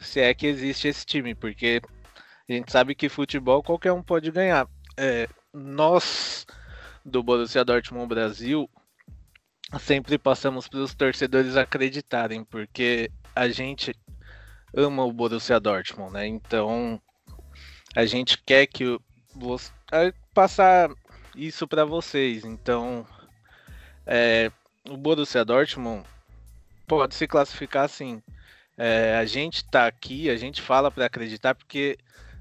Se 0.00 0.20
é 0.20 0.32
que 0.32 0.46
existe 0.46 0.88
esse 0.88 1.04
time, 1.04 1.34
porque 1.34 1.82
a 2.48 2.52
gente 2.52 2.72
sabe 2.72 2.94
que 2.94 3.08
futebol 3.08 3.62
qualquer 3.62 3.92
um 3.92 4.02
pode 4.02 4.30
ganhar. 4.30 4.66
É, 4.96 5.28
nós 5.52 6.46
do 7.04 7.22
Borussia 7.22 7.64
Dortmund 7.64 8.06
Brasil 8.06 8.68
sempre 9.78 10.16
passamos 10.16 10.66
para 10.66 10.80
os 10.80 10.94
torcedores 10.94 11.56
acreditarem, 11.56 12.44
porque 12.44 13.10
a 13.36 13.48
gente 13.48 13.94
ama 14.74 15.04
o 15.04 15.12
Borussia 15.12 15.60
Dortmund, 15.60 16.12
né? 16.12 16.26
Então 16.26 17.00
a 17.94 18.06
gente 18.06 18.38
quer 18.38 18.66
que 18.66 18.98
você 19.34 19.70
passar 20.32 20.90
isso 21.36 21.68
para 21.68 21.84
vocês. 21.84 22.44
Então 22.44 23.06
é, 24.06 24.50
o 24.88 24.96
Borussia 24.96 25.44
Dortmund 25.44 26.06
pode 26.86 27.14
se 27.14 27.26
classificar 27.26 27.84
assim. 27.84 28.22
É, 28.76 29.16
a 29.16 29.24
gente 29.24 29.64
tá 29.64 29.86
aqui, 29.86 30.30
a 30.30 30.36
gente 30.36 30.62
fala 30.62 30.90
para 30.90 31.04
acreditar 31.04 31.54
porque 31.54 31.98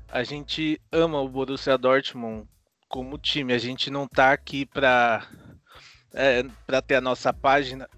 a 0.10 0.24
gente 0.24 0.80
ama 0.91 1.22
o 1.22 1.30
Borussia 1.30 1.78
Dortmund 1.78 2.47
como 2.88 3.18
time. 3.18 3.53
A 3.53 3.58
gente 3.58 3.89
não 3.89 4.08
tá 4.08 4.32
aqui 4.32 4.66
para 4.66 5.28
é, 6.14 6.43
ter 6.86 6.95
a 6.95 7.01
nossa 7.01 7.34
página 7.34 7.89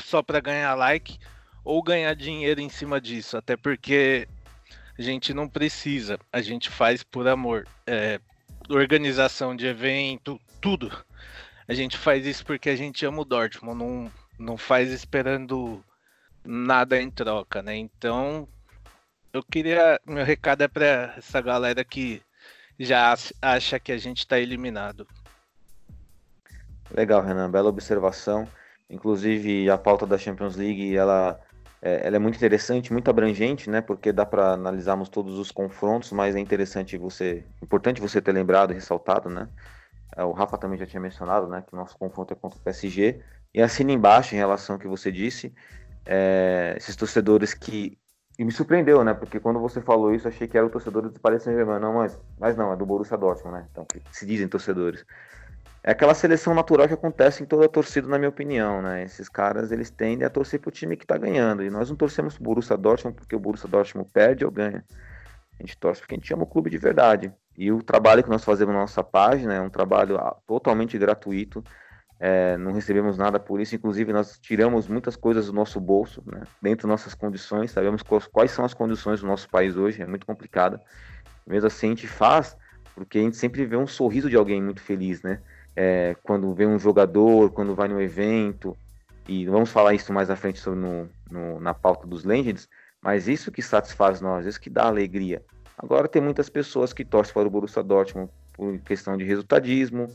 só 0.00 0.22
para 0.22 0.40
ganhar 0.40 0.74
like 0.74 1.18
ou 1.64 1.82
ganhar 1.82 2.14
dinheiro 2.14 2.60
em 2.60 2.68
cima 2.68 3.00
disso. 3.00 3.36
Até 3.36 3.56
porque 3.56 4.28
a 4.98 5.02
gente 5.02 5.32
não 5.32 5.48
precisa. 5.48 6.18
A 6.32 6.40
gente 6.40 6.68
faz 6.68 7.02
por 7.02 7.26
amor. 7.26 7.66
É, 7.86 8.20
organização 8.68 9.54
de 9.54 9.66
evento, 9.66 10.40
tudo 10.60 10.90
a 11.66 11.74
gente 11.74 11.96
faz 11.96 12.26
isso 12.26 12.44
porque 12.44 12.68
a 12.68 12.76
gente 12.76 13.04
ama 13.06 13.22
o 13.22 13.24
Dortmund, 13.24 13.78
não, 13.78 14.12
não 14.38 14.56
faz 14.56 14.92
esperando 14.92 15.82
nada 16.44 17.00
em 17.00 17.10
troca, 17.10 17.62
né? 17.62 17.76
Então, 17.76 18.46
eu 19.34 19.42
queria. 19.42 20.00
Meu 20.06 20.24
recado 20.24 20.62
é 20.62 20.68
para 20.68 21.14
essa 21.18 21.40
galera 21.40 21.84
que 21.84 22.22
já 22.78 23.14
acha 23.42 23.80
que 23.80 23.90
a 23.90 23.98
gente 23.98 24.18
está 24.18 24.38
eliminado. 24.38 25.06
Legal, 26.90 27.20
Renan, 27.20 27.50
bela 27.50 27.68
observação. 27.68 28.46
Inclusive, 28.88 29.68
a 29.68 29.76
pauta 29.76 30.06
da 30.06 30.16
Champions 30.16 30.54
League, 30.54 30.94
ela, 30.96 31.40
é, 31.82 32.06
ela 32.06 32.16
é 32.16 32.18
muito 32.18 32.36
interessante, 32.36 32.92
muito 32.92 33.10
abrangente, 33.10 33.68
né? 33.68 33.80
Porque 33.80 34.12
dá 34.12 34.24
para 34.24 34.52
analisarmos 34.52 35.08
todos 35.08 35.36
os 35.36 35.50
confrontos, 35.50 36.12
mas 36.12 36.36
é 36.36 36.38
interessante 36.38 36.96
você, 36.96 37.44
importante 37.60 38.00
você 38.00 38.22
ter 38.22 38.32
lembrado 38.32 38.70
e 38.70 38.74
ressaltado, 38.74 39.28
né? 39.28 39.48
É, 40.16 40.22
o 40.22 40.30
Rafa 40.30 40.56
também 40.56 40.78
já 40.78 40.86
tinha 40.86 41.00
mencionado, 41.00 41.48
né, 41.48 41.64
que 41.66 41.74
o 41.74 41.76
nosso 41.76 41.98
confronto 41.98 42.32
é 42.32 42.36
contra 42.36 42.56
o 42.56 42.62
PSG. 42.62 43.20
E 43.52 43.60
assina 43.60 43.90
embaixo 43.90 44.34
em 44.34 44.38
relação 44.38 44.76
ao 44.76 44.80
que 44.80 44.86
você 44.86 45.10
disse, 45.10 45.52
é, 46.06 46.74
esses 46.76 46.94
torcedores 46.94 47.52
que. 47.52 47.98
E 48.38 48.44
me 48.44 48.50
surpreendeu, 48.50 49.04
né? 49.04 49.14
Porque 49.14 49.38
quando 49.38 49.60
você 49.60 49.80
falou 49.80 50.12
isso, 50.12 50.26
achei 50.26 50.48
que 50.48 50.58
era 50.58 50.66
o 50.66 50.70
torcedor 50.70 51.02
do 51.02 51.20
Paris 51.20 51.42
Saint-Germain. 51.42 51.78
Não, 51.78 51.94
mas, 51.94 52.18
mas 52.38 52.56
não, 52.56 52.72
é 52.72 52.76
do 52.76 52.84
Borussia 52.84 53.16
Dortmund, 53.16 53.58
né? 53.58 53.66
Então, 53.70 53.84
que 53.84 54.02
se 54.10 54.26
dizem 54.26 54.48
torcedores. 54.48 55.04
É 55.84 55.92
aquela 55.92 56.14
seleção 56.14 56.54
natural 56.54 56.88
que 56.88 56.94
acontece 56.94 57.42
em 57.42 57.46
toda 57.46 57.66
a 57.66 57.68
torcida, 57.68 58.08
na 58.08 58.18
minha 58.18 58.30
opinião, 58.30 58.82
né? 58.82 59.04
Esses 59.04 59.28
caras, 59.28 59.70
eles 59.70 59.90
tendem 59.90 60.26
a 60.26 60.30
torcer 60.30 60.58
pro 60.58 60.70
time 60.70 60.96
que 60.96 61.06
tá 61.06 61.16
ganhando. 61.16 61.62
E 61.62 61.70
nós 61.70 61.90
não 61.90 61.96
torcemos 61.96 62.34
pro 62.34 62.44
Borussia 62.44 62.76
Dortmund 62.76 63.16
porque 63.16 63.36
o 63.36 63.38
Borussia 63.38 63.68
Dortmund 63.68 64.10
perde 64.12 64.44
ou 64.44 64.50
ganha. 64.50 64.84
A 65.60 65.62
gente 65.62 65.76
torce 65.78 66.00
porque 66.00 66.14
a 66.14 66.18
gente 66.18 66.32
ama 66.34 66.42
o 66.42 66.46
clube 66.46 66.70
de 66.70 66.78
verdade. 66.78 67.32
E 67.56 67.70
o 67.70 67.82
trabalho 67.82 68.24
que 68.24 68.30
nós 68.30 68.42
fazemos 68.42 68.74
na 68.74 68.80
nossa 68.80 69.04
página 69.04 69.54
é 69.54 69.60
um 69.60 69.70
trabalho 69.70 70.16
ah, 70.16 70.36
totalmente 70.46 70.98
gratuito. 70.98 71.62
É, 72.26 72.56
não 72.56 72.72
recebemos 72.72 73.18
nada 73.18 73.38
por 73.38 73.60
isso, 73.60 73.74
inclusive 73.74 74.10
nós 74.10 74.38
tiramos 74.38 74.88
muitas 74.88 75.14
coisas 75.14 75.48
do 75.48 75.52
nosso 75.52 75.78
bolso, 75.78 76.22
né, 76.24 76.40
dentro 76.62 76.88
das 76.88 77.02
nossas 77.02 77.12
condições, 77.12 77.70
sabemos 77.70 78.02
quais, 78.02 78.26
quais, 78.26 78.50
são 78.50 78.64
as 78.64 78.72
condições 78.72 79.20
do 79.20 79.26
nosso 79.26 79.46
país 79.50 79.76
hoje, 79.76 80.00
é 80.00 80.06
muito 80.06 80.24
complicada. 80.24 80.80
Mesmo 81.46 81.66
assim, 81.66 81.88
a 81.88 81.90
gente 81.90 82.06
faz 82.06 82.56
porque 82.94 83.18
a 83.18 83.20
gente 83.20 83.36
sempre 83.36 83.66
vê 83.66 83.76
um 83.76 83.86
sorriso 83.86 84.30
de 84.30 84.36
alguém 84.36 84.62
muito 84.62 84.80
feliz, 84.80 85.20
né? 85.20 85.42
É, 85.76 86.16
quando 86.22 86.54
vê 86.54 86.64
um 86.64 86.78
jogador, 86.78 87.50
quando 87.50 87.74
vai 87.74 87.88
no 87.88 88.00
evento, 88.00 88.74
e 89.28 89.44
vamos 89.44 89.70
falar 89.70 89.92
isso 89.92 90.10
mais 90.10 90.30
à 90.30 90.36
frente 90.36 90.60
sobre 90.60 90.80
no, 90.80 91.10
no, 91.30 91.60
na 91.60 91.74
pauta 91.74 92.06
dos 92.06 92.24
Legends, 92.24 92.70
mas 93.02 93.28
isso 93.28 93.52
que 93.52 93.60
satisfaz 93.60 94.22
nós, 94.22 94.46
isso 94.46 94.58
que 94.58 94.70
dá 94.70 94.86
alegria. 94.86 95.42
Agora 95.76 96.08
tem 96.08 96.22
muitas 96.22 96.48
pessoas 96.48 96.94
que 96.94 97.04
torcem 97.04 97.34
para 97.34 97.46
o 97.46 97.50
Borussia 97.50 97.82
Dortmund 97.82 98.30
por 98.54 98.78
questão 98.78 99.14
de 99.14 99.24
resultadismo, 99.24 100.08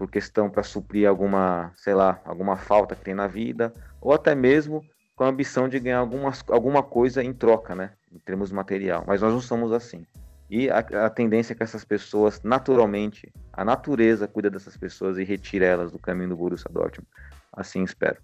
por 0.00 0.10
questão 0.10 0.48
para 0.48 0.62
suprir 0.62 1.06
alguma, 1.06 1.72
sei 1.76 1.92
lá, 1.92 2.22
alguma 2.24 2.56
falta 2.56 2.96
que 2.96 3.04
tem 3.04 3.12
na 3.12 3.26
vida, 3.26 3.70
ou 4.00 4.14
até 4.14 4.34
mesmo 4.34 4.82
com 5.14 5.24
a 5.24 5.28
ambição 5.28 5.68
de 5.68 5.78
ganhar 5.78 5.98
alguma, 5.98 6.32
alguma 6.48 6.82
coisa 6.82 7.22
em 7.22 7.34
troca, 7.34 7.74
né, 7.74 7.90
em 8.10 8.18
termos 8.18 8.50
material. 8.50 9.04
Mas 9.06 9.20
nós 9.20 9.30
não 9.30 9.42
somos 9.42 9.72
assim. 9.72 10.06
E 10.48 10.70
a, 10.70 10.78
a, 10.78 11.10
tendência 11.10 11.52
é 11.52 11.54
que 11.54 11.62
essas 11.62 11.84
pessoas, 11.84 12.40
naturalmente, 12.42 13.30
a 13.52 13.62
natureza 13.62 14.26
cuida 14.26 14.48
dessas 14.48 14.74
pessoas 14.74 15.18
e 15.18 15.22
retira 15.22 15.66
elas 15.66 15.92
do 15.92 15.98
caminho 15.98 16.30
do 16.30 16.36
Borussia 16.36 16.70
Dortmund. 16.72 17.06
Assim 17.52 17.84
espero. 17.84 18.16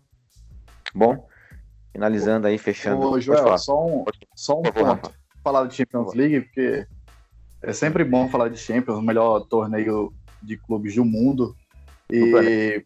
Bom, 0.95 1.29
finalizando 1.93 2.47
aí, 2.47 2.57
fechando. 2.57 3.03
Ô, 3.03 3.21
Joel, 3.21 3.59
só 3.59 3.87
um, 3.87 4.03
só 4.35 4.59
um 4.59 4.63
ponto. 4.63 5.13
Falar 5.45 5.67
de 5.67 5.75
Champions 5.75 6.15
League, 6.15 6.41
porque 6.41 6.87
é 7.61 7.73
sempre 7.75 8.03
bom 8.03 8.31
falar 8.31 8.49
de 8.49 8.57
Champions, 8.57 8.97
o 8.97 9.03
melhor 9.03 9.41
torneio 9.41 10.11
de 10.43 10.57
clubes 10.57 10.95
do 10.95 11.05
mundo. 11.05 11.55
E 12.11 12.85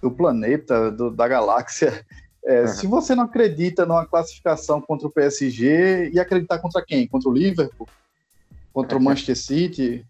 do 0.00 0.10
planeta, 0.10 0.90
do, 0.90 1.10
da 1.10 1.26
galáxia. 1.26 2.04
É, 2.44 2.60
uhum. 2.60 2.68
Se 2.68 2.86
você 2.86 3.14
não 3.14 3.24
acredita 3.24 3.84
numa 3.84 4.06
classificação 4.06 4.80
contra 4.80 5.08
o 5.08 5.10
PSG, 5.10 6.10
e 6.12 6.20
acreditar 6.20 6.60
contra 6.60 6.80
quem? 6.84 7.08
Contra 7.08 7.28
o 7.28 7.32
Liverpool? 7.32 7.88
Contra 8.72 8.96
o 8.96 9.02
Manchester 9.02 9.36
City? 9.36 10.06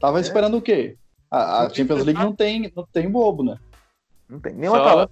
Tava 0.00 0.18
é. 0.18 0.20
esperando 0.20 0.56
o 0.56 0.62
quê? 0.62 0.96
A, 1.30 1.62
a 1.62 1.70
Champions 1.70 2.04
League 2.04 2.20
não 2.20 2.34
tem, 2.34 2.72
não 2.74 2.84
tem 2.92 3.08
bobo, 3.08 3.44
né? 3.44 3.58
Não 4.28 4.40
tem 4.40 4.54
nenhuma 4.54 4.78
Só... 4.78 5.08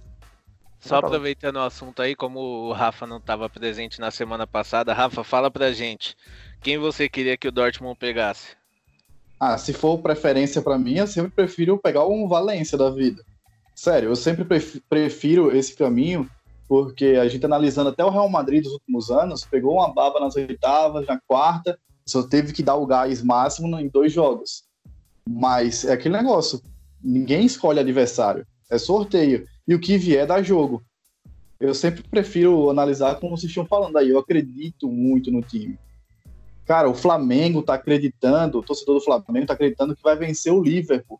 Só 0.77 0.97
aproveitando 0.97 1.55
o 1.55 1.61
assunto 1.61 2.01
aí, 2.01 2.15
como 2.15 2.39
o 2.39 2.71
Rafa 2.73 3.07
não 3.07 3.17
estava 3.17 3.49
presente 3.49 3.99
na 3.99 4.11
semana 4.11 4.45
passada, 4.45 4.93
Rafa, 4.93 5.23
fala 5.23 5.49
pra 5.49 5.71
gente, 5.71 6.15
quem 6.61 6.77
você 6.77 7.09
queria 7.09 7.35
que 7.35 7.47
o 7.47 7.51
Dortmund 7.51 7.97
pegasse? 7.97 8.55
Ah, 9.39 9.57
se 9.57 9.73
for 9.73 9.97
preferência 9.99 10.61
para 10.61 10.77
mim, 10.77 10.95
eu 10.95 11.07
sempre 11.07 11.31
prefiro 11.31 11.77
pegar 11.77 12.07
um 12.07 12.27
Valência 12.27 12.77
da 12.77 12.89
vida. 12.89 13.23
Sério, 13.75 14.09
eu 14.09 14.15
sempre 14.15 14.45
prefiro 14.89 15.55
esse 15.55 15.75
caminho, 15.75 16.29
porque 16.67 17.17
a 17.19 17.27
gente 17.27 17.45
analisando 17.45 17.89
até 17.89 18.03
o 18.03 18.09
Real 18.09 18.29
Madrid 18.29 18.63
dos 18.63 18.73
últimos 18.73 19.11
anos, 19.11 19.43
pegou 19.45 19.73
uma 19.73 19.93
baba 19.93 20.19
nas 20.19 20.35
oitavas, 20.35 21.05
na 21.05 21.19
quarta, 21.27 21.77
só 22.05 22.23
teve 22.23 22.53
que 22.53 22.63
dar 22.63 22.75
o 22.75 22.85
gás 22.85 23.21
máximo 23.21 23.77
em 23.77 23.89
dois 23.89 24.13
jogos. 24.13 24.63
Mas 25.27 25.83
é 25.83 25.93
aquele 25.93 26.15
negócio, 26.15 26.61
ninguém 27.03 27.45
escolhe 27.45 27.79
adversário, 27.79 28.47
é 28.69 28.77
sorteio 28.77 29.45
e 29.67 29.75
o 29.75 29.79
que 29.79 29.97
vier 29.97 30.25
dá 30.25 30.41
jogo. 30.41 30.81
Eu 31.59 31.73
sempre 31.73 32.03
prefiro 32.03 32.69
analisar 32.69 33.15
como 33.15 33.37
vocês 33.37 33.49
estão 33.49 33.65
falando 33.65 33.97
aí. 33.97 34.09
Eu 34.09 34.19
acredito 34.19 34.89
muito 34.89 35.31
no 35.31 35.41
time. 35.41 35.79
Cara, 36.65 36.89
o 36.89 36.95
Flamengo 36.95 37.61
tá 37.61 37.75
acreditando, 37.75 38.59
o 38.59 38.63
torcedor 38.63 38.95
do 38.95 39.01
Flamengo 39.01 39.45
tá 39.45 39.53
acreditando 39.53 39.95
que 39.95 40.01
vai 40.01 40.15
vencer 40.15 40.51
o 40.51 40.61
Liverpool. 40.61 41.19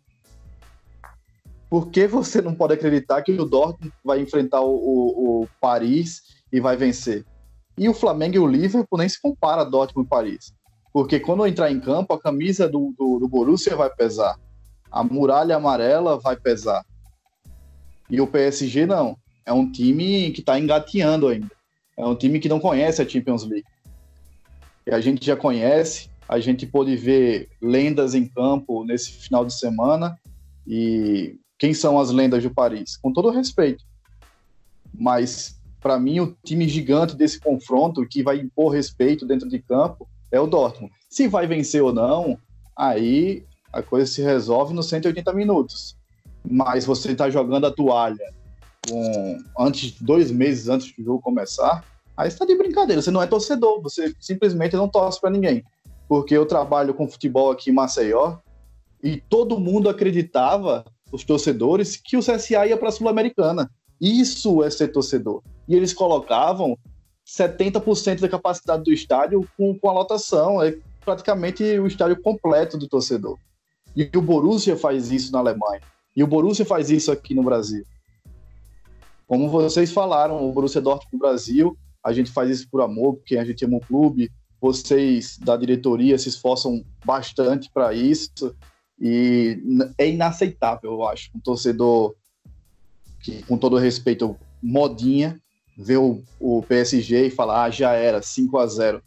Por 1.70 1.90
que 1.90 2.08
você 2.08 2.42
não 2.42 2.56
pode 2.56 2.74
acreditar 2.74 3.22
que 3.22 3.32
o 3.32 3.46
Dortmund 3.46 3.94
vai 4.04 4.20
enfrentar 4.20 4.62
o, 4.62 4.74
o, 4.76 5.42
o 5.44 5.48
Paris 5.60 6.22
e 6.52 6.60
vai 6.60 6.76
vencer? 6.76 7.26
E 7.78 7.90
o 7.90 7.94
Flamengo 7.94 8.36
e 8.36 8.40
o 8.40 8.48
Liverpool 8.48 8.98
nem 8.98 9.10
se 9.10 9.22
compara 9.22 9.62
a 9.62 9.66
Dortmund 9.66 10.08
e 10.08 10.10
Paris. 10.10 10.54
Porque 10.94 11.20
quando 11.20 11.46
entrar 11.46 11.70
em 11.72 11.80
campo, 11.80 12.14
a 12.14 12.22
camisa 12.22 12.70
do, 12.70 12.94
do, 12.98 13.20
do 13.20 13.28
Borussia 13.28 13.76
vai 13.76 13.90
pesar. 13.90 14.40
A 14.90 15.04
muralha 15.04 15.58
amarela 15.58 16.18
vai 16.18 16.38
pesar. 16.38 16.86
E 18.10 18.22
o 18.22 18.28
PSG 18.28 18.86
não. 18.86 19.18
É 19.46 19.52
um 19.52 19.70
time 19.70 20.32
que 20.32 20.40
está 20.40 20.58
engateando 20.58 21.28
ainda. 21.28 21.52
É 21.98 22.06
um 22.06 22.16
time 22.16 22.40
que 22.40 22.50
não 22.50 22.60
conhece 22.60 23.02
a 23.02 23.08
Champions 23.08 23.44
League. 23.44 23.68
E 24.88 24.94
a 24.94 25.02
gente 25.02 25.26
já 25.26 25.36
conhece, 25.36 26.10
a 26.28 26.40
gente 26.40 26.66
pôde 26.66 26.96
ver 26.96 27.50
lendas 27.62 28.14
em 28.14 28.28
campo 28.28 28.84
nesse 28.84 29.12
final 29.12 29.46
de 29.46 29.54
semana. 29.54 30.18
E 30.68 31.38
quem 31.58 31.74
são 31.74 32.00
as 32.00 32.12
lendas 32.12 32.44
do 32.44 32.50
Paris? 32.50 32.98
Com 32.98 33.12
todo 33.12 33.30
respeito. 33.30 33.84
Mas, 34.94 35.60
para 35.82 36.00
mim, 36.00 36.20
o 36.20 36.36
time 36.44 36.68
gigante 36.68 37.16
desse 37.16 37.40
confronto, 37.40 38.08
que 38.08 38.24
vai 38.24 38.38
impor 38.38 38.74
respeito 38.74 39.26
dentro 39.26 39.50
de 39.50 39.60
campo, 39.60 40.08
é 40.32 40.40
o 40.40 40.48
Dortmund. 40.48 40.94
Se 41.10 41.28
vai 41.28 41.48
vencer 41.48 41.82
ou 41.82 41.94
não, 41.94 42.38
aí 42.78 43.44
a 43.72 43.82
coisa 43.82 44.06
se 44.06 44.22
resolve 44.22 44.74
nos 44.74 44.88
180 44.88 45.34
minutos 45.34 45.98
mas 46.50 46.86
você 46.86 47.12
está 47.12 47.30
jogando 47.30 47.66
a 47.66 47.72
toalha 47.72 48.34
com 48.88 49.38
antes 49.58 50.00
dois 50.00 50.32
meses 50.32 50.70
antes 50.70 50.96
do 50.96 51.04
jogo 51.04 51.22
começar, 51.22 51.84
aí 52.16 52.28
está 52.28 52.46
de 52.46 52.56
brincadeira. 52.56 53.02
Você 53.02 53.12
não 53.12 53.22
é 53.22 53.28
torcedor, 53.28 53.82
você 53.82 54.14
simplesmente 54.20 54.76
não 54.76 54.88
torce 54.88 55.20
para 55.20 55.30
ninguém. 55.30 55.64
Porque 56.08 56.36
eu 56.36 56.46
trabalho 56.46 56.94
com 56.94 57.08
futebol 57.08 57.52
aqui 57.52 57.70
em 57.70 57.74
Maceió 57.74 58.38
e 59.04 59.18
todo 59.18 59.60
mundo 59.60 59.90
acreditava, 59.90 60.86
os 61.12 61.24
torcedores, 61.24 61.96
que 61.96 62.18
o 62.18 62.22
CSA 62.22 62.68
ia 62.68 62.78
para 62.78 62.90
a 62.90 62.92
Sul-Americana. 62.92 63.70
Isso 64.00 64.64
é 64.64 64.70
ser 64.70 64.90
torcedor. 64.90 65.42
E 65.68 65.76
eles 65.76 65.94
colocavam 65.94 66.78
70% 67.26 68.20
da 68.20 68.30
capacidade 68.30 68.84
do 68.84 68.92
estádio 68.92 69.48
com, 69.58 69.78
com 69.78 69.90
a 69.90 69.94
lotação. 69.94 70.62
É 70.62 70.78
praticamente 71.04 71.64
o 71.80 71.88
estádio 71.88 72.22
completo 72.22 72.78
do 72.78 72.88
torcedor. 72.88 73.38
E 73.96 74.10
o 74.16 74.22
Borussia 74.22 74.76
faz 74.76 75.12
isso 75.12 75.32
na 75.32 75.40
Alemanha. 75.40 75.82
E 76.16 76.24
o 76.24 76.28
Borussia 76.28 76.66
faz 76.66 76.90
isso 76.90 77.12
aqui 77.12 77.34
no 77.34 77.44
Brasil. 77.44 77.86
Como 79.28 79.50
vocês 79.50 79.92
falaram, 79.92 80.48
o 80.48 80.52
Borussia 80.52 80.82
Dortmund 80.82 81.14
no 81.14 81.20
Brasil, 81.20 81.78
a 82.06 82.14
gente 82.14 82.30
faz 82.30 82.52
isso 82.52 82.70
por 82.70 82.82
amor, 82.82 83.16
porque 83.16 83.36
a 83.36 83.44
gente 83.44 83.66
ama 83.66 83.78
o 83.78 83.82
clube. 83.82 84.32
Vocês 84.62 85.40
da 85.40 85.58
diretoria 85.58 86.20
se 86.20 86.30
esforçam 86.30 86.86
bastante 87.04 87.68
para 87.74 87.94
isso. 87.94 88.56
E 89.02 89.60
é 89.98 90.08
inaceitável, 90.08 90.92
eu 90.92 91.08
acho, 91.08 91.32
um 91.36 91.40
torcedor 91.40 92.16
que, 93.20 93.42
com 93.44 93.58
todo 93.58 93.76
respeito, 93.76 94.38
modinha, 94.62 95.42
ver 95.76 95.98
o, 95.98 96.24
o 96.40 96.62
PSG 96.62 97.26
e 97.26 97.32
falar, 97.32 97.64
ah, 97.64 97.70
já 97.72 97.94
era, 97.94 98.22
5 98.22 98.58
a 98.60 98.68
0 98.68 99.02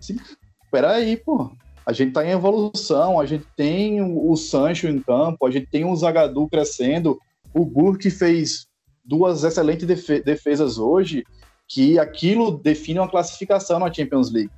Espera 0.00 0.92
aí, 0.92 1.18
pô. 1.18 1.52
A 1.84 1.92
gente 1.92 2.08
está 2.08 2.24
em 2.24 2.30
evolução, 2.30 3.20
a 3.20 3.26
gente 3.26 3.44
tem 3.54 4.00
o 4.00 4.34
Sancho 4.34 4.88
em 4.88 4.98
campo, 4.98 5.46
a 5.46 5.50
gente 5.50 5.66
tem 5.66 5.84
o 5.84 5.94
Zagadou 5.94 6.48
crescendo, 6.48 7.18
o 7.52 7.66
Burke 7.66 8.10
fez 8.10 8.66
duas 9.04 9.44
excelentes 9.44 9.86
defesas 10.24 10.78
hoje, 10.78 11.22
que 11.70 12.00
aquilo 12.00 12.58
define 12.58 12.98
uma 12.98 13.08
classificação 13.08 13.78
na 13.78 13.92
Champions 13.92 14.32
League. 14.32 14.50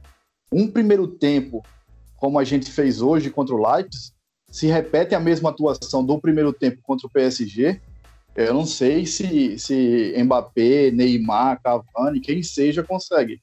Um 0.50 0.66
primeiro 0.66 1.06
tempo, 1.06 1.62
como 2.16 2.38
a 2.38 2.44
gente 2.44 2.70
fez 2.70 3.02
hoje 3.02 3.28
contra 3.28 3.54
o 3.54 3.62
Leipzig, 3.62 4.14
se 4.48 4.66
repete 4.66 5.14
a 5.14 5.20
mesma 5.20 5.50
atuação 5.50 6.02
do 6.04 6.18
primeiro 6.18 6.54
tempo 6.54 6.80
contra 6.82 7.06
o 7.06 7.10
PSG, 7.10 7.78
eu 8.34 8.54
não 8.54 8.64
sei 8.64 9.04
se, 9.04 9.58
se 9.58 10.14
Mbappé, 10.24 10.90
Neymar, 10.90 11.60
Cavani, 11.62 12.18
quem 12.18 12.42
seja 12.42 12.82
consegue 12.82 13.42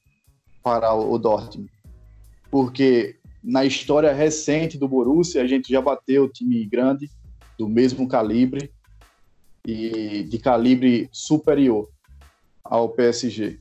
parar 0.63 0.95
o 0.95 1.15
Dortmund. 1.19 1.69
Porque 2.49 3.17
na 3.43 3.65
história 3.65 4.11
recente 4.11 4.79
do 4.79 4.87
Borussia, 4.87 5.43
a 5.43 5.47
gente 5.47 5.71
já 5.71 5.79
bateu 5.79 6.27
time 6.27 6.65
grande 6.65 7.07
do 7.55 7.69
mesmo 7.69 8.07
calibre 8.07 8.71
e 9.63 10.23
de 10.23 10.39
calibre 10.39 11.07
superior 11.11 11.87
ao 12.69 12.89
PSG. 12.89 13.59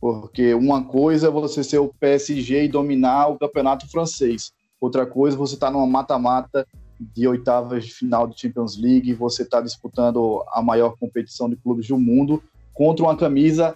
Porque 0.00 0.54
uma 0.54 0.84
coisa 0.84 1.26
é 1.26 1.30
você 1.30 1.64
ser 1.64 1.78
o 1.78 1.92
PSG 2.00 2.64
e 2.64 2.68
dominar 2.68 3.26
o 3.28 3.38
campeonato 3.38 3.90
francês. 3.90 4.52
Outra 4.80 5.04
coisa 5.04 5.36
você 5.36 5.54
estar 5.54 5.66
tá 5.66 5.72
numa 5.72 5.86
mata-mata 5.86 6.66
de 7.00 7.26
oitavas 7.26 7.84
de 7.84 7.92
final 7.92 8.28
de 8.28 8.40
Champions 8.40 8.76
League, 8.76 9.12
você 9.12 9.42
está 9.42 9.60
disputando 9.60 10.44
a 10.52 10.62
maior 10.62 10.96
competição 10.96 11.50
de 11.50 11.56
clubes 11.56 11.88
do 11.88 11.98
mundo 11.98 12.42
contra 12.72 13.04
uma 13.04 13.16
camisa 13.16 13.74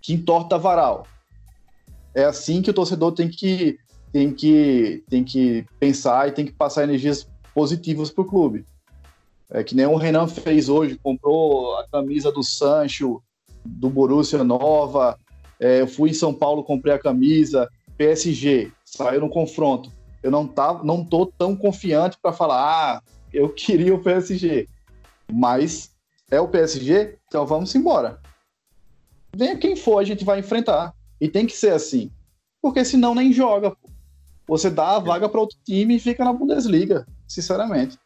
que 0.00 0.14
entorta 0.14 0.58
varal. 0.58 1.06
É 2.14 2.24
assim 2.24 2.62
que 2.62 2.70
o 2.70 2.74
torcedor 2.74 3.12
tem 3.12 3.28
que 3.28 3.78
tem 4.12 4.30
que, 4.32 5.02
tem 5.08 5.24
que 5.24 5.64
pensar 5.80 6.28
e 6.28 6.32
tem 6.32 6.44
que 6.44 6.52
passar 6.52 6.84
energias 6.84 7.26
positivas 7.54 8.10
para 8.10 8.22
o 8.22 8.26
clube. 8.26 8.66
É 9.50 9.64
que 9.64 9.74
nem 9.74 9.86
o 9.86 9.96
Renan 9.96 10.26
fez 10.26 10.68
hoje, 10.68 10.98
comprou 11.02 11.76
a 11.76 11.88
camisa 11.88 12.30
do 12.30 12.42
Sancho, 12.42 13.22
do 13.64 13.88
Borussia 13.88 14.42
Nova. 14.44 15.18
É, 15.58 15.80
eu 15.80 15.86
fui 15.86 16.10
em 16.10 16.14
São 16.14 16.34
Paulo, 16.34 16.64
comprei 16.64 16.94
a 16.94 16.98
camisa. 16.98 17.68
PSG, 17.96 18.72
saiu 18.84 19.20
no 19.20 19.28
confronto. 19.28 19.90
Eu 20.22 20.30
não, 20.30 20.46
tava, 20.46 20.84
não 20.84 21.04
tô 21.04 21.26
tão 21.26 21.54
confiante 21.56 22.16
para 22.20 22.32
falar, 22.32 22.62
ah, 22.62 23.02
eu 23.32 23.48
queria 23.54 23.94
o 23.94 24.02
PSG. 24.02 24.68
Mas 25.30 25.90
é 26.30 26.40
o 26.40 26.48
PSG, 26.48 27.18
então 27.28 27.46
vamos 27.46 27.74
embora. 27.74 28.20
Venha 29.34 29.56
quem 29.56 29.76
for, 29.76 29.98
a 29.98 30.04
gente 30.04 30.24
vai 30.24 30.40
enfrentar. 30.40 30.94
E 31.20 31.28
tem 31.28 31.46
que 31.46 31.56
ser 31.56 31.72
assim. 31.72 32.10
Porque 32.60 32.84
senão 32.84 33.14
nem 33.14 33.32
joga. 33.32 33.70
Pô 33.70 33.92
você 34.46 34.68
dá 34.68 34.96
a 34.96 34.98
vaga 34.98 35.28
para 35.28 35.40
outro 35.40 35.56
time 35.64 35.96
e 35.96 36.00
fica 36.00 36.24
na 36.24 36.32
Bundesliga, 36.32 37.06
sinceramente. 37.26 37.98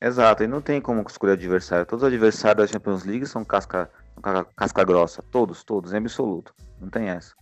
Exato, 0.00 0.42
e 0.42 0.48
não 0.48 0.60
tem 0.60 0.80
como 0.80 1.04
escolher 1.06 1.34
adversário. 1.34 1.86
Todos 1.86 2.02
os 2.02 2.08
adversários 2.08 2.66
da 2.66 2.72
Champions 2.72 3.04
League 3.04 3.26
são 3.26 3.44
casca, 3.44 3.88
casca 4.56 4.84
grossa. 4.84 5.22
Todos, 5.30 5.64
todos, 5.64 5.92
em 5.92 5.98
absoluto. 5.98 6.54
Não 6.80 6.88
tem 6.88 7.08
essa. 7.08 7.34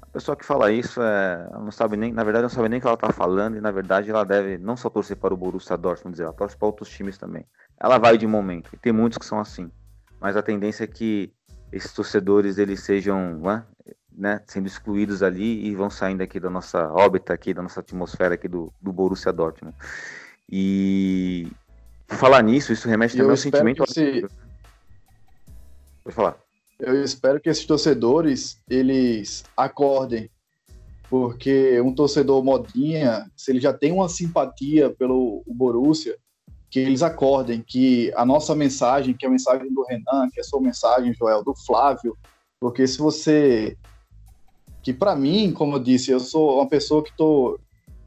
A 0.00 0.06
pessoa 0.06 0.36
que 0.36 0.44
fala 0.44 0.70
isso 0.70 1.00
é, 1.00 1.48
não 1.52 1.70
sabe 1.70 1.96
nem, 1.96 2.12
na 2.12 2.22
verdade, 2.22 2.42
não 2.42 2.50
sabe 2.50 2.68
nem 2.68 2.78
o 2.78 2.82
que 2.82 2.86
ela 2.86 2.94
está 2.94 3.10
falando 3.10 3.56
e 3.56 3.62
na 3.62 3.70
verdade 3.70 4.10
ela 4.10 4.24
deve 4.24 4.58
não 4.58 4.76
só 4.76 4.90
torcer 4.90 5.16
para 5.16 5.32
o 5.32 5.36
Borussia 5.36 5.76
Dortmund, 5.76 6.20
ela 6.20 6.34
torce 6.34 6.56
para 6.56 6.66
outros 6.66 6.90
times 6.90 7.16
também. 7.16 7.46
Ela 7.80 7.96
vai 7.96 8.18
de 8.18 8.26
momento. 8.26 8.70
E 8.74 8.76
tem 8.76 8.92
muitos 8.92 9.16
que 9.16 9.24
são 9.24 9.40
assim. 9.40 9.70
Mas 10.20 10.36
a 10.36 10.42
tendência 10.42 10.84
é 10.84 10.86
que 10.86 11.32
esses 11.72 11.92
torcedores 11.92 12.58
eles 12.58 12.80
sejam 12.80 13.40
né, 14.14 14.42
sendo 14.46 14.66
excluídos 14.66 15.22
ali 15.22 15.66
e 15.66 15.74
vão 15.74 15.88
saindo 15.88 16.22
aqui 16.22 16.38
da 16.38 16.50
nossa 16.50 16.86
órbita, 16.92 17.32
aqui 17.32 17.54
da 17.54 17.62
nossa 17.62 17.80
atmosfera 17.80 18.34
aqui 18.34 18.46
do, 18.46 18.72
do 18.80 18.92
Borussia 18.92 19.32
Dortmund. 19.32 19.74
E 20.50 21.50
falar 22.08 22.42
nisso, 22.42 22.72
isso 22.72 22.88
remete 22.88 23.16
também 23.16 23.30
ao 23.30 23.36
sentimento. 23.36 23.84
Esse... 23.84 24.26
Falar. 26.10 26.36
Eu 26.78 27.02
espero 27.04 27.40
que 27.40 27.48
esses 27.48 27.64
torcedores 27.64 28.60
eles 28.68 29.44
acordem, 29.56 30.28
porque 31.08 31.80
um 31.80 31.94
torcedor 31.94 32.42
modinha, 32.42 33.30
se 33.36 33.52
ele 33.52 33.60
já 33.60 33.72
tem 33.72 33.92
uma 33.92 34.08
simpatia 34.08 34.90
pelo 34.90 35.44
Borussia, 35.46 36.16
que 36.68 36.80
eles 36.80 37.02
acordem 37.02 37.62
que 37.62 38.10
a 38.16 38.24
nossa 38.24 38.54
mensagem, 38.54 39.14
que 39.14 39.24
é 39.24 39.28
a 39.28 39.32
mensagem 39.32 39.72
do 39.72 39.84
Renan, 39.84 40.28
que 40.32 40.40
é 40.40 40.42
a 40.42 40.44
sua 40.44 40.60
mensagem, 40.60 41.12
Joel, 41.14 41.44
do 41.44 41.54
Flávio, 41.54 42.16
porque 42.58 42.86
se 42.86 42.98
você 42.98 43.76
que 44.82 44.92
para 44.92 45.14
mim, 45.14 45.52
como 45.52 45.76
eu 45.76 45.80
disse, 45.80 46.10
eu 46.10 46.18
sou 46.18 46.56
uma 46.56 46.68
pessoa 46.68 47.04
que 47.04 47.10
estou 47.10 47.60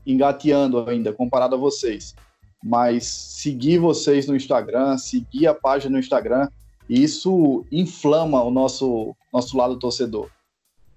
engateando 0.06 0.90
ainda 0.90 1.14
comparado 1.14 1.56
a 1.56 1.58
vocês, 1.58 2.14
mas 2.62 3.06
seguir 3.06 3.78
vocês 3.78 4.28
no 4.28 4.36
Instagram, 4.36 4.98
seguir 4.98 5.48
a 5.48 5.54
página 5.54 5.94
no 5.94 6.00
Instagram, 6.00 6.50
isso 6.90 7.66
inflama 7.72 8.42
o 8.44 8.52
nosso 8.52 9.16
nosso 9.34 9.58
lado 9.58 9.78
torcedor, 9.78 10.30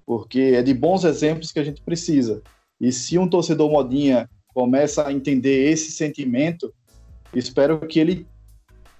porque 0.06 0.52
é 0.54 0.62
de 0.62 0.72
bons 0.72 1.04
exemplos 1.04 1.50
que 1.50 1.58
a 1.58 1.64
gente 1.64 1.80
precisa. 1.82 2.40
E 2.80 2.92
se 2.92 3.18
um 3.18 3.28
torcedor 3.28 3.70
modinha 3.70 4.30
começa 4.54 5.06
a 5.06 5.12
entender 5.12 5.70
esse 5.70 5.90
sentimento, 5.90 6.72
espero 7.34 7.80
que 7.80 7.98
ele 7.98 8.26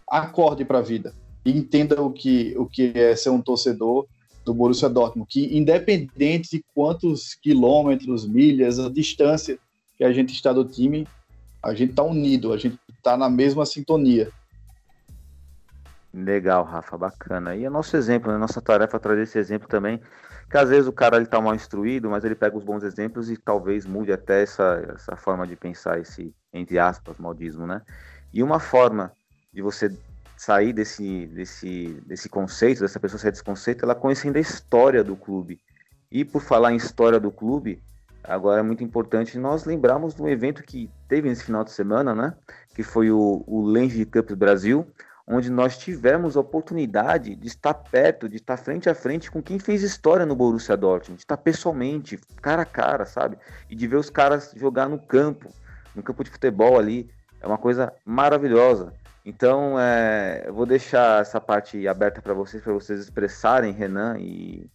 acorde 0.09 0.65
para 0.65 0.79
a 0.79 0.83
vida 0.83 1.15
e 1.45 1.57
entenda 1.57 2.03
o 2.03 2.11
que 2.11 2.55
o 2.57 2.67
que 2.67 2.93
é 2.95 3.15
ser 3.15 3.31
um 3.31 3.41
torcedor 3.41 4.07
do 4.45 4.55
Borussia 4.55 4.89
Dortmund, 4.89 5.29
que 5.29 5.57
independente 5.57 6.51
de 6.51 6.65
quantos 6.75 7.35
quilômetros, 7.35 8.27
milhas, 8.27 8.79
a 8.79 8.89
distância 8.89 9.59
que 9.97 10.03
a 10.03 10.13
gente 10.13 10.33
está 10.33 10.53
do 10.53 10.65
time, 10.65 11.07
a 11.63 11.75
gente 11.75 11.91
está 11.91 12.03
unido, 12.03 12.53
a 12.53 12.57
gente 12.57 12.79
está 12.97 13.17
na 13.17 13.29
mesma 13.29 13.67
sintonia. 13.67 14.31
Legal, 16.25 16.65
Rafa, 16.65 16.99
bacana. 16.99 17.55
E 17.55 17.65
é 17.65 17.71
nosso 17.71 17.97
exemplo, 17.97 18.33
né? 18.33 18.39
Nossa 18.39 18.61
tarefa 18.61 18.97
é 18.97 19.01
trazer 19.01 19.23
esse 19.23 19.39
exemplo 19.39 19.69
também, 19.69 20.01
que 20.51 20.57
às 20.57 20.69
vezes 20.69 20.89
o 20.89 20.93
cara 20.93 21.17
ele 21.17 21.27
tá 21.27 21.41
mal 21.41 21.55
instruído, 21.55 22.11
mas 22.11 22.25
ele 22.25 22.35
pega 22.35 22.57
os 22.57 22.65
bons 22.65 22.83
exemplos 22.83 23.31
e 23.31 23.37
talvez 23.37 23.87
mude 23.87 24.13
até 24.13 24.43
essa, 24.43 24.95
essa 24.95 25.17
forma 25.17 25.47
de 25.47 25.55
pensar, 25.55 25.99
esse, 26.01 26.35
entre 26.53 26.79
aspas, 26.79 27.19
modismo, 27.19 27.67
né? 27.67 27.83
E 28.33 28.43
uma 28.43 28.59
forma 28.59 29.13
de 29.53 29.63
você 29.63 29.97
sair 30.37 30.73
desse, 30.73 31.27
desse, 31.27 32.01
desse 32.07 32.29
conceito, 32.29 32.81
dessa 32.81 32.99
pessoa 33.01 33.19
sair 33.19 33.31
desse 33.31 33.45
conceito, 33.45 33.85
ela 33.85 33.95
conhecendo 33.95 34.37
a 34.37 34.41
história 34.41 35.05
do 35.05 35.17
clube. 35.17 35.61
E 36.11 36.25
por 36.25 36.43
falar 36.43 36.73
em 36.73 36.77
história 36.77 37.21
do 37.21 37.31
clube, 37.31 37.83
agora 38.25 38.61
é 38.61 38.63
muito 38.63 38.83
importante 38.83 39.39
nós 39.39 39.65
lembrarmos 39.65 40.15
do 40.15 40.29
evento 40.29 40.63
que 40.63 40.91
teve 41.09 41.29
nesse 41.29 41.45
final 41.45 41.65
de 41.65 41.71
semana, 41.71 42.15
né? 42.15 42.35
Que 42.75 42.83
foi 42.83 43.11
o, 43.11 43.45
o 43.47 43.67
Lenge 43.67 44.05
Cup 44.05 44.31
Brasil, 44.33 44.87
onde 45.31 45.51
nós 45.51 45.77
tivemos 45.77 46.37
a 46.37 46.41
oportunidade 46.41 47.37
de 47.37 47.47
estar 47.47 47.75
perto, 47.75 48.29
de 48.29 48.37
estar 48.37 48.57
frente 48.57 48.89
a 48.89 48.95
frente 48.95 49.31
com 49.31 49.43
quem 49.43 49.59
fez 49.59 49.83
história 49.83 50.25
no 50.25 50.35
Borussia 50.35 50.75
Dortmund, 50.75 51.19
de 51.19 51.23
estar 51.23 51.37
pessoalmente, 51.37 52.19
cara 52.41 52.63
a 52.63 52.65
cara, 52.65 53.05
sabe? 53.05 53.37
E 53.69 53.77
de 53.77 53.87
ver 53.87 53.97
os 53.97 54.09
caras 54.09 54.53
jogar 54.57 54.89
no 54.89 54.99
campo, 54.99 55.51
no 55.95 56.03
campo 56.03 56.25
de 56.25 56.31
futebol 56.31 56.79
ali, 56.79 57.11
é 57.43 57.47
uma 57.47 57.59
coisa 57.59 57.93
maravilhosa. 58.07 58.95
Então, 59.23 59.79
é, 59.79 60.45
eu 60.47 60.55
vou 60.55 60.65
deixar 60.65 61.21
essa 61.21 61.39
parte 61.39 61.87
aberta 61.87 62.23
para 62.23 62.33
vocês, 62.33 62.63
para 62.63 62.73
vocês 62.73 62.99
expressarem, 62.99 63.73
Renan 63.73 64.17
e, 64.19 64.71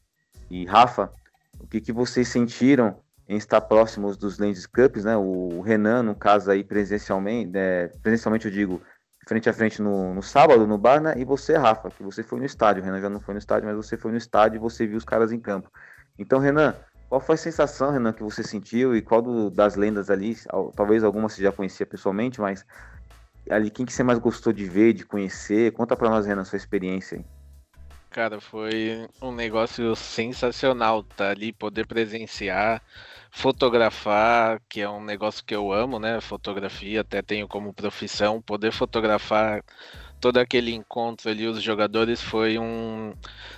e 0.51 0.65
Rafa, 0.65 1.11
o 1.59 1.65
que, 1.65 1.81
que 1.81 1.91
vocês 1.91 2.27
sentiram 2.27 2.95
em 3.27 3.37
estar 3.37 3.61
próximos 3.61 4.17
dos 4.17 4.37
Lands 4.37 4.67
Cups, 4.67 5.05
né? 5.05 5.17
O 5.17 5.61
Renan, 5.61 6.03
no 6.03 6.13
caso 6.13 6.51
aí, 6.51 6.63
presencialmente, 6.63 7.49
né? 7.49 7.87
presencialmente 8.03 8.45
eu 8.45 8.51
digo, 8.51 8.81
frente 9.27 9.49
a 9.49 9.53
frente 9.53 9.81
no, 9.81 10.13
no 10.13 10.21
sábado, 10.21 10.67
no 10.67 10.77
bar, 10.77 11.01
né? 11.01 11.13
E 11.17 11.23
você, 11.25 11.55
Rafa, 11.57 11.89
que 11.89 12.03
você 12.03 12.23
foi 12.23 12.39
no 12.39 12.45
estádio. 12.45 12.81
O 12.81 12.85
Renan 12.85 13.01
já 13.01 13.09
não 13.09 13.19
foi 13.19 13.33
no 13.33 13.39
estádio, 13.39 13.67
mas 13.67 13.75
você 13.75 13.97
foi 13.97 14.11
no 14.11 14.17
estádio 14.17 14.57
e 14.57 14.59
você 14.59 14.85
viu 14.85 14.97
os 14.97 15.05
caras 15.05 15.31
em 15.31 15.39
campo. 15.39 15.71
Então, 16.17 16.39
Renan, 16.39 16.75
qual 17.09 17.21
foi 17.21 17.35
a 17.35 17.37
sensação, 17.37 17.91
Renan, 17.91 18.13
que 18.13 18.23
você 18.23 18.43
sentiu 18.43 18.95
e 18.95 19.01
qual 19.01 19.21
do, 19.21 19.49
das 19.49 19.75
lendas 19.75 20.09
ali, 20.09 20.35
talvez 20.75 21.03
algumas 21.03 21.33
você 21.33 21.43
já 21.43 21.51
conhecia 21.51 21.85
pessoalmente, 21.85 22.41
mas 22.41 22.65
ali 23.49 23.69
quem 23.69 23.85
que 23.85 23.93
você 23.93 24.03
mais 24.03 24.19
gostou 24.19 24.51
de 24.53 24.65
ver, 24.65 24.93
de 24.93 25.05
conhecer? 25.05 25.71
Conta 25.73 25.95
para 25.95 26.09
nós, 26.09 26.25
Renan, 26.25 26.43
sua 26.43 26.57
experiência 26.57 27.17
aí. 27.17 27.42
Cara, 28.13 28.39
foi 28.39 29.07
um 29.19 29.31
negócio 29.31 29.95
sensacional 29.95 31.03
tá 31.03 31.31
ali, 31.31 31.51
poder 31.51 31.87
presenciar, 31.87 32.79
fotografar, 33.31 34.61
que 34.69 34.81
é 34.81 34.87
um 34.87 35.03
negócio 35.03 35.43
que 35.43 35.55
eu 35.55 35.73
amo, 35.73 35.97
né? 35.97 36.21
Fotografia, 36.21 37.01
até 37.01 37.23
tenho 37.23 37.47
como 37.47 37.73
profissão, 37.73 38.39
poder 38.39 38.71
fotografar 38.71 39.63
todo 40.21 40.37
aquele 40.37 40.71
encontro 40.75 41.27
ali, 41.27 41.47
os 41.47 41.59
jogadores, 41.59 42.21
foi 42.21 42.59
um. 42.59 43.15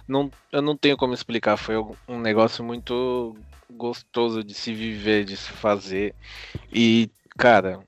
Não, 0.08 0.32
eu 0.54 0.62
não 0.62 0.78
tenho 0.78 0.96
como 0.96 1.14
explicar, 1.14 1.58
foi 1.58 1.76
um 2.08 2.20
negócio 2.22 2.64
muito 2.64 3.36
gostoso 3.70 4.42
de 4.42 4.54
se 4.54 4.74
viver, 4.74 5.26
de 5.26 5.36
se 5.36 5.52
fazer. 5.52 6.16
E, 6.72 7.10
cara, 7.38 7.84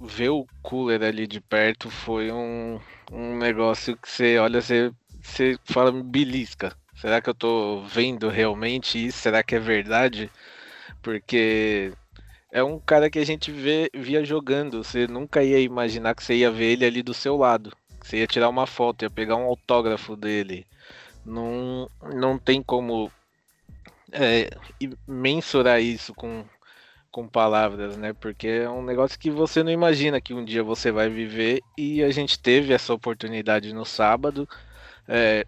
ver 0.00 0.30
o 0.30 0.46
cooler 0.62 1.02
ali 1.02 1.26
de 1.26 1.40
perto 1.40 1.90
foi 1.90 2.30
um, 2.32 2.80
um 3.12 3.36
negócio 3.36 3.96
que 3.98 4.08
você 4.08 4.38
olha, 4.38 4.60
você, 4.60 4.92
você 5.28 5.58
fala, 5.64 5.92
belisca. 5.92 6.76
Será 7.00 7.20
que 7.20 7.30
eu 7.30 7.34
tô 7.34 7.82
vendo 7.82 8.28
realmente 8.28 9.04
isso? 9.06 9.18
Será 9.18 9.42
que 9.42 9.54
é 9.54 9.60
verdade? 9.60 10.30
Porque 11.02 11.92
é 12.50 12.62
um 12.62 12.78
cara 12.80 13.08
que 13.08 13.18
a 13.18 13.24
gente 13.24 13.52
vê, 13.52 13.90
via 13.94 14.24
jogando. 14.24 14.82
Você 14.82 15.06
nunca 15.06 15.42
ia 15.42 15.60
imaginar 15.60 16.14
que 16.14 16.24
você 16.24 16.34
ia 16.34 16.50
ver 16.50 16.72
ele 16.72 16.84
ali 16.84 17.02
do 17.02 17.14
seu 17.14 17.36
lado. 17.36 17.72
Você 18.02 18.18
ia 18.18 18.26
tirar 18.26 18.48
uma 18.48 18.66
foto, 18.66 19.02
ia 19.02 19.10
pegar 19.10 19.36
um 19.36 19.44
autógrafo 19.44 20.16
dele. 20.16 20.66
Não, 21.24 21.88
não 22.14 22.38
tem 22.38 22.62
como 22.62 23.12
é, 24.12 24.50
mensurar 25.06 25.80
isso 25.80 26.14
com, 26.14 26.44
com 27.10 27.28
palavras, 27.28 27.96
né? 27.96 28.12
Porque 28.12 28.48
é 28.48 28.70
um 28.70 28.82
negócio 28.82 29.18
que 29.18 29.30
você 29.30 29.62
não 29.62 29.70
imagina 29.70 30.20
que 30.20 30.34
um 30.34 30.44
dia 30.44 30.62
você 30.62 30.90
vai 30.90 31.08
viver 31.08 31.60
e 31.76 32.02
a 32.02 32.10
gente 32.10 32.38
teve 32.38 32.72
essa 32.72 32.94
oportunidade 32.94 33.72
no 33.72 33.84
sábado. 33.84 34.48
É, 35.08 35.46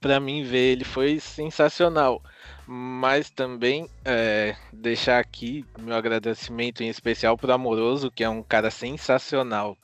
para 0.00 0.18
mim 0.18 0.42
ver 0.42 0.72
ele 0.72 0.84
foi 0.84 1.20
sensacional, 1.20 2.22
mas 2.66 3.30
também 3.30 3.88
é, 4.04 4.56
deixar 4.72 5.18
aqui 5.18 5.64
meu 5.78 5.94
agradecimento 5.94 6.82
em 6.82 6.88
especial 6.88 7.36
para 7.36 7.54
Amoroso, 7.54 8.10
que 8.10 8.24
é 8.24 8.28
um 8.28 8.42
cara 8.42 8.70
sensacional. 8.70 9.76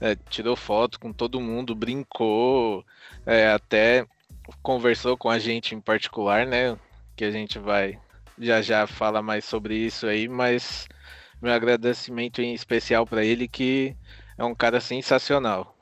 É, 0.00 0.16
tirou 0.28 0.56
foto 0.56 0.98
com 0.98 1.12
todo 1.12 1.40
mundo, 1.40 1.74
brincou, 1.74 2.84
é, 3.24 3.48
até 3.48 4.06
conversou 4.62 5.16
com 5.16 5.30
a 5.30 5.38
gente 5.38 5.74
em 5.74 5.80
particular, 5.80 6.46
né? 6.46 6.76
Que 7.16 7.24
a 7.24 7.30
gente 7.30 7.58
vai 7.58 7.98
já 8.38 8.60
já 8.60 8.86
fala 8.86 9.22
mais 9.22 9.44
sobre 9.44 9.76
isso 9.76 10.06
aí, 10.06 10.28
mas 10.28 10.88
meu 11.40 11.52
agradecimento 11.52 12.42
em 12.42 12.52
especial 12.52 13.06
para 13.06 13.24
ele 13.24 13.46
que 13.46 13.96
é 14.36 14.44
um 14.44 14.54
cara 14.54 14.80
sensacional. 14.80 15.73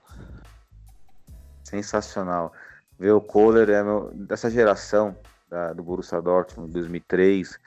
Sensacional. 1.73 2.53
Ver 2.99 3.13
o 3.13 3.21
Kohler 3.21 3.71
é 3.71 3.83
meu, 3.83 4.11
dessa 4.13 4.51
geração 4.51 5.17
da, 5.49 5.73
do 5.73 5.83
Borussia 5.83 6.21
Dortmund, 6.21 6.71
2003, 6.71 7.59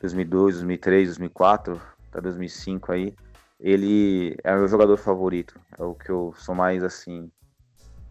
2002, 0.00 0.54
2003, 0.54 1.08
2004, 1.08 1.82
até 2.08 2.20
2005 2.20 2.92
aí. 2.92 3.12
Ele 3.58 4.36
é 4.44 4.54
o 4.54 4.58
meu 4.58 4.68
jogador 4.68 4.96
favorito. 4.96 5.58
É 5.76 5.82
o 5.82 5.92
que 5.92 6.08
eu 6.08 6.32
sou 6.36 6.54
mais 6.54 6.84
assim, 6.84 7.28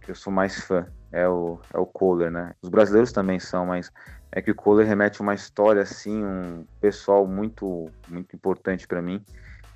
que 0.01 0.11
eu 0.11 0.15
sou 0.15 0.33
mais 0.33 0.59
fã. 0.59 0.85
É 1.13 1.25
o, 1.29 1.57
é 1.73 1.77
o 1.77 1.85
Kohler, 1.85 2.29
né? 2.29 2.53
Os 2.61 2.67
brasileiros 2.67 3.13
também 3.13 3.39
são, 3.39 3.65
mas 3.65 3.89
é 4.33 4.41
que 4.41 4.51
o 4.51 4.55
Kohler 4.55 4.85
remete 4.85 5.21
uma 5.21 5.33
história 5.33 5.81
assim, 5.81 6.25
um 6.25 6.65
pessoal 6.81 7.25
muito 7.25 7.89
muito 8.09 8.35
importante 8.35 8.85
para 8.85 9.01
mim. 9.01 9.23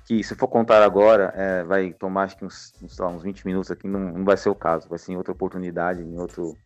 Que 0.06 0.22
se 0.22 0.34
for 0.34 0.48
contar 0.48 0.82
agora, 0.82 1.32
é, 1.36 1.64
vai 1.64 1.92
tomar 1.92 2.22
acho 2.24 2.36
que 2.38 2.44
uns, 2.44 2.72
uns, 2.82 2.96
lá, 2.98 3.08
uns 3.08 3.22
20 3.22 3.44
minutos 3.44 3.70
aqui, 3.70 3.88
não, 3.88 4.00
não 4.00 4.24
vai 4.24 4.36
ser 4.36 4.48
o 4.48 4.54
caso, 4.54 4.88
vai 4.88 4.98
ser 4.98 5.12
em 5.12 5.16
outra 5.16 5.32
oportunidade, 5.32 6.00
em, 6.00 6.18
outro, 6.18 6.56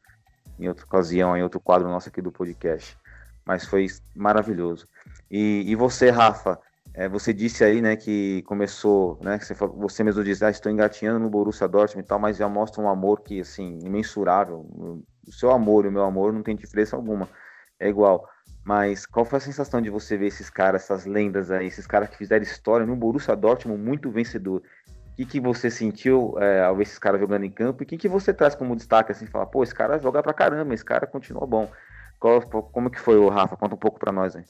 em 0.58 0.68
outra 0.68 0.84
ocasião, 0.84 1.36
em 1.36 1.42
outro 1.42 1.58
quadro 1.58 1.88
nosso 1.88 2.08
aqui 2.08 2.20
do 2.20 2.30
podcast. 2.30 2.96
Mas 3.44 3.64
foi 3.64 3.86
maravilhoso. 4.14 4.86
E, 5.30 5.64
e 5.66 5.74
você, 5.74 6.10
Rafa, 6.10 6.58
É, 6.92 7.08
você 7.08 7.32
disse 7.32 7.62
aí, 7.64 7.80
né, 7.80 7.94
que 7.96 8.42
começou, 8.42 9.16
né, 9.22 9.38
que 9.38 9.44
você, 9.44 9.54
você 9.54 10.02
mesmo 10.02 10.24
disse, 10.24 10.44
ah, 10.44 10.50
estou 10.50 10.72
engatinhando 10.72 11.20
no 11.20 11.30
Borussia 11.30 11.68
Dortmund 11.68 12.04
e 12.04 12.08
tal, 12.08 12.18
mas 12.18 12.36
já 12.36 12.48
mostra 12.48 12.82
um 12.82 12.88
amor 12.88 13.20
que, 13.20 13.40
assim, 13.40 13.78
imensurável. 13.84 14.66
O 15.26 15.32
seu 15.32 15.52
amor 15.52 15.84
e 15.84 15.88
o 15.88 15.92
meu 15.92 16.02
amor 16.02 16.32
não 16.32 16.42
tem 16.42 16.56
diferença 16.56 16.96
alguma, 16.96 17.28
é 17.78 17.88
igual. 17.88 18.28
Mas 18.64 19.06
qual 19.06 19.24
foi 19.24 19.38
a 19.38 19.40
sensação 19.40 19.80
de 19.80 19.90
você 19.90 20.16
ver 20.16 20.26
esses 20.26 20.50
caras, 20.50 20.82
essas 20.82 21.06
lendas 21.06 21.50
aí, 21.50 21.66
esses 21.66 21.86
caras 21.86 22.08
que 22.08 22.16
fizeram 22.16 22.42
história 22.42 22.86
no 22.86 22.94
Borussia 22.94 23.34
Dortmund 23.34 23.82
muito 23.82 24.10
vencedor? 24.10 24.62
O 24.88 25.16
que, 25.16 25.24
que 25.24 25.40
você 25.40 25.70
sentiu 25.70 26.34
é, 26.38 26.62
ao 26.62 26.76
ver 26.76 26.82
esses 26.82 26.98
caras 26.98 27.20
jogando 27.20 27.44
em 27.44 27.50
campo? 27.50 27.82
E 27.82 27.84
o 27.84 27.86
que, 27.86 27.96
que 27.96 28.08
você 28.08 28.32
traz 28.32 28.54
como 28.54 28.76
destaque, 28.76 29.12
assim, 29.12 29.26
falar, 29.26 29.46
pô, 29.46 29.62
esse 29.62 29.74
cara 29.74 29.98
joga 29.98 30.22
pra 30.22 30.32
caramba, 30.32 30.74
esse 30.74 30.84
cara 30.84 31.06
continua 31.06 31.46
bom. 31.46 31.70
Qual, 32.18 32.40
como 32.42 32.90
que 32.90 33.00
foi, 33.00 33.16
o 33.16 33.28
Rafa? 33.28 33.56
Conta 33.56 33.74
um 33.74 33.78
pouco 33.78 33.98
pra 33.98 34.12
nós 34.12 34.36
aí. 34.36 34.44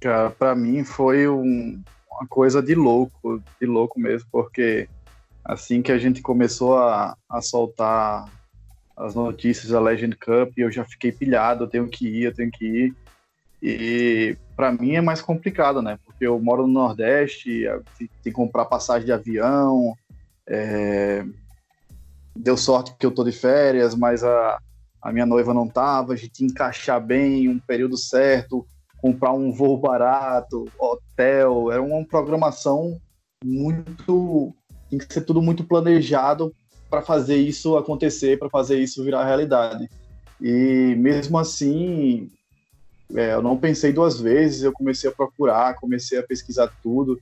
Cara, 0.00 0.30
pra 0.30 0.54
mim 0.54 0.84
foi 0.84 1.28
um, 1.28 1.82
uma 2.10 2.26
coisa 2.28 2.62
de 2.62 2.74
louco, 2.74 3.42
de 3.60 3.66
louco 3.66 3.98
mesmo, 3.98 4.28
porque 4.30 4.88
assim 5.44 5.82
que 5.82 5.92
a 5.92 5.98
gente 5.98 6.22
começou 6.22 6.78
a, 6.78 7.16
a 7.28 7.40
soltar 7.40 8.26
as 8.96 9.14
notícias 9.14 9.70
da 9.70 9.80
Legend 9.80 10.16
Cup, 10.16 10.52
eu 10.56 10.70
já 10.70 10.84
fiquei 10.84 11.10
pilhado, 11.10 11.64
eu 11.64 11.68
tenho 11.68 11.88
que 11.88 12.06
ir, 12.06 12.24
eu 12.24 12.34
tenho 12.34 12.50
que 12.50 12.64
ir. 12.64 12.94
E 13.62 14.36
para 14.54 14.70
mim 14.72 14.94
é 14.94 15.00
mais 15.00 15.20
complicado, 15.20 15.80
né? 15.82 15.98
Porque 16.04 16.26
eu 16.26 16.38
moro 16.38 16.66
no 16.66 16.72
Nordeste, 16.72 17.64
tem 17.98 18.08
que 18.22 18.30
comprar 18.30 18.66
passagem 18.66 19.06
de 19.06 19.12
avião. 19.12 19.94
É... 20.46 21.24
Deu 22.36 22.56
sorte 22.56 22.94
que 22.98 23.06
eu 23.06 23.10
tô 23.10 23.24
de 23.24 23.32
férias, 23.32 23.94
mas 23.94 24.22
a, 24.22 24.58
a 25.00 25.12
minha 25.12 25.26
noiva 25.26 25.54
não 25.54 25.68
tava, 25.68 26.12
a 26.12 26.16
gente 26.16 26.44
encaixar 26.44 27.00
bem 27.00 27.48
um 27.48 27.58
período 27.58 27.96
certo, 27.96 28.66
comprar 28.98 29.32
um 29.32 29.52
voo 29.52 29.78
barato, 29.78 30.68
hotel, 30.78 31.70
era 31.70 31.82
uma 31.82 32.04
programação 32.04 33.00
muito 33.44 34.54
tem 34.88 34.98
que 34.98 35.12
ser 35.12 35.22
tudo 35.22 35.42
muito 35.42 35.64
planejado 35.64 36.54
para 36.88 37.02
fazer 37.02 37.36
isso 37.36 37.76
acontecer, 37.76 38.38
para 38.38 38.48
fazer 38.48 38.78
isso 38.78 39.04
virar 39.04 39.24
realidade. 39.24 39.88
E 40.40 40.94
mesmo 40.96 41.38
assim, 41.38 42.30
é, 43.14 43.34
eu 43.34 43.42
não 43.42 43.56
pensei 43.56 43.92
duas 43.92 44.20
vezes, 44.20 44.62
eu 44.62 44.72
comecei 44.72 45.08
a 45.08 45.12
procurar, 45.12 45.76
comecei 45.76 46.18
a 46.18 46.22
pesquisar 46.22 46.72
tudo. 46.82 47.18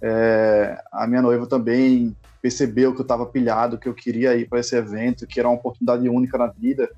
É, 0.00 0.78
a 0.92 1.06
minha 1.06 1.22
noiva 1.22 1.46
também 1.46 2.14
percebeu 2.40 2.92
que 2.94 3.00
eu 3.00 3.04
estava 3.04 3.26
pilhado, 3.26 3.78
que 3.78 3.88
eu 3.88 3.94
queria 3.94 4.36
ir 4.36 4.48
para 4.48 4.60
esse 4.60 4.76
evento, 4.76 5.26
que 5.26 5.40
era 5.40 5.48
uma 5.48 5.56
oportunidade 5.56 6.08
única 6.08 6.38
na 6.38 6.46
vida. 6.46 6.88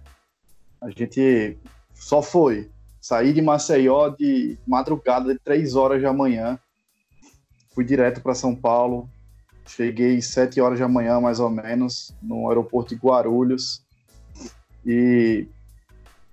A 0.81 0.91
gente 0.91 1.59
só 1.95 2.23
foi. 2.23 2.71
Saí 3.01 3.33
de 3.33 3.41
Maceió 3.41 4.09
de 4.11 4.59
madrugada, 4.67 5.33
de 5.33 5.39
três 5.39 5.75
horas 5.75 6.03
da 6.03 6.13
manhã. 6.13 6.59
Fui 7.75 7.85
direto 7.85 8.21
para 8.21 8.35
São 8.35 8.55
Paulo, 8.55 9.09
Cheguei 9.69 10.21
sete 10.23 10.61
horas 10.61 10.79
da 10.81 10.89
manhã, 10.89 11.21
mais 11.21 11.39
ou 11.41 11.51
menos, 11.51 12.17
no 12.23 12.49
aeroporto 12.49 12.95
de 12.95 13.01
Guarulhos. 13.01 13.85
E 14.85 15.47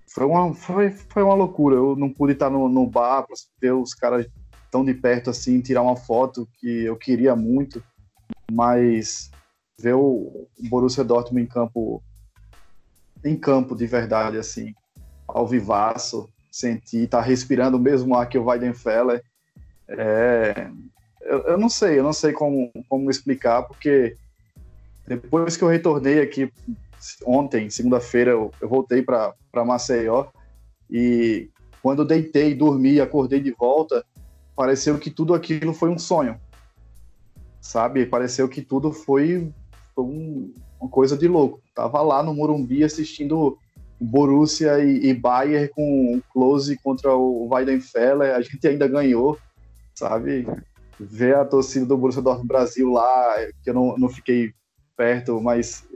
foi 0.08 0.26
uma, 0.26 0.54
foi, 0.54 0.90
foi 0.90 1.22
uma 1.22 1.36
loucura. 1.36 1.76
Eu 1.76 1.96
não 1.96 2.10
pude 2.10 2.34
estar 2.34 2.50
no, 2.50 2.70
no 2.70 2.88
bar 2.88 3.24
para 3.24 3.36
ver 3.62 3.74
os 3.74 3.94
caras 3.94 4.26
tão 4.72 4.86
de 4.86 4.94
perto 4.94 5.30
assim, 5.30 5.60
tirar 5.60 5.82
uma 5.82 5.98
foto 5.98 6.48
que 6.60 6.86
eu 6.86 6.96
queria 6.96 7.36
muito. 7.36 7.84
Mas 8.50 9.30
ver 9.78 9.96
o 9.96 10.48
Borussia 10.70 11.04
Dortmund 11.04 11.44
em 11.44 11.48
campo, 11.48 12.02
em 13.24 13.36
campo 13.36 13.76
de 13.76 13.86
verdade, 13.86 14.38
assim, 14.38 14.74
ao 15.28 15.46
vivaço, 15.46 16.30
sentir, 16.50 17.10
tá 17.10 17.20
respirando 17.20 17.76
o 17.76 17.80
mesmo 17.80 18.16
ar 18.16 18.30
que 18.30 18.38
o 18.38 18.46
Weidenfeller, 18.46 19.22
é, 19.90 20.70
eu, 21.26 21.39
eu, 21.41 21.57
não 21.57 21.67
sei, 21.67 21.99
eu 21.99 22.03
não 22.03 22.13
sei 22.13 22.32
como, 22.32 22.71
como 22.88 23.09
explicar, 23.09 23.63
porque 23.63 24.15
depois 25.07 25.57
que 25.57 25.63
eu 25.63 25.67
retornei 25.67 26.21
aqui 26.21 26.51
ontem, 27.26 27.69
segunda-feira, 27.69 28.32
eu, 28.32 28.51
eu, 28.61 28.69
voltei 28.69 29.01
para 29.01 29.34
Maceió 29.65 30.28
e 30.89 31.49
quando 31.82 32.03
eu 32.03 32.05
deitei, 32.05 32.53
dormi 32.53 32.99
acordei 32.99 33.39
de 33.39 33.51
volta, 33.51 34.05
pareceu 34.55 34.97
que 34.99 35.09
tudo 35.09 35.34
aquilo 35.34 35.73
foi 35.73 35.89
um 35.89 35.97
sonho, 35.97 36.39
sabe? 37.59 38.05
Pareceu 38.05 38.47
que 38.47 38.61
tudo 38.61 38.91
foi, 38.91 39.51
um, 39.97 40.53
uma 40.80 40.89
coisa 40.89 41.17
de 41.17 41.28
louco. 41.28 41.61
Tava 41.73 42.01
lá 42.01 42.21
no 42.23 42.34
Morumbi 42.34 42.84
assistindo 42.84 43.57
Borussia 43.99 44.80
e, 44.84 45.07
e 45.07 45.13
Bayern 45.13 45.69
com 45.69 46.21
close 46.32 46.78
contra 46.78 47.15
o 47.15 47.47
Weidenfeller, 47.51 48.36
a 48.36 48.41
gente 48.41 48.67
ainda 48.67 48.88
ganhou, 48.88 49.38
sabe? 49.93 50.45
Ver 51.00 51.36
a 51.36 51.46
torcida 51.46 51.86
do 51.86 51.98
Borussia 51.98 52.22
Dortmund 52.22 52.48
Brasil 52.48 52.91
lá, 52.91 53.36
que 53.64 53.70
eu 53.70 53.74
não, 53.74 53.98
não 53.98 54.10
fiquei 54.10 54.54
perto, 54.96 55.41
mas 55.41 55.88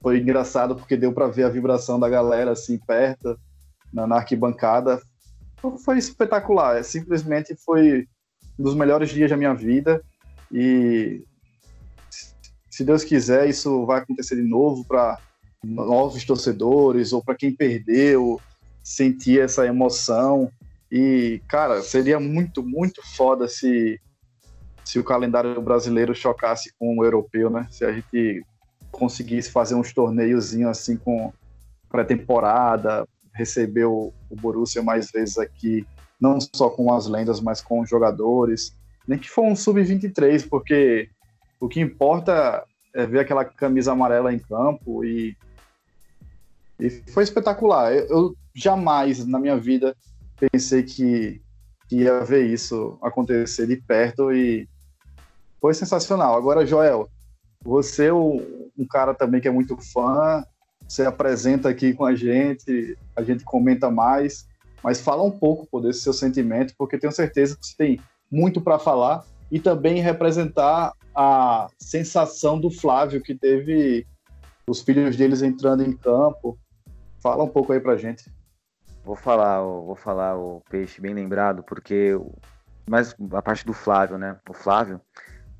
foi 0.00 0.18
engraçado 0.18 0.74
porque 0.74 0.96
deu 0.96 1.12
para 1.12 1.28
ver 1.28 1.44
a 1.44 1.50
vibração 1.50 2.00
da 2.00 2.08
galera 2.08 2.52
assim 2.52 2.78
perto 2.78 3.38
na, 3.92 4.06
na 4.06 4.16
arquibancada. 4.16 5.00
Foi 5.84 5.98
espetacular, 5.98 6.78
é, 6.78 6.82
simplesmente 6.82 7.54
foi 7.54 8.06
um 8.58 8.62
dos 8.62 8.74
melhores 8.74 9.10
dias 9.10 9.30
da 9.30 9.36
minha 9.36 9.54
vida 9.54 10.02
e 10.50 11.22
se 12.70 12.82
Deus 12.82 13.04
quiser 13.04 13.48
isso 13.48 13.84
vai 13.84 14.00
acontecer 14.00 14.36
de 14.36 14.42
novo 14.42 14.84
para 14.86 15.18
novos 15.62 16.24
torcedores 16.24 17.12
ou 17.12 17.22
para 17.22 17.34
quem 17.34 17.54
perdeu 17.54 18.40
sentir 18.82 19.40
essa 19.40 19.66
emoção 19.66 20.50
e 20.90 21.42
cara 21.46 21.82
seria 21.82 22.18
muito 22.18 22.62
muito 22.62 23.02
foda 23.14 23.46
se 23.46 24.00
se 24.90 24.98
o 24.98 25.04
calendário 25.04 25.62
brasileiro 25.62 26.12
chocasse 26.12 26.72
com 26.76 26.98
o 26.98 27.04
europeu, 27.04 27.48
né? 27.48 27.64
Se 27.70 27.84
a 27.84 27.92
gente 27.92 28.44
conseguisse 28.90 29.48
fazer 29.48 29.76
uns 29.76 29.92
torneiozinhos 29.92 30.68
assim 30.68 30.96
com 30.96 31.32
pré-temporada, 31.88 33.06
receber 33.32 33.84
o, 33.84 34.12
o 34.28 34.34
Borussia 34.34 34.82
mais 34.82 35.08
vezes 35.12 35.38
aqui, 35.38 35.86
não 36.20 36.38
só 36.40 36.68
com 36.68 36.92
as 36.92 37.06
lendas, 37.06 37.40
mas 37.40 37.60
com 37.60 37.78
os 37.78 37.88
jogadores. 37.88 38.76
Nem 39.06 39.16
que 39.16 39.30
for 39.30 39.44
um 39.44 39.54
sub-23, 39.54 40.48
porque 40.48 41.08
o 41.60 41.68
que 41.68 41.80
importa 41.80 42.64
é 42.92 43.06
ver 43.06 43.20
aquela 43.20 43.44
camisa 43.44 43.92
amarela 43.92 44.34
em 44.34 44.40
campo 44.40 45.04
e, 45.04 45.36
e 46.80 46.90
foi 47.12 47.22
espetacular. 47.22 47.94
Eu, 47.94 48.08
eu 48.08 48.36
jamais 48.56 49.24
na 49.24 49.38
minha 49.38 49.56
vida 49.56 49.96
pensei 50.36 50.82
que, 50.82 51.40
que 51.88 51.98
ia 51.98 52.24
ver 52.24 52.44
isso 52.46 52.98
acontecer 53.00 53.68
de 53.68 53.76
perto 53.76 54.32
e 54.32 54.68
foi 55.60 55.74
sensacional. 55.74 56.36
Agora, 56.36 56.66
Joel, 56.66 57.08
você 57.62 58.10
um 58.10 58.86
cara 58.88 59.14
também 59.14 59.40
que 59.40 59.48
é 59.48 59.50
muito 59.50 59.76
fã, 59.92 60.44
você 60.88 61.04
apresenta 61.04 61.68
aqui 61.68 61.92
com 61.92 62.04
a 62.04 62.14
gente, 62.14 62.96
a 63.14 63.22
gente 63.22 63.44
comenta 63.44 63.90
mais, 63.90 64.48
mas 64.82 65.00
fala 65.00 65.22
um 65.22 65.30
pouco 65.30 65.66
pô, 65.70 65.80
desse 65.80 66.00
seu 66.00 66.12
sentimento, 66.12 66.74
porque 66.76 66.98
tenho 66.98 67.12
certeza 67.12 67.56
que 67.56 67.66
você 67.66 67.76
tem 67.76 68.00
muito 68.30 68.60
para 68.60 68.78
falar 68.78 69.24
e 69.50 69.60
também 69.60 70.00
representar 70.00 70.94
a 71.14 71.68
sensação 71.78 72.58
do 72.58 72.70
Flávio 72.70 73.20
que 73.20 73.34
teve 73.34 74.06
os 74.66 74.80
filhos 74.80 75.16
deles 75.16 75.42
entrando 75.42 75.82
em 75.82 75.96
campo. 75.96 76.58
Fala 77.22 77.44
um 77.44 77.48
pouco 77.48 77.72
aí 77.72 77.80
pra 77.80 77.96
gente. 77.96 78.32
Vou 79.04 79.16
falar, 79.16 79.60
vou 79.60 79.96
falar 79.96 80.36
o 80.36 80.62
peixe 80.70 81.00
bem 81.00 81.12
lembrado, 81.12 81.62
porque 81.62 82.18
mas 82.88 83.14
a 83.32 83.42
parte 83.42 83.64
do 83.64 83.72
Flávio, 83.72 84.18
né? 84.18 84.36
O 84.48 84.52
Flávio, 84.52 85.00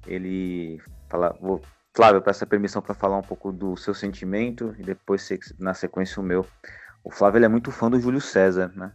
ele 0.06 0.80
fala, 1.08 1.36
vou, 1.40 1.60
Flávio, 1.94 2.22
peço 2.22 2.44
a 2.44 2.46
permissão 2.46 2.80
para 2.80 2.94
falar 2.94 3.18
um 3.18 3.22
pouco 3.22 3.52
do 3.52 3.76
seu 3.76 3.92
sentimento 3.92 4.74
e 4.78 4.82
depois 4.82 5.28
na 5.58 5.74
sequência 5.74 6.20
o 6.20 6.24
meu. 6.24 6.46
O 7.02 7.10
Flávio 7.10 7.44
é 7.44 7.48
muito 7.48 7.70
fã 7.70 7.90
do 7.90 7.98
Júlio 7.98 8.20
César, 8.20 8.72
né? 8.74 8.92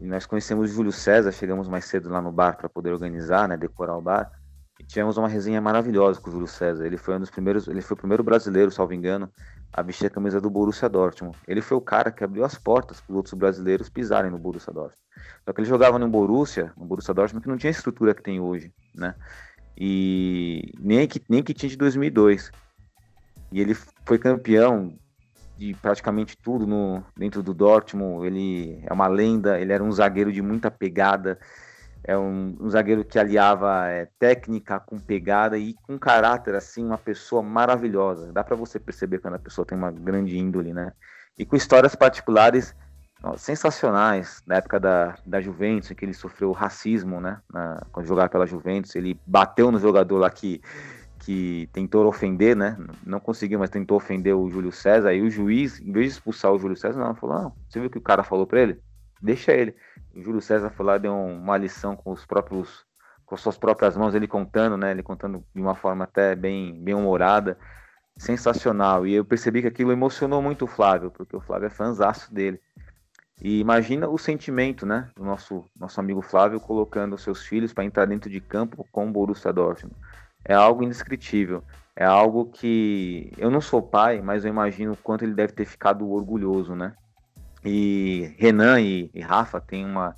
E 0.00 0.06
nós 0.06 0.24
conhecemos 0.24 0.70
o 0.70 0.74
Júlio 0.74 0.92
César, 0.92 1.30
chegamos 1.30 1.68
mais 1.68 1.84
cedo 1.84 2.08
lá 2.08 2.22
no 2.22 2.32
bar 2.32 2.56
para 2.56 2.70
poder 2.70 2.90
organizar, 2.90 3.46
né, 3.46 3.56
decorar 3.56 3.96
o 3.98 4.00
bar. 4.00 4.32
E 4.78 4.84
tivemos 4.84 5.18
uma 5.18 5.28
resenha 5.28 5.60
maravilhosa 5.60 6.18
com 6.18 6.30
o 6.30 6.32
Júlio 6.32 6.46
César. 6.46 6.86
Ele 6.86 6.96
foi 6.96 7.16
um 7.16 7.20
dos 7.20 7.28
primeiros, 7.28 7.68
ele 7.68 7.82
foi 7.82 7.94
o 7.94 7.98
primeiro 7.98 8.24
brasileiro, 8.24 8.70
salvo 8.70 8.94
engano, 8.94 9.30
a 9.70 9.82
vestir 9.82 10.06
a 10.06 10.10
camisa 10.10 10.40
do 10.40 10.48
Borussia 10.48 10.88
Dortmund. 10.88 11.36
Ele 11.46 11.60
foi 11.60 11.76
o 11.76 11.82
cara 11.82 12.10
que 12.10 12.24
abriu 12.24 12.46
as 12.46 12.54
portas 12.54 12.98
para 12.98 13.12
os 13.12 13.16
outros 13.16 13.34
brasileiros 13.34 13.90
pisarem 13.90 14.30
no 14.30 14.38
Borussia 14.38 14.72
Dortmund. 14.72 14.98
Só 15.44 15.52
que 15.52 15.60
ele 15.60 15.68
jogava 15.68 15.98
no 15.98 16.08
Borussia, 16.08 16.72
no 16.78 16.86
Borussia 16.86 17.12
Dortmund, 17.12 17.42
que 17.42 17.50
não 17.50 17.58
tinha 17.58 17.68
a 17.68 17.72
estrutura 17.72 18.14
que 18.14 18.22
tem 18.22 18.40
hoje, 18.40 18.72
né? 18.94 19.14
E 19.76 20.72
nem 20.78 21.06
que 21.06 21.22
nem 21.28 21.42
que 21.42 21.54
tinha 21.54 21.70
de 21.70 21.76
2002. 21.76 22.50
E 23.52 23.60
ele 23.60 23.74
foi 24.04 24.18
campeão 24.18 24.96
de 25.58 25.74
praticamente 25.74 26.38
tudo 26.38 26.66
no 26.66 27.04
dentro 27.16 27.42
do 27.42 27.52
Dortmund. 27.52 28.26
Ele 28.26 28.82
é 28.86 28.92
uma 28.92 29.08
lenda. 29.08 29.60
Ele 29.60 29.72
era 29.72 29.82
um 29.82 29.92
zagueiro 29.92 30.32
de 30.32 30.40
muita 30.40 30.70
pegada. 30.70 31.38
É 32.02 32.16
um, 32.16 32.56
um 32.58 32.70
zagueiro 32.70 33.04
que 33.04 33.18
aliava 33.18 33.86
é, 33.88 34.08
técnica 34.18 34.80
com 34.80 34.98
pegada 34.98 35.58
e 35.58 35.74
com 35.86 35.98
caráter 35.98 36.54
assim, 36.54 36.84
uma 36.84 36.96
pessoa 36.96 37.42
maravilhosa. 37.42 38.32
Dá 38.32 38.42
para 38.42 38.56
você 38.56 38.80
perceber 38.80 39.18
quando 39.18 39.34
a 39.34 39.38
pessoa 39.38 39.66
tem 39.66 39.76
uma 39.76 39.90
grande 39.90 40.38
índole, 40.38 40.72
né? 40.72 40.92
E 41.38 41.44
com 41.44 41.56
histórias 41.56 41.94
particulares 41.94 42.74
sensacionais 43.36 44.42
na 44.46 44.56
época 44.56 44.80
da, 44.80 45.14
da 45.26 45.40
Juventus, 45.40 45.90
em 45.90 45.94
que 45.94 46.04
ele 46.04 46.14
sofreu 46.14 46.52
racismo, 46.52 47.20
né? 47.20 47.40
Na, 47.52 47.82
quando 47.92 48.06
jogava 48.06 48.28
pela 48.28 48.46
Juventus, 48.46 48.94
ele 48.94 49.18
bateu 49.26 49.70
no 49.70 49.78
jogador 49.78 50.18
lá 50.18 50.30
que, 50.30 50.60
que 51.18 51.68
tentou 51.72 52.06
ofender, 52.06 52.56
né? 52.56 52.76
Não 53.04 53.20
conseguiu, 53.20 53.58
mas 53.58 53.70
tentou 53.70 53.96
ofender 53.96 54.34
o 54.34 54.48
Júlio 54.48 54.72
César. 54.72 55.12
E 55.12 55.20
o 55.20 55.30
juiz, 55.30 55.80
em 55.80 55.92
vez 55.92 56.06
de 56.06 56.12
expulsar 56.12 56.52
o 56.52 56.58
Júlio 56.58 56.76
César, 56.76 56.98
não, 56.98 57.14
falou: 57.14 57.42
não, 57.42 57.52
você 57.68 57.78
viu 57.78 57.88
o 57.88 57.90
que 57.90 57.98
o 57.98 58.02
cara 58.02 58.22
falou 58.22 58.46
para 58.46 58.60
ele? 58.60 58.80
Deixa 59.20 59.52
ele. 59.52 59.74
O 60.14 60.22
Júlio 60.22 60.40
César 60.40 60.70
foi 60.70 60.86
lá, 60.86 60.96
deu 60.96 61.14
uma 61.14 61.56
lição 61.56 61.94
com 61.94 62.12
os 62.12 62.24
próprios 62.24 62.86
com 63.26 63.36
suas 63.36 63.56
próprias 63.56 63.96
mãos, 63.96 64.12
ele 64.12 64.26
contando, 64.26 64.76
né? 64.76 64.90
Ele 64.90 65.04
contando 65.04 65.44
de 65.54 65.62
uma 65.62 65.76
forma 65.76 66.02
até 66.02 66.34
bem, 66.34 66.82
bem 66.82 66.94
humorada, 66.94 67.56
sensacional. 68.16 69.06
E 69.06 69.14
eu 69.14 69.24
percebi 69.24 69.62
que 69.62 69.68
aquilo 69.68 69.92
emocionou 69.92 70.42
muito 70.42 70.64
o 70.64 70.66
Flávio, 70.66 71.12
porque 71.12 71.36
o 71.36 71.40
Flávio 71.40 71.66
é 71.66 71.70
fãzaço 71.70 72.34
dele. 72.34 72.60
E 73.40 73.60
imagina 73.60 74.08
o 74.08 74.18
sentimento, 74.18 74.84
né, 74.84 75.08
do 75.16 75.24
nosso 75.24 75.64
nosso 75.78 75.98
amigo 75.98 76.20
Flávio 76.20 76.60
colocando 76.60 77.16
seus 77.16 77.44
filhos 77.44 77.72
para 77.72 77.84
entrar 77.84 78.06
dentro 78.06 78.28
de 78.28 78.40
campo 78.40 78.86
com 78.92 79.08
o 79.08 79.12
Borussia 79.12 79.52
Dortmund. 79.52 79.96
É 80.44 80.54
algo 80.54 80.82
indescritível. 80.82 81.62
É 81.96 82.04
algo 82.04 82.46
que 82.46 83.32
eu 83.36 83.50
não 83.50 83.60
sou 83.60 83.82
pai, 83.82 84.20
mas 84.20 84.44
eu 84.44 84.50
imagino 84.50 84.92
o 84.92 84.96
quanto 84.96 85.24
ele 85.24 85.34
deve 85.34 85.52
ter 85.52 85.64
ficado 85.64 86.08
orgulhoso, 86.10 86.74
né? 86.74 86.94
E 87.64 88.34
Renan 88.38 88.80
e, 88.80 89.10
e 89.12 89.20
Rafa 89.20 89.60
tem 89.60 89.84
uma 89.84 90.16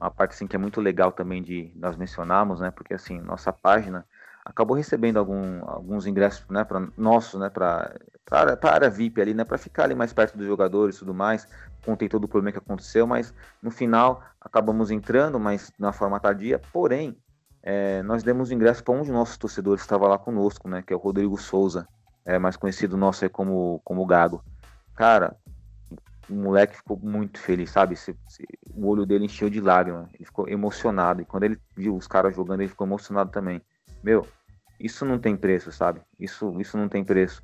uma 0.00 0.10
parte 0.10 0.32
assim 0.32 0.46
que 0.46 0.56
é 0.56 0.58
muito 0.58 0.80
legal 0.80 1.12
também 1.12 1.42
de 1.42 1.72
nós 1.76 1.96
mencionarmos, 1.96 2.60
né? 2.60 2.70
Porque 2.70 2.94
assim, 2.94 3.20
nossa 3.20 3.52
página 3.52 4.06
acabou 4.44 4.76
recebendo 4.76 5.18
algum, 5.18 5.62
alguns 5.68 6.06
ingressos, 6.06 6.48
né, 6.48 6.64
para 6.64 6.88
nossos, 6.96 7.38
né, 7.38 7.50
para 7.50 7.94
para 8.24 8.58
a 8.62 8.72
área 8.74 8.90
VIP 8.90 9.20
ali, 9.20 9.34
né, 9.34 9.44
para 9.44 9.58
ficar 9.58 9.84
ali 9.84 9.94
mais 9.94 10.12
perto 10.12 10.36
dos 10.36 10.46
jogadores 10.46 10.96
e 10.96 10.98
tudo 11.00 11.14
mais. 11.14 11.46
Contei 11.84 12.08
todo 12.08 12.24
o 12.24 12.28
problema 12.28 12.52
que 12.52 12.58
aconteceu, 12.58 13.06
mas 13.06 13.34
no 13.62 13.70
final 13.70 14.22
acabamos 14.40 14.90
entrando, 14.90 15.40
mas 15.40 15.72
na 15.78 15.92
forma 15.92 16.20
tardia. 16.20 16.60
Porém, 16.72 17.16
é, 17.62 18.02
nós 18.02 18.22
demos 18.22 18.50
ingresso 18.50 18.84
para 18.84 18.94
um 18.94 19.02
de 19.02 19.10
nossos 19.10 19.36
torcedores 19.36 19.82
que 19.82 19.86
estava 19.86 20.06
lá 20.06 20.18
conosco, 20.18 20.68
né, 20.68 20.82
que 20.82 20.92
é 20.92 20.96
o 20.96 21.00
Rodrigo 21.00 21.36
Souza, 21.36 21.86
é, 22.24 22.38
mais 22.38 22.56
conhecido 22.56 22.96
nosso 22.96 23.24
aí 23.24 23.30
como 23.30 23.80
como 23.84 24.06
Gago. 24.06 24.44
Cara, 24.94 25.36
o 26.30 26.34
moleque 26.34 26.76
ficou 26.76 26.96
muito 26.96 27.40
feliz, 27.40 27.70
sabe? 27.70 27.96
Se, 27.96 28.16
se, 28.28 28.46
o 28.72 28.86
olho 28.86 29.04
dele 29.04 29.24
encheu 29.24 29.50
de 29.50 29.60
lágrimas, 29.60 30.08
ele 30.14 30.24
ficou 30.24 30.48
emocionado. 30.48 31.20
E 31.20 31.24
quando 31.24 31.44
ele 31.44 31.58
viu 31.76 31.96
os 31.96 32.06
caras 32.06 32.34
jogando, 32.34 32.60
ele 32.60 32.68
ficou 32.68 32.86
emocionado 32.86 33.30
também. 33.30 33.60
Meu, 34.02 34.26
isso 34.78 35.04
não 35.04 35.18
tem 35.18 35.36
preço, 35.36 35.72
sabe? 35.72 36.00
Isso, 36.18 36.58
isso 36.60 36.78
não 36.78 36.88
tem 36.88 37.04
preço. 37.04 37.40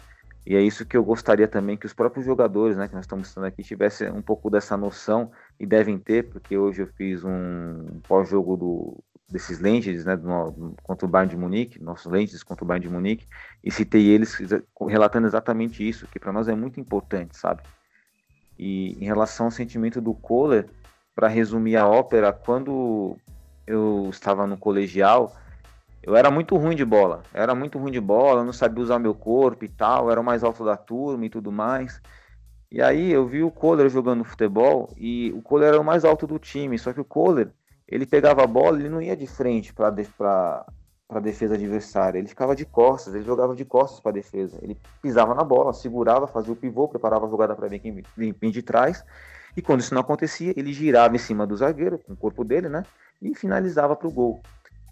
E 0.46 0.54
é 0.54 0.62
isso 0.62 0.86
que 0.86 0.96
eu 0.96 1.02
gostaria 1.02 1.48
também 1.48 1.76
que 1.76 1.86
os 1.86 1.92
próprios 1.92 2.24
jogadores, 2.24 2.76
né, 2.76 2.86
que 2.86 2.94
nós 2.94 3.04
estamos 3.04 3.26
estando 3.26 3.44
aqui, 3.44 3.64
tivessem 3.64 4.10
um 4.12 4.22
pouco 4.22 4.48
dessa 4.48 4.76
noção 4.76 5.32
e 5.58 5.66
devem 5.66 5.98
ter, 5.98 6.30
porque 6.30 6.56
hoje 6.56 6.82
eu 6.82 6.86
fiz 6.86 7.24
um 7.24 8.00
pós-jogo 8.06 8.56
do, 8.56 9.04
desses 9.28 9.58
lentes, 9.58 10.04
né, 10.04 10.16
do, 10.16 10.74
contra 10.84 11.04
o 11.04 11.08
Bayern 11.08 11.34
de 11.34 11.36
Munique, 11.36 11.82
nossos 11.82 12.10
lentes 12.10 12.44
contra 12.44 12.62
o 12.62 12.66
Bayern 12.66 12.86
de 12.86 12.94
Munique, 12.94 13.26
e 13.64 13.72
citei 13.72 14.06
eles 14.06 14.38
relatando 14.88 15.26
exatamente 15.26 15.86
isso, 15.86 16.06
que 16.06 16.20
para 16.20 16.32
nós 16.32 16.46
é 16.46 16.54
muito 16.54 16.78
importante, 16.78 17.36
sabe? 17.36 17.62
E 18.56 18.92
em 19.00 19.04
relação 19.04 19.46
ao 19.46 19.52
sentimento 19.52 20.00
do 20.00 20.14
Kohler, 20.14 20.68
para 21.12 21.26
resumir 21.26 21.76
a 21.76 21.88
ópera, 21.88 22.32
quando 22.32 23.16
eu 23.66 24.08
estava 24.10 24.46
no 24.46 24.56
colegial, 24.56 25.34
eu 26.06 26.14
era 26.16 26.30
muito 26.30 26.56
ruim 26.56 26.76
de 26.76 26.84
bola. 26.84 27.24
Eu 27.34 27.42
era 27.42 27.54
muito 27.54 27.78
ruim 27.78 27.90
de 27.90 28.00
bola, 28.00 28.44
não 28.44 28.52
sabia 28.52 28.82
usar 28.82 29.00
meu 29.00 29.12
corpo 29.12 29.64
e 29.64 29.68
tal, 29.68 30.08
era 30.08 30.20
o 30.20 30.24
mais 30.24 30.44
alto 30.44 30.64
da 30.64 30.76
turma 30.76 31.26
e 31.26 31.28
tudo 31.28 31.50
mais. 31.50 32.00
E 32.70 32.80
aí 32.80 33.12
eu 33.12 33.26
vi 33.26 33.42
o 33.42 33.50
Kohler 33.50 33.88
jogando 33.88 34.24
futebol 34.24 34.88
e 34.96 35.32
o 35.36 35.42
Kohler 35.42 35.68
era 35.70 35.80
o 35.80 35.84
mais 35.84 36.04
alto 36.04 36.24
do 36.24 36.38
time, 36.38 36.78
só 36.78 36.92
que 36.92 37.00
o 37.00 37.04
Kohler, 37.04 37.50
ele 37.88 38.06
pegava 38.06 38.44
a 38.44 38.46
bola, 38.46 38.78
ele 38.78 38.88
não 38.88 39.02
ia 39.02 39.16
de 39.16 39.26
frente 39.26 39.74
para 39.74 39.90
para 41.08 41.18
a 41.18 41.20
defesa 41.20 41.54
adversária. 41.54 42.18
Ele 42.18 42.28
ficava 42.28 42.54
de 42.54 42.64
costas, 42.64 43.14
ele 43.14 43.24
jogava 43.24 43.54
de 43.54 43.64
costas 43.64 44.00
para 44.00 44.10
a 44.10 44.14
defesa. 44.14 44.58
Ele 44.62 44.76
pisava 45.00 45.34
na 45.34 45.44
bola, 45.44 45.72
segurava, 45.72 46.26
fazia 46.26 46.52
o 46.52 46.56
pivô, 46.56 46.88
preparava 46.88 47.26
a 47.26 47.30
jogada 47.30 47.54
para 47.54 47.68
vir 47.68 47.78
quem 47.78 48.02
vinha 48.16 48.52
de 48.52 48.62
trás. 48.62 49.04
E 49.56 49.62
quando 49.62 49.80
isso 49.80 49.94
não 49.94 50.00
acontecia, 50.00 50.52
ele 50.56 50.72
girava 50.72 51.14
em 51.14 51.18
cima 51.18 51.46
do 51.46 51.56
zagueiro, 51.56 51.98
com 51.98 52.12
o 52.12 52.16
corpo 52.16 52.44
dele, 52.44 52.68
né? 52.68 52.84
E 53.22 53.34
finalizava 53.34 53.96
para 53.96 54.08
o 54.08 54.10
gol. 54.10 54.40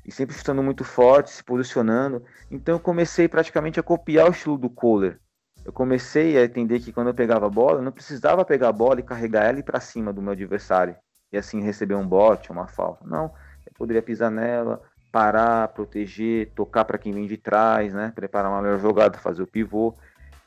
E 0.04 0.12
sempre 0.12 0.36
estando 0.36 0.62
muito 0.62 0.84
forte, 0.84 1.30
se 1.30 1.42
posicionando. 1.42 2.22
Então 2.50 2.74
eu 2.74 2.80
comecei 2.80 3.26
praticamente 3.26 3.80
a 3.80 3.82
copiar 3.82 4.28
o 4.28 4.32
estilo 4.32 4.58
do 4.58 4.68
Kohler. 4.68 5.18
Eu 5.64 5.72
comecei 5.72 6.36
a 6.36 6.44
entender 6.44 6.80
que 6.80 6.92
quando 6.92 7.08
eu 7.08 7.14
pegava 7.14 7.46
a 7.46 7.50
bola, 7.50 7.78
eu 7.78 7.82
não 7.82 7.90
precisava 7.90 8.44
pegar 8.44 8.68
a 8.68 8.72
bola 8.72 9.00
e 9.00 9.02
carregar 9.02 9.44
ela 9.44 9.62
para 9.62 9.80
cima 9.80 10.12
do 10.12 10.20
meu 10.20 10.32
adversário. 10.32 10.94
E 11.32 11.38
assim 11.38 11.62
receber 11.62 11.94
um 11.94 12.06
bote, 12.06 12.52
uma 12.52 12.68
falta. 12.68 13.04
Não, 13.06 13.32
eu 13.66 13.72
poderia 13.74 14.02
pisar 14.02 14.30
nela, 14.30 14.82
parar, 15.10 15.68
proteger, 15.68 16.52
tocar 16.54 16.84
para 16.84 16.98
quem 16.98 17.12
vem 17.12 17.26
de 17.26 17.38
trás, 17.38 17.94
né? 17.94 18.12
Preparar 18.14 18.50
uma 18.50 18.60
melhor 18.60 18.78
jogada, 18.78 19.16
fazer 19.18 19.42
o 19.42 19.46
pivô. 19.46 19.94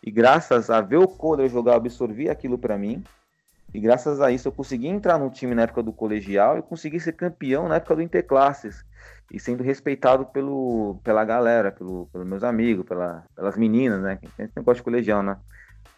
E 0.03 0.11
graças 0.11 0.69
a 0.69 0.81
ver 0.81 0.97
o 0.97 1.07
Kohler 1.07 1.49
jogar, 1.49 1.75
absorvi 1.75 2.29
aquilo 2.29 2.57
para 2.57 2.77
mim. 2.77 3.03
E 3.73 3.79
graças 3.79 4.21
a 4.21 4.31
isso 4.31 4.47
eu 4.47 4.51
consegui 4.51 4.87
entrar 4.87 5.17
no 5.17 5.29
time 5.29 5.53
na 5.53 5.63
época 5.63 5.83
do 5.83 5.91
colegial 5.91 6.57
e 6.57 6.61
consegui 6.61 6.99
ser 6.99 7.13
campeão 7.13 7.67
na 7.67 7.75
época 7.75 7.95
do 7.95 8.01
Interclasses. 8.01 8.85
E 9.31 9.39
sendo 9.39 9.61
respeitado 9.61 10.25
pelo, 10.25 10.99
pela 11.03 11.25
galera, 11.25 11.71
pelo, 11.71 12.07
pelos 12.11 12.27
meus 12.27 12.43
amigos, 12.43 12.85
pela, 12.85 13.25
pelas 13.35 13.57
meninas, 13.57 14.01
né? 14.01 14.15
Que 14.15 14.29
tem 14.29 14.49
negócio 14.55 14.77
de 14.77 14.83
colegial, 14.83 15.21
né? 15.21 15.37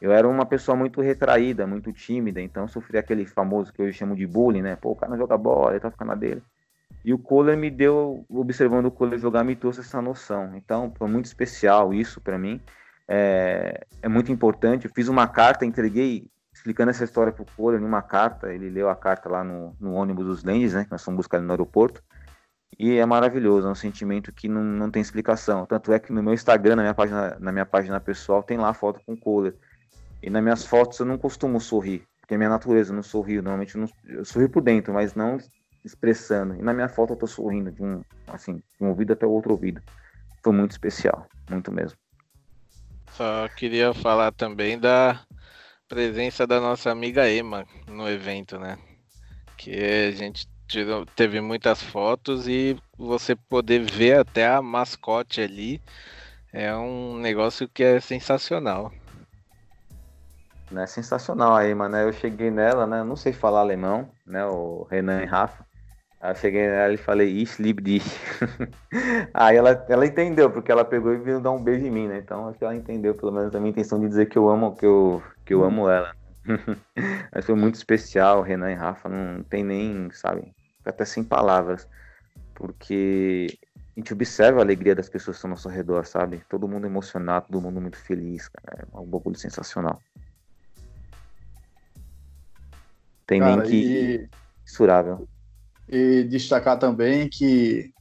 Eu 0.02 0.12
era 0.12 0.28
uma 0.28 0.46
pessoa 0.46 0.76
muito 0.76 1.02
retraída, 1.02 1.68
muito 1.68 1.92
tímida, 1.92 2.42
então 2.42 2.68
sofri 2.68 2.98
aquele 2.98 3.26
famoso 3.26 3.72
que 3.72 3.82
hoje 3.82 3.98
chamo 3.98 4.16
de 4.16 4.26
bullying, 4.26 4.62
né? 4.62 4.76
Pô, 4.76 4.92
o 4.92 4.96
cara 4.96 5.12
não 5.12 5.18
joga 5.18 5.38
bola, 5.38 5.72
ele 5.72 5.80
tá 5.80 5.92
ficando 5.92 6.08
na 6.08 6.16
dele. 6.16 6.42
E 7.04 7.14
o 7.14 7.20
Kohler 7.20 7.58
me 7.58 7.70
deu, 7.70 8.26
observando 8.30 8.88
o 8.88 8.92
Kohler 8.92 9.20
jogar, 9.20 9.44
me 9.44 9.56
trouxe 9.56 9.82
essa 9.82 10.02
noção. 10.02 10.56
Então, 10.56 10.92
foi 10.98 11.08
muito 11.08 11.26
especial 11.26 11.94
isso 11.94 12.20
para 12.20 12.38
mim. 12.38 12.62
É, 13.08 13.86
é, 14.02 14.08
muito 14.08 14.32
importante. 14.32 14.86
Eu 14.86 14.92
fiz 14.94 15.08
uma 15.08 15.28
carta, 15.28 15.66
entreguei 15.66 16.28
explicando 16.60 16.92
essa 16.92 17.06
história 17.06 17.32
para 17.32 17.42
o 17.42 17.46
Kohler 17.56 17.80
numa 17.80 18.02
carta. 18.02 18.54
Ele 18.54 18.70
leu 18.70 18.90
a 18.90 18.96
carta 18.96 19.30
lá 19.30 19.44
no, 19.44 19.76
no 19.80 19.94
ônibus 19.94 20.26
dos 20.26 20.44
Lendes, 20.44 20.74
né? 20.74 20.84
Que 20.84 20.92
nós 20.92 21.04
fomos 21.04 21.18
buscar 21.18 21.38
ele 21.38 21.46
no 21.46 21.54
aeroporto. 21.54 22.04
E 22.78 22.98
é 22.98 23.06
maravilhoso, 23.06 23.68
é 23.68 23.72
um 23.72 23.76
sentimento 23.76 24.32
que 24.32 24.48
não, 24.48 24.64
não 24.64 24.92
tem 24.92 25.02
explicação. 25.02 25.66
Tanto 25.66 25.92
é 25.92 26.00
que 26.00 26.14
no 26.14 26.22
meu 26.22 26.34
Instagram, 26.34 26.76
na 26.76 26.84
minha 26.84 26.94
página, 26.94 27.38
na 27.40 27.52
minha 27.52 27.66
página 27.66 28.00
pessoal, 28.00 28.44
tem 28.44 28.58
lá 28.58 28.74
foto 28.74 29.02
com 29.06 29.14
o 29.14 29.18
Kohler. 29.18 29.56
E 30.22 30.30
nas 30.30 30.44
minhas 30.44 30.66
fotos 30.66 31.00
eu 31.00 31.06
não 31.06 31.18
costumo 31.18 31.60
sorrir, 31.60 32.04
porque 32.20 32.34
é 32.34 32.38
minha 32.38 32.50
natureza, 32.50 32.92
eu 32.92 32.96
não 32.96 33.04
sorrio. 33.04 33.42
Normalmente 33.42 33.76
eu, 33.76 33.82
não, 33.82 33.90
eu 34.06 34.26
sorrio 34.26 34.50
por 34.50 34.62
dentro, 34.62 34.94
mas 34.94 35.16
não 35.16 35.38
expressando. 35.84 36.56
E 36.56 36.62
na 36.62 36.74
minha 36.74 36.90
foto 36.90 37.14
eu 37.14 37.18
tô 37.18 37.26
sorrindo 37.26 37.72
de 37.72 37.82
um, 37.82 38.02
assim, 38.28 38.56
de 38.56 38.84
um 38.84 38.90
ouvido 38.90 39.14
até 39.14 39.26
o 39.26 39.32
outro 39.32 39.52
ouvido. 39.52 39.82
Foi 40.44 40.54
muito 40.54 40.72
especial, 40.72 41.26
muito 41.50 41.72
mesmo. 41.72 41.98
Só 43.12 43.48
queria 43.50 43.94
falar 43.94 44.32
também 44.32 44.78
da 44.78 45.20
presença 45.90 46.46
da 46.46 46.62
nossa 46.62 46.92
amiga 46.92 47.30
Emma 47.30 47.66
no 47.88 48.08
evento, 48.08 48.60
né? 48.60 48.78
Que 49.58 49.74
a 49.74 50.12
gente 50.12 50.48
tirou, 50.68 51.06
teve 51.08 51.42
muitas 51.42 51.82
fotos 51.82 52.48
e 52.48 52.78
você 52.98 53.36
poder 53.36 53.80
ver 53.80 54.20
até 54.20 54.48
a 54.48 54.62
mascote 54.62 55.42
ali 55.42 55.82
é 56.54 56.74
um 56.76 57.18
negócio 57.18 57.68
que 57.68 57.84
é 57.84 58.00
sensacional. 58.00 58.92
É 60.76 60.86
sensacional 60.86 61.56
aí, 61.56 61.74
mano. 61.74 61.98
Eu 61.98 62.14
cheguei 62.14 62.52
nela, 62.52 62.86
né? 62.86 63.04
Não 63.04 63.16
sei 63.16 63.34
falar 63.34 63.62
alemão, 63.62 64.10
né? 64.26 64.46
O 64.46 64.88
Renan 64.90 65.24
e 65.24 65.26
Rafa. 65.26 65.66
Aí 66.22 66.32
eu 66.32 66.36
cheguei 66.36 66.68
nela 66.68 66.94
e 66.94 66.98
falei, 66.98 67.30
ich 67.30 67.60
liebe 67.62 67.82
dich. 67.82 68.04
Aí 69.34 69.56
ela, 69.56 69.86
ela 69.88 70.06
entendeu, 70.06 70.52
porque 70.52 70.72
ela 70.72 70.84
pegou 70.84 71.14
e 71.14 71.18
veio 71.18 71.40
dar 71.40 71.52
um 71.52 71.64
beijo 71.64 71.86
em 71.86 71.92
mim, 71.92 72.08
né? 72.08 72.20
Então 72.20 72.48
acho 72.48 72.60
que 72.60 72.66
ela 72.66 72.76
entendeu 72.76 73.16
pelo 73.16 73.32
menos 73.32 73.56
a 73.56 73.60
minha 73.60 73.72
intenção 73.72 74.00
de 74.00 74.08
dizer 74.08 74.28
que 74.28 74.38
eu 74.38 74.50
amo, 74.50 74.76
que 74.76 74.86
eu, 74.86 75.24
que 75.50 75.54
eu 75.56 75.64
amo 75.64 75.90
ela. 75.90 76.16
Mas 77.34 77.44
foi 77.44 77.56
muito 77.56 77.74
especial, 77.74 78.44
Renan 78.44 78.72
e 78.72 78.76
Rafa, 78.76 79.10
não 79.10 79.42
tem 79.42 79.64
nem, 79.64 80.12
sabe, 80.12 80.54
até 80.86 81.04
sem 81.04 81.24
palavras. 81.24 81.88
Porque 82.54 83.58
a 83.76 84.00
gente 84.00 84.14
observa 84.14 84.60
a 84.60 84.64
alegria 84.64 84.94
das 84.94 85.10
pessoas 85.10 85.38
que 85.38 85.40
estão 85.40 85.50
ao 85.50 85.56
nosso 85.56 85.68
redor, 85.68 86.06
sabe? 86.06 86.44
Todo 86.48 86.68
mundo 86.68 86.86
emocionado, 86.86 87.48
todo 87.48 87.64
mundo 87.64 87.82
muito 87.82 87.98
feliz, 87.98 88.48
cara. 88.48 88.88
É 88.94 88.98
um 89.00 89.08
bagulho 89.08 89.40
sensacional. 89.40 90.00
Tem 93.26 93.40
cara, 93.40 93.64
nem 93.64 93.72
que. 93.72 93.76
E... 93.76 94.30
Mensurável. 94.62 95.28
E 95.88 96.26
destacar 96.26 96.78
também 96.78 97.28
que 97.28 97.92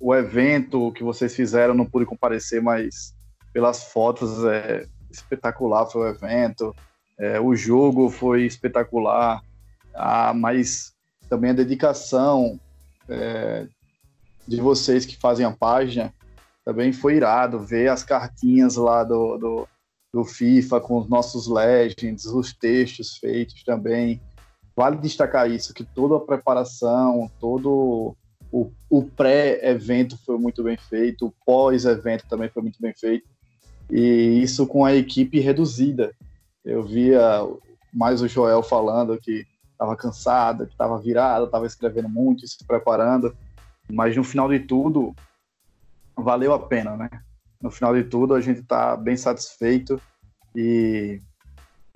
o 0.00 0.12
evento 0.12 0.90
que 0.90 1.04
vocês 1.04 1.36
fizeram 1.36 1.72
não 1.72 1.86
pude 1.86 2.04
comparecer, 2.04 2.60
mas 2.60 3.14
pelas 3.52 3.84
fotos 3.92 4.44
é 4.44 4.88
espetacular 5.14 5.86
foi 5.86 6.02
o 6.02 6.14
evento. 6.14 6.74
É, 7.18 7.40
o 7.40 7.54
jogo 7.54 8.10
foi 8.10 8.44
espetacular, 8.44 9.42
ah, 9.94 10.34
mas 10.34 10.92
também 11.28 11.50
a 11.50 11.54
dedicação 11.54 12.58
é, 13.08 13.66
de 14.46 14.60
vocês 14.60 15.06
que 15.06 15.16
fazem 15.16 15.46
a 15.46 15.52
página 15.52 16.12
também 16.64 16.92
foi 16.92 17.16
irado 17.16 17.60
ver 17.60 17.88
as 17.88 18.02
cartinhas 18.02 18.76
lá 18.76 19.04
do, 19.04 19.36
do, 19.36 19.68
do 20.12 20.24
FIFA 20.24 20.80
com 20.80 20.98
os 20.98 21.08
nossos 21.08 21.46
legends, 21.46 22.24
os 22.24 22.54
textos 22.54 23.18
feitos 23.18 23.62
também. 23.62 24.20
Vale 24.74 24.96
destacar 24.96 25.48
isso, 25.50 25.74
que 25.74 25.84
toda 25.84 26.16
a 26.16 26.20
preparação, 26.20 27.30
todo 27.38 28.16
o, 28.50 28.72
o 28.88 29.02
pré-evento 29.02 30.16
foi 30.24 30.38
muito 30.38 30.62
bem 30.62 30.76
feito, 30.76 31.26
o 31.26 31.34
pós-evento 31.44 32.24
também 32.28 32.48
foi 32.48 32.62
muito 32.62 32.80
bem 32.80 32.94
feito, 32.94 33.28
e 33.90 34.40
isso 34.42 34.66
com 34.66 34.84
a 34.84 34.94
equipe 34.94 35.40
reduzida. 35.40 36.14
Eu 36.64 36.82
via 36.82 37.40
mais 37.92 38.22
o 38.22 38.28
Joel 38.28 38.62
falando 38.62 39.18
que 39.18 39.46
estava 39.72 39.96
cansado, 39.96 40.66
que 40.66 40.72
estava 40.72 40.98
virado, 40.98 41.44
estava 41.44 41.66
escrevendo 41.66 42.08
muito, 42.08 42.46
se 42.46 42.64
preparando, 42.64 43.36
mas 43.90 44.16
no 44.16 44.24
final 44.24 44.48
de 44.48 44.60
tudo, 44.60 45.14
valeu 46.16 46.52
a 46.52 46.58
pena, 46.58 46.96
né? 46.96 47.10
No 47.60 47.70
final 47.70 47.94
de 47.94 48.04
tudo, 48.04 48.34
a 48.34 48.40
gente 48.40 48.60
está 48.60 48.96
bem 48.96 49.16
satisfeito 49.16 50.00
e 50.54 51.20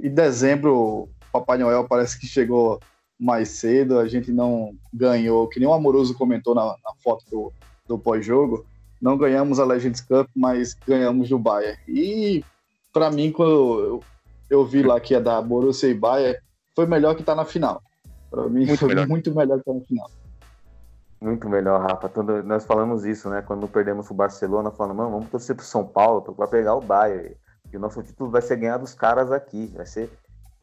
em 0.00 0.10
dezembro, 0.10 1.08
Papai 1.32 1.58
Noel 1.58 1.86
parece 1.88 2.18
que 2.18 2.26
chegou 2.26 2.80
mais 3.18 3.48
cedo, 3.48 3.98
a 3.98 4.06
gente 4.06 4.30
não 4.30 4.76
ganhou, 4.92 5.48
que 5.48 5.58
nem 5.58 5.68
o 5.68 5.72
Amoroso 5.72 6.14
comentou 6.14 6.54
na, 6.54 6.64
na 6.64 6.94
foto 7.02 7.24
do, 7.28 7.52
do 7.86 7.98
pós-jogo, 7.98 8.64
não 9.00 9.16
ganhamos 9.16 9.58
a 9.58 9.64
Legends 9.64 10.00
Cup, 10.00 10.28
mas 10.34 10.74
ganhamos 10.86 11.28
do 11.28 11.38
Bayern. 11.38 11.78
E 11.86 12.44
para 12.92 13.10
mim, 13.10 13.30
quando 13.30 13.50
eu, 13.50 14.02
eu, 14.50 14.64
vi 14.64 14.82
lá 14.82 14.98
que 15.00 15.14
ia 15.14 15.20
dar 15.20 15.40
Borussia 15.40 15.88
e 15.88 15.94
Bayern, 15.94 16.38
foi 16.74 16.86
melhor 16.86 17.14
que 17.14 17.22
tá 17.22 17.34
na 17.34 17.44
final. 17.44 17.82
Para 18.30 18.44
mim, 18.48 18.66
muito 18.66 18.78
foi 18.78 18.88
melhor. 18.88 19.08
muito 19.08 19.34
melhor 19.34 19.58
que 19.58 19.64
tá 19.64 19.74
na 19.74 19.80
final. 19.80 20.10
Muito 21.20 21.48
melhor, 21.48 21.80
Rafa. 21.80 22.08
Quando 22.08 22.42
nós 22.44 22.64
falamos 22.64 23.04
isso, 23.04 23.28
né? 23.28 23.42
Quando 23.42 23.66
perdemos 23.66 24.10
o 24.10 24.14
Barcelona, 24.14 24.70
falando, 24.70 24.96
mano, 24.96 25.10
vamos 25.10 25.30
torcer 25.30 25.56
pro 25.56 25.64
São 25.64 25.84
Paulo 25.84 26.22
para 26.22 26.46
pegar 26.46 26.74
o 26.74 26.80
Bayern. 26.80 27.36
E 27.72 27.76
o 27.76 27.80
nosso 27.80 28.02
título 28.02 28.30
vai 28.30 28.40
ser 28.40 28.56
ganhar 28.56 28.78
dos 28.78 28.94
caras 28.94 29.32
aqui. 29.32 29.72
Vai 29.76 29.86
ser, 29.86 30.10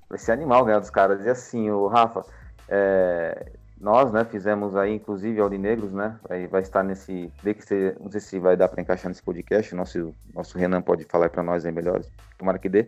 vai 0.09 0.17
ser 0.17 0.31
animal 0.31 0.63
ganhar 0.63 0.79
dos 0.79 0.89
caras. 0.89 1.25
E 1.25 1.29
assim, 1.29 1.69
o 1.69 1.87
Rafa, 1.87 2.25
é, 2.69 3.51
nós, 3.79 4.11
né, 4.11 4.25
fizemos 4.25 4.75
aí, 4.75 4.93
inclusive, 4.93 5.39
Aurinegros, 5.39 5.91
né, 5.91 6.17
vai, 6.27 6.47
vai 6.47 6.61
estar 6.61 6.83
nesse, 6.83 7.31
vê 7.43 7.53
que 7.53 7.65
você, 7.65 7.95
não 7.99 8.09
sei 8.09 8.21
se 8.21 8.39
vai 8.39 8.55
dar 8.55 8.67
para 8.67 8.81
encaixar 8.81 9.09
nesse 9.09 9.21
podcast, 9.21 9.75
nosso, 9.75 10.13
nosso 10.33 10.57
Renan 10.57 10.81
pode 10.81 11.03
falar 11.05 11.29
para 11.29 11.43
nós 11.43 11.65
aí 11.65 11.71
melhor, 11.71 12.01
tomara 12.37 12.57
que 12.57 12.69
dê, 12.69 12.87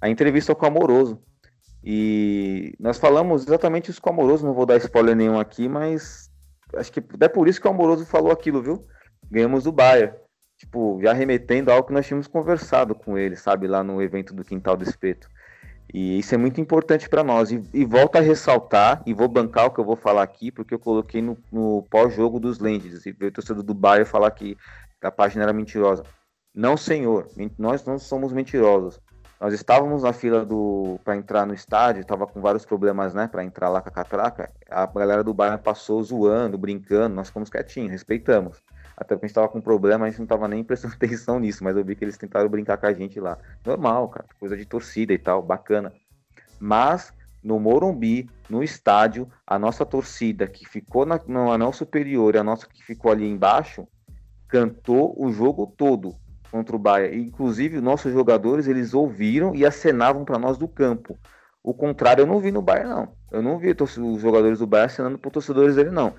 a 0.00 0.08
entrevista 0.08 0.54
com 0.54 0.64
o 0.64 0.68
Amoroso, 0.68 1.20
e 1.82 2.74
nós 2.78 2.98
falamos 2.98 3.46
exatamente 3.46 3.90
isso 3.90 4.02
com 4.02 4.10
o 4.10 4.12
Amoroso, 4.12 4.46
não 4.46 4.54
vou 4.54 4.66
dar 4.66 4.76
spoiler 4.76 5.16
nenhum 5.16 5.38
aqui, 5.38 5.68
mas 5.68 6.30
acho 6.74 6.92
que 6.92 7.02
é 7.20 7.28
por 7.28 7.48
isso 7.48 7.60
que 7.60 7.66
o 7.66 7.70
Amoroso 7.70 8.04
falou 8.04 8.30
aquilo, 8.30 8.62
viu? 8.62 8.84
Ganhamos 9.30 9.64
do 9.64 9.72
Bayer, 9.72 10.20
tipo, 10.58 10.98
já 11.00 11.12
remetendo 11.12 11.70
ao 11.70 11.84
que 11.84 11.92
nós 11.92 12.06
tínhamos 12.06 12.26
conversado 12.26 12.94
com 12.94 13.16
ele, 13.16 13.36
sabe, 13.36 13.66
lá 13.66 13.82
no 13.82 14.02
evento 14.02 14.34
do 14.34 14.44
Quintal 14.44 14.76
do 14.76 14.84
Espeto. 14.84 15.28
E 15.92 16.18
isso 16.18 16.34
é 16.34 16.38
muito 16.38 16.60
importante 16.60 17.08
para 17.08 17.22
nós. 17.22 17.50
E, 17.50 17.62
e 17.72 17.84
volto 17.84 18.16
a 18.16 18.20
ressaltar, 18.20 19.02
e 19.06 19.14
vou 19.14 19.28
bancar 19.28 19.66
o 19.66 19.70
que 19.70 19.80
eu 19.80 19.84
vou 19.84 19.96
falar 19.96 20.22
aqui, 20.22 20.50
porque 20.50 20.74
eu 20.74 20.78
coloquei 20.78 21.22
no, 21.22 21.38
no 21.50 21.86
pós-jogo 21.90 22.40
dos 22.40 22.58
Lendes, 22.58 23.06
e 23.06 23.12
veio 23.12 23.30
o 23.30 23.34
torcedor 23.34 23.62
do 23.62 23.74
Bayern 23.74 24.08
falar 24.08 24.30
que 24.30 24.56
a 25.02 25.10
página 25.10 25.44
era 25.44 25.52
mentirosa. 25.52 26.02
Não, 26.54 26.76
senhor, 26.76 27.28
nós 27.58 27.84
não 27.84 27.98
somos 27.98 28.32
mentirosos. 28.32 29.00
Nós 29.38 29.52
estávamos 29.52 30.02
na 30.02 30.14
fila 30.14 30.46
do 30.46 30.98
para 31.04 31.14
entrar 31.14 31.44
no 31.44 31.52
estádio, 31.52 32.00
estava 32.00 32.26
com 32.26 32.40
vários 32.40 32.64
problemas, 32.64 33.12
né, 33.12 33.28
para 33.28 33.44
entrar 33.44 33.68
lá 33.68 33.82
com 33.82 33.90
a 33.90 33.92
catraca. 33.92 34.50
A 34.70 34.86
galera 34.86 35.22
do 35.22 35.34
Bayern 35.34 35.62
passou 35.62 36.02
zoando, 36.02 36.56
brincando, 36.56 37.14
nós 37.14 37.28
ficamos 37.28 37.50
quietinhos, 37.50 37.90
respeitamos. 37.90 38.62
Até 38.96 39.14
porque 39.14 39.26
a 39.26 39.28
gente 39.28 39.34
tava 39.34 39.48
com 39.48 39.60
problema, 39.60 40.06
a 40.06 40.10
gente 40.10 40.20
não 40.20 40.26
tava 40.26 40.48
nem 40.48 40.64
prestando 40.64 40.94
atenção 40.96 41.38
nisso, 41.38 41.62
mas 41.62 41.76
eu 41.76 41.84
vi 41.84 41.94
que 41.94 42.04
eles 42.04 42.16
tentaram 42.16 42.48
brincar 42.48 42.78
com 42.78 42.86
a 42.86 42.92
gente 42.92 43.20
lá. 43.20 43.38
Normal, 43.64 44.08
cara, 44.08 44.26
coisa 44.40 44.56
de 44.56 44.64
torcida 44.64 45.12
e 45.12 45.18
tal, 45.18 45.42
bacana. 45.42 45.92
Mas 46.58 47.12
no 47.42 47.60
Morumbi, 47.60 48.28
no 48.48 48.62
estádio, 48.62 49.28
a 49.46 49.58
nossa 49.58 49.86
torcida 49.86 50.46
que 50.46 50.68
ficou 50.68 51.06
na, 51.06 51.20
no 51.26 51.52
anel 51.52 51.72
superior 51.72 52.34
e 52.34 52.38
a 52.38 52.44
nossa 52.44 52.66
que 52.66 52.82
ficou 52.82 53.12
ali 53.12 53.28
embaixo, 53.28 53.86
cantou 54.48 55.14
o 55.16 55.30
jogo 55.30 55.72
todo 55.76 56.16
contra 56.50 56.74
o 56.74 56.78
Bahia. 56.78 57.14
Inclusive, 57.14 57.80
nossos 57.80 58.12
jogadores, 58.12 58.66
eles 58.66 58.94
ouviram 58.94 59.54
e 59.54 59.64
acenavam 59.64 60.24
para 60.24 60.38
nós 60.38 60.56
do 60.58 60.66
campo. 60.66 61.18
O 61.62 61.74
contrário, 61.74 62.22
eu 62.22 62.26
não 62.26 62.40
vi 62.40 62.50
no 62.50 62.62
Bahia, 62.62 62.86
não. 62.86 63.12
Eu 63.30 63.42
não 63.42 63.58
vi 63.58 63.74
os 63.78 64.20
jogadores 64.20 64.58
do 64.58 64.66
Bahia 64.66 64.86
acenando 64.86 65.18
para 65.18 65.30
torcedores 65.30 65.76
dele, 65.76 65.90
não. 65.90 66.14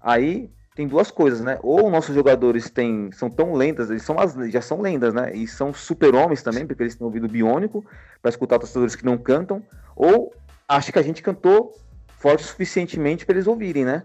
Aí, 0.00 0.52
tem 0.80 0.88
duas 0.88 1.10
coisas, 1.10 1.42
né? 1.42 1.58
Ou 1.62 1.90
nossos 1.90 2.14
jogadores 2.14 2.70
têm, 2.70 3.12
são 3.12 3.28
tão 3.28 3.52
lendas, 3.52 3.90
eles 3.90 4.02
são 4.02 4.18
as, 4.18 4.32
já 4.50 4.62
são 4.62 4.80
lendas, 4.80 5.12
né? 5.12 5.30
E 5.34 5.46
são 5.46 5.74
super-homens 5.74 6.42
também, 6.42 6.66
porque 6.66 6.82
eles 6.82 6.94
têm 6.94 7.04
ouvido 7.04 7.28
biônico 7.28 7.84
para 8.22 8.30
escutar 8.30 8.58
torcedores 8.58 8.96
que 8.96 9.04
não 9.04 9.18
cantam, 9.18 9.62
ou 9.94 10.32
acha 10.66 10.90
que 10.90 10.98
a 10.98 11.02
gente 11.02 11.22
cantou 11.22 11.74
forte 12.16 12.44
o 12.44 12.46
suficientemente 12.46 13.26
para 13.26 13.34
eles 13.34 13.46
ouvirem, 13.46 13.84
né? 13.84 14.04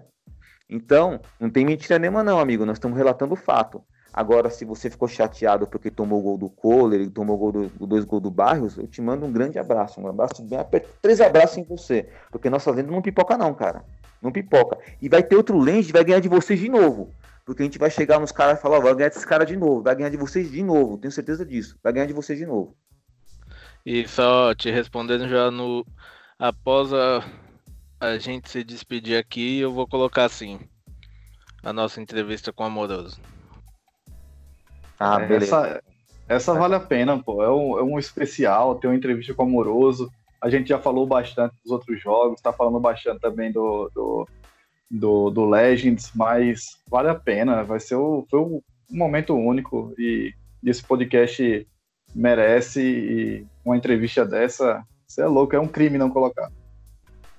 Então, 0.70 1.22
não 1.40 1.50
tem 1.50 1.64
mentira 1.64 1.98
nenhuma 1.98 2.26
não, 2.26 2.40
amigo, 2.40 2.66
nós 2.66 2.76
estamos 2.76 2.98
relatando 2.98 3.36
o 3.36 3.38
fato. 3.38 3.82
Agora, 4.14 4.50
se 4.50 4.66
você 4.66 4.90
ficou 4.90 5.08
chateado 5.08 5.66
porque 5.68 5.90
tomou 5.90 6.20
o 6.20 6.24
gol 6.24 6.38
do 6.38 6.50
Kohler 6.50 7.00
e 7.00 7.10
tomou 7.10 7.38
gol 7.38 7.52
do, 7.54 7.88
dois 7.88 8.04
gols 8.04 8.24
do 8.24 8.32
Barrios, 8.32 8.78
eu 8.78 8.88
te 8.88 9.02
mando 9.02 9.26
um 9.26 9.32
grande 9.32 9.58
abraço, 9.58 10.02
um 10.02 10.08
abraço 10.10 10.44
bem 10.44 10.60
apertado, 10.60 10.94
três 11.02 11.22
abraços 11.22 11.58
em 11.58 11.64
você, 11.64 12.10
porque 12.30 12.50
nossa 12.50 12.70
lenda 12.72 12.92
não 12.92 13.02
pipoca 13.02 13.38
não, 13.38 13.54
cara. 13.54 13.86
Não 14.22 14.32
pipoca. 14.32 14.78
E 15.02 15.10
vai 15.10 15.22
ter 15.22 15.36
outro 15.36 15.60
lente, 15.60 15.92
vai 15.92 16.04
ganhar 16.04 16.20
de 16.20 16.30
vocês 16.30 16.60
de 16.60 16.70
novo. 16.70 17.14
Porque 17.46 17.62
a 17.62 17.66
gente 17.66 17.78
vai 17.78 17.92
chegar 17.92 18.20
nos 18.20 18.32
caras 18.32 18.58
e 18.58 18.62
falar, 18.62 18.78
ó, 18.78 18.82
vai 18.82 18.96
ganhar 18.96 19.10
desses 19.10 19.26
caras 19.26 19.48
de 19.48 19.56
novo, 19.56 19.84
vai 19.84 19.96
ganhar 19.96 20.10
de 20.10 20.18
vocês 20.18 20.52
de 20.52 20.64
novo, 20.64 20.98
tenho 20.98 21.12
certeza 21.12 21.46
disso. 21.46 21.78
Vai 21.84 21.94
ganhar 21.94 22.08
de 22.08 22.14
vocês 22.14 22.40
de 22.40 22.46
novo. 22.46 22.76
E 23.86 24.08
só 24.08 24.56
te 24.56 24.72
respondendo 24.72 25.28
já 25.28 25.52
no. 25.52 25.86
Após 26.40 26.92
a, 26.92 27.24
a 28.00 28.18
gente 28.18 28.50
se 28.50 28.64
despedir 28.64 29.18
aqui, 29.18 29.60
eu 29.60 29.72
vou 29.72 29.88
colocar 29.88 30.26
assim. 30.26 30.60
A 31.62 31.72
nossa 31.72 32.02
entrevista 32.02 32.52
com 32.52 32.64
o 32.64 32.66
Amoroso. 32.66 33.20
Ah, 35.00 35.20
beleza. 35.20 35.46
Essa, 35.46 35.84
essa 36.28 36.54
vale 36.54 36.76
a 36.76 36.80
pena, 36.80 37.22
pô. 37.22 37.44
É 37.44 37.52
um, 37.52 37.78
é 37.78 37.84
um 37.84 38.00
especial, 38.00 38.76
ter 38.76 38.88
uma 38.88 38.96
entrevista 38.96 39.34
com 39.34 39.44
o 39.44 39.46
Amoroso. 39.46 40.12
A 40.46 40.50
gente 40.50 40.70
já 40.70 40.78
falou 40.78 41.08
bastante 41.08 41.56
dos 41.64 41.72
outros 41.72 42.00
jogos, 42.00 42.36
está 42.38 42.54
falando 42.54 42.80
bastante 42.80 43.20
também 43.20 43.52
do, 43.52 43.90
do, 43.96 44.28
do, 44.92 45.30
do, 45.32 45.50
Legends, 45.50 46.12
mas 46.14 46.78
vale 46.88 47.10
a 47.10 47.16
pena. 47.16 47.64
Vai 47.64 47.80
ser 47.80 47.96
o, 47.96 48.28
foi 48.30 48.40
um 48.42 48.62
momento 48.92 49.34
único 49.34 49.92
e, 49.98 50.36
esse 50.64 50.84
podcast 50.84 51.68
merece 52.14 52.80
e 52.80 53.48
uma 53.66 53.76
entrevista 53.76 54.24
dessa, 54.24 54.84
você 55.08 55.24
é 55.24 55.26
louco, 55.26 55.56
é 55.56 55.60
um 55.60 55.68
crime 55.68 55.98
não 55.98 56.12
colocar. 56.12 56.52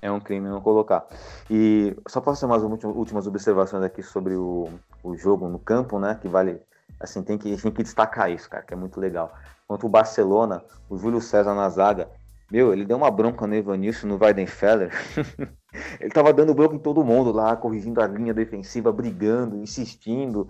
É 0.01 0.11
um 0.11 0.19
crime 0.19 0.49
não 0.49 0.59
colocar. 0.59 1.07
E 1.49 1.95
só 2.09 2.19
para 2.19 2.35
fazer 2.35 2.45
umas 2.45 2.61
últimas 2.83 3.25
observações 3.25 3.85
aqui 3.85 4.03
sobre 4.03 4.35
o, 4.35 4.67
o 5.01 5.15
jogo 5.15 5.47
no 5.47 5.59
campo, 5.59 5.97
né? 5.97 6.19
Que 6.21 6.27
vale. 6.27 6.59
Assim, 6.99 7.23
tem 7.23 7.37
que, 7.37 7.55
tem 7.55 7.71
que 7.71 7.83
destacar 7.83 8.29
isso, 8.29 8.49
cara, 8.49 8.63
que 8.63 8.73
é 8.73 8.77
muito 8.77 8.99
legal. 8.99 9.33
Quanto 9.65 9.85
o 9.85 9.89
Barcelona, 9.89 10.61
o 10.89 10.97
Júlio 10.97 11.21
César 11.21 11.53
na 11.53 11.69
zaga, 11.69 12.09
meu, 12.51 12.71
ele 12.71 12.85
deu 12.85 12.97
uma 12.97 13.11
bronca 13.11 13.45
no 13.45 13.55
Evanilson, 13.55 14.07
no 14.07 14.17
Weidenfeller. 14.17 14.91
ele 15.99 16.09
tava 16.11 16.33
dando 16.33 16.53
bronca 16.53 16.75
em 16.75 16.79
todo 16.79 17.03
mundo 17.03 17.31
lá, 17.31 17.55
corrigindo 17.55 18.01
a 18.01 18.07
linha 18.07 18.33
defensiva, 18.33 18.91
brigando, 18.91 19.57
insistindo. 19.57 20.47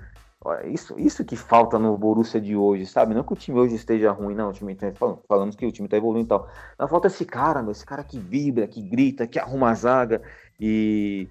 Isso, 0.65 0.97
isso 0.99 1.25
que 1.25 1.35
falta 1.35 1.79
no 1.79 1.97
Borussia 1.97 2.39
de 2.39 2.55
hoje, 2.55 2.85
sabe? 2.85 3.13
Não 3.13 3.23
que 3.23 3.33
o 3.33 3.35
time 3.35 3.59
hoje 3.59 3.75
esteja 3.75 4.11
ruim, 4.11 4.35
não. 4.35 4.49
O 4.49 4.53
time 4.53 4.75
tá, 4.75 4.87
falamos 5.27 5.55
que 5.55 5.65
o 5.65 5.71
time 5.71 5.87
tá 5.87 5.97
evoluindo 5.97 6.25
e 6.25 6.29
tal. 6.29 6.47
Mas 6.77 6.89
falta 6.89 7.07
esse 7.07 7.25
cara, 7.25 7.61
meu, 7.61 7.71
esse 7.71 7.85
cara 7.85 8.03
que 8.03 8.19
vibra, 8.19 8.67
que 8.67 8.81
grita, 8.81 9.27
que 9.27 9.39
arruma 9.39 9.71
a 9.71 9.73
zaga. 9.73 10.21
E 10.59 11.27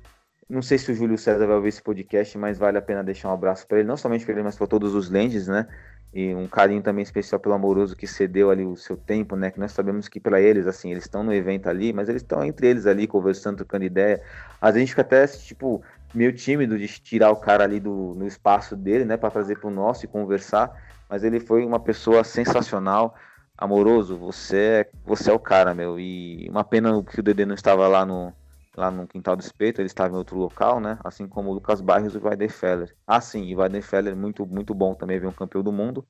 não 0.49 0.61
sei 0.61 0.79
se 0.79 0.91
o 0.91 0.95
Júlio 0.95 1.17
César 1.17 1.47
vai 1.47 1.57
ouvir 1.57 1.69
esse 1.69 1.83
podcast, 1.83 2.37
mas 2.37 2.59
vale 2.59 2.79
a 2.79 2.83
pena 2.83 3.03
deixar 3.03 3.29
um 3.29 3.33
abraço 3.33 3.67
para 3.67 3.79
ele, 3.79 3.89
não 3.89 3.97
somente 3.97 4.25
para 4.25 4.35
ele, 4.35 4.43
mas 4.43 4.57
para 4.57 4.67
todos 4.67 4.95
os 4.95 5.09
Lendes, 5.09 5.47
né? 5.49 5.67
E 6.17 6.35
um 6.35 6.47
carinho 6.47 6.81
também 6.81 7.03
especial 7.03 7.39
pelo 7.39 7.55
amoroso 7.55 7.95
que 7.95 8.07
cedeu 8.07 8.51
ali 8.51 8.64
o 8.64 8.75
seu 8.75 8.97
tempo, 8.97 9.37
né? 9.37 9.51
Que 9.51 9.61
nós 9.61 9.73
sabemos 9.73 10.09
que 10.09 10.19
para 10.19 10.41
eles, 10.41 10.67
assim, 10.67 10.91
eles 10.91 11.05
estão 11.05 11.23
no 11.23 11.31
evento 11.31 11.69
ali, 11.69 11.93
mas 11.93 12.09
eles 12.09 12.23
estão 12.23 12.43
entre 12.43 12.69
eles 12.69 12.87
ali 12.87 13.07
conversando, 13.07 13.59
trocando 13.59 13.85
ideia. 13.85 14.23
Às 14.59 14.73
vezes 14.73 14.77
a 14.77 14.81
gente 14.81 14.89
fica 14.89 15.03
até 15.03 15.27
tipo 15.27 15.83
meio 16.14 16.33
tímido 16.33 16.79
de 16.79 16.89
tirar 16.89 17.31
o 17.31 17.37
cara 17.37 17.64
ali 17.64 17.79
do 17.79 18.14
no 18.17 18.27
espaço 18.27 18.75
dele, 18.75 19.05
né? 19.05 19.19
Para 19.19 19.31
trazer 19.31 19.59
para 19.59 19.69
o 19.69 19.71
nosso 19.71 20.07
e 20.07 20.09
conversar. 20.09 20.75
Mas 21.07 21.23
ele 21.23 21.39
foi 21.39 21.67
uma 21.67 21.79
pessoa 21.79 22.25
sensacional, 22.25 23.14
amoroso. 23.59 24.17
Você 24.17 24.57
é, 24.57 24.91
você 25.05 25.31
é 25.31 25.35
o 25.35 25.39
cara, 25.39 25.75
meu. 25.75 26.01
E 26.01 26.49
uma 26.49 26.64
pena 26.64 27.03
que 27.03 27.21
o 27.21 27.23
Dedê 27.23 27.45
não 27.45 27.55
estava 27.55 27.87
lá 27.89 28.07
no 28.07 28.33
lá 28.77 28.91
no 28.91 29.07
Quintal 29.07 29.37
do 29.37 29.41
Espeto, 29.41 29.81
ele 29.81 29.87
estava 29.87 30.14
em 30.14 30.18
outro 30.18 30.37
local, 30.37 30.81
né? 30.81 30.99
Assim 31.03 31.27
como 31.27 31.51
o 31.51 31.55
Lucas 31.55 31.81
Barrios 31.81 32.14
e 32.14 32.18
o 32.18 32.24
Weidenfeller. 32.24 32.95
Ah, 33.07 33.20
sim, 33.20 33.55
o 33.55 33.59
Weidenfeller 33.59 34.14
muito, 34.14 34.47
muito 34.47 34.74
bom 34.74 34.95
também, 34.95 35.18
ver 35.18 35.27
um 35.27 35.33
campeão 35.33 35.62
do 35.62 35.72
mundo. 35.72 36.07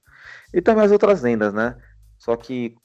E 0.52 0.60
também 0.60 0.84
as 0.84 0.92
outras 0.92 1.22
lendas, 1.22 1.54
né? 1.54 1.76
Só 2.18 2.34
que 2.36 2.76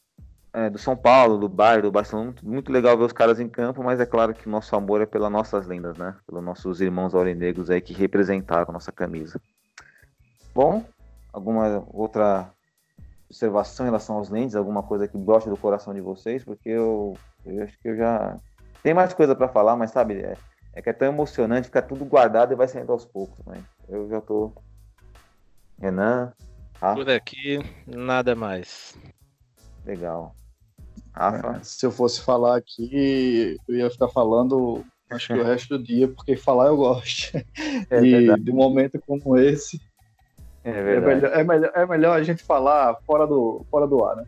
é, 0.54 0.70
do 0.70 0.78
São 0.78 0.96
Paulo, 0.96 1.38
do 1.38 1.50
Bayern, 1.50 1.84
do 1.84 1.92
Barcelona, 1.92 2.28
muito, 2.28 2.46
muito, 2.46 2.72
legal 2.72 2.98
ver 2.98 3.06
os 3.06 3.14
caras 3.14 3.40
em 3.40 3.48
campo, 3.48 3.84
mas 3.84 4.00
é 4.00 4.06
claro 4.06 4.34
que 4.34 4.48
o 4.48 4.52
nosso 4.52 4.76
amor 4.76 5.02
é 5.02 5.06
pelas 5.06 5.32
nossas 5.32 5.66
lendas, 5.66 5.98
né? 5.98 6.16
Pelos 6.28 6.44
nossos 6.44 6.82
irmãos 6.82 7.16
aurinegros 7.16 7.70
aí 7.70 7.82
que 7.82 7.94
representaram 7.94 8.70
a 8.70 8.74
nossa 8.74 8.92
camisa. 8.92 9.42
Bom, 10.54 10.86
alguma 11.32 11.84
outra 11.92 12.52
observação 13.30 13.86
em 13.86 13.90
relação 13.90 14.18
aos 14.18 14.30
lentes, 14.30 14.56
alguma 14.56 14.84
coisa 14.84 15.08
que 15.08 15.18
goste 15.18 15.50
do 15.50 15.56
coração 15.56 15.94
de 15.94 16.02
vocês, 16.02 16.44
porque 16.44 16.70
eu, 16.70 17.18
eu 17.46 17.64
acho 17.64 17.80
que 17.80 17.88
eu 17.88 17.96
já 17.96 18.38
Tem 18.84 18.94
mais 18.94 19.14
coisa 19.14 19.36
para 19.36 19.48
falar, 19.48 19.76
mas 19.76 19.92
sabe, 19.92 20.16
é, 20.16 20.36
é, 20.74 20.82
que 20.82 20.90
é 20.90 20.94
tão 20.94 21.08
emocionante, 21.08 21.68
fica 21.68 21.82
tudo 21.82 22.06
guardado 22.06 22.54
e 22.54 22.56
vai 22.56 22.68
saindo 22.68 22.92
aos 22.92 23.06
poucos, 23.06 23.46
né? 23.46 23.64
Eu 23.88 24.10
já 24.10 24.22
tô. 24.22 24.52
Renan. 25.80 26.34
Rafa. 26.80 26.96
Por 26.96 27.10
aqui, 27.10 27.60
nada 27.86 28.36
mais. 28.36 28.98
Legal. 29.86 30.36
Rafa. 31.14 31.58
É, 31.58 31.64
se 31.64 31.86
eu 31.86 31.92
fosse 31.92 32.22
falar 32.22 32.58
aqui, 32.58 33.58
eu 33.68 33.76
ia 33.76 33.90
ficar 33.90 34.08
falando 34.08 34.84
acho 35.10 35.28
que 35.28 35.40
o 35.40 35.44
resto 35.44 35.78
do 35.78 35.84
dia, 35.84 36.08
porque 36.08 36.36
falar 36.36 36.68
eu 36.68 36.78
gosto. 36.78 37.38
É 37.90 38.02
e 38.02 38.40
de 38.40 38.52
um 38.52 38.56
momento 38.56 39.00
como 39.06 39.38
esse, 39.38 39.80
é, 40.64 40.70
é, 40.70 41.00
melhor, 41.00 41.34
é, 41.34 41.44
melhor, 41.44 41.72
é 41.74 41.86
melhor 41.86 42.18
a 42.18 42.24
gente 42.24 42.44
falar 42.44 42.96
fora 43.06 43.26
do, 43.26 43.66
fora 43.70 43.88
do 43.88 44.04
ar, 44.04 44.16
né? 44.16 44.26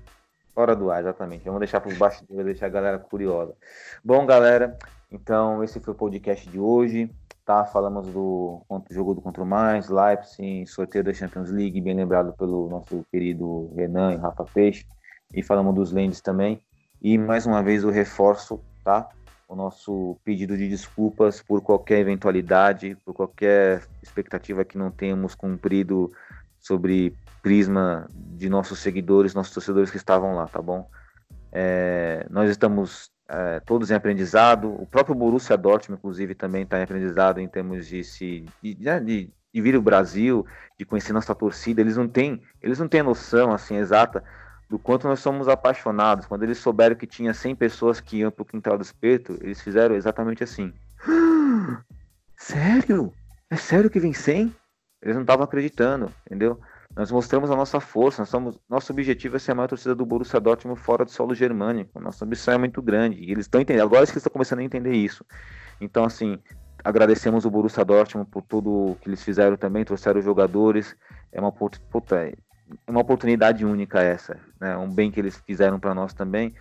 Fora 0.54 0.76
do 0.76 0.91
ar, 0.91 1.01
exatamente. 1.01 1.43
Vamos 1.45 1.60
deixar 1.60 1.82
para 1.82 1.91
os 1.91 1.97
bastidores, 1.97 2.45
deixar 2.45 2.68
a 2.68 2.70
galera 2.70 2.99
curiosa. 2.99 3.56
Bom, 4.04 4.24
galera, 4.26 4.78
então 5.12 5.64
esse 5.64 5.80
foi 5.80 5.93
o 5.93 5.97
podcast 5.97 6.47
de 6.47 6.60
hoje. 6.60 7.10
Tá, 7.43 7.66
falamos 7.66 8.08
do 8.08 8.64
jogo 8.89 9.16
do 9.16 9.22
contra 9.22 9.43
o 9.43 9.45
Mais, 9.45 9.89
Leipzig, 9.89 10.66
sorteio 10.68 11.04
da 11.04 11.14
Champions 11.14 11.49
League, 11.49 11.82
bem 11.82 11.93
lembrado 11.93 12.32
pelo 12.34 12.70
nosso 12.70 13.06
querido 13.12 13.70
Renan 13.76 14.14
e 14.14 14.16
Rafa 14.16 14.45
Peixe. 14.45 14.86
E 15.34 15.43
falamos 15.43 15.74
dos 15.76 15.91
Lendes 15.91 16.22
também. 16.22 16.62
E 17.01 17.18
mais 17.18 17.45
uma 17.45 17.62
vez 17.62 17.84
o 17.84 17.89
reforço, 17.89 18.62
tá? 18.84 19.10
O 19.47 19.56
nosso 19.56 20.16
pedido 20.24 20.56
de 20.56 20.70
desculpas 20.70 21.41
por 21.41 21.62
qualquer 21.62 21.99
eventualidade, 21.99 22.95
por 23.04 23.14
qualquer 23.14 23.84
expectativa 24.01 24.64
que 24.64 24.78
não 24.78 24.89
tenhamos 24.89 25.36
cumprido 25.36 26.12
sobre 26.64 27.14
prisma 27.41 28.09
de 28.16 28.49
nossos 28.49 28.80
seguidores, 28.80 29.34
nossos 29.34 29.53
torcedores 29.53 29.91
que 29.91 29.97
estavam 29.97 30.34
lá, 30.34 30.47
tá 30.47 30.61
bom? 30.61 30.89
É, 31.51 32.26
nós 32.30 32.49
estamos 32.49 33.11
é, 33.28 33.59
todos 33.59 33.91
em 33.91 33.95
aprendizado. 33.95 34.70
O 34.82 34.88
próprio 34.88 35.14
Borussia 35.14 35.57
Dortmund, 35.57 35.99
inclusive, 35.99 36.34
também 36.34 36.64
está 36.64 36.80
em 36.80 36.84
aprendizado 36.84 37.39
em 37.39 37.47
termos 37.47 37.86
de 37.86 38.01
se 38.03 38.45
de, 38.61 38.78
né, 38.80 38.99
de, 39.01 39.30
de, 39.53 39.61
vir 39.61 39.76
o 39.76 39.82
Brasil, 39.82 40.47
de 40.80 40.86
conhecer 40.86 41.11
nossa 41.11 41.36
torcida. 41.36 41.82
Eles 41.82 41.97
não 41.97 42.07
têm, 42.07 42.41
eles 42.61 42.80
não 42.80 42.88
têm 42.88 43.03
noção 43.03 43.51
assim 43.51 43.76
exata 43.76 44.24
do 44.70 44.80
quanto 44.80 45.05
nós 45.05 45.20
somos 45.20 45.49
apaixonados. 45.49 46.26
Quando 46.26 46.43
eles 46.43 46.59
souberam 46.59 46.95
que 46.95 47.05
tinha 47.05 47.34
100 47.34 47.55
pessoas 47.55 47.99
que 47.99 48.20
iam 48.20 48.32
para 48.32 48.41
o 48.41 48.45
Quintal 48.45 48.78
do 48.78 48.84
Espeto, 48.84 49.38
eles 49.41 49.61
fizeram 49.61 49.95
exatamente 49.95 50.45
assim. 50.45 50.74
sério? 52.38 53.14
É 53.49 53.57
sério 53.57 53.89
que 53.89 53.99
vem 53.99 54.14
100? 54.14 54.62
Eles 55.04 55.16
não 55.16 55.24
estavam 55.24 55.43
acreditando, 55.43 56.10
entendeu? 56.26 56.60
Nós 56.95 57.12
mostramos 57.12 57.51
a 57.51 57.56
nossa 57.56 57.80
força, 57.80 58.22
nós 58.22 58.30
somos, 58.30 58.60
nosso 58.70 58.93
objetivo 58.93 59.36
é 59.36 59.39
ser 59.39 59.51
a 59.51 59.56
maior 59.56 59.68
torcida 59.68 59.93
do 59.93 60.06
Borussia 60.06 60.39
Dortmund 60.39 60.80
fora 60.80 61.04
do 61.04 61.12
solo 61.12 61.36
germânico. 61.36 61.99
Nossa 61.99 62.24
ambição 62.24 62.54
é 62.54 62.58
muito 62.58 62.82
grande 62.82 63.18
e 63.18 63.32
eles 63.32 63.45
estão 63.45 63.60
entendendo. 63.60 63.84
Agora 63.84 64.04
é 64.04 64.06
que 64.06 64.12
eles 64.12 64.18
estão 64.18 64.32
começando 64.32 64.60
a 64.60 64.64
entender 64.64 64.93
isso. 64.93 65.26
Então, 65.82 66.06
assim, 66.06 66.39
agradecemos 66.84 67.45
o 67.45 67.51
Borussia 67.51 67.84
Dortmund 67.84 68.30
por 68.30 68.43
tudo 68.43 68.95
que 69.01 69.10
eles 69.10 69.24
fizeram 69.24 69.58
também, 69.58 69.84
trouxeram 69.84 70.22
jogadores. 70.22 70.95
É 71.32 71.41
uma 71.41 71.51
puta, 71.51 72.16
é 72.16 72.36
uma 72.88 73.01
oportunidade 73.01 73.66
única 73.66 74.01
essa, 74.01 74.39
né? 74.60 74.78
Um 74.78 74.89
bem 74.89 75.12
que 75.12 75.20
eles 75.20 75.41
fizeram 75.45 75.80
para 75.80 75.93
nós 75.93 76.14
também. 76.14 76.54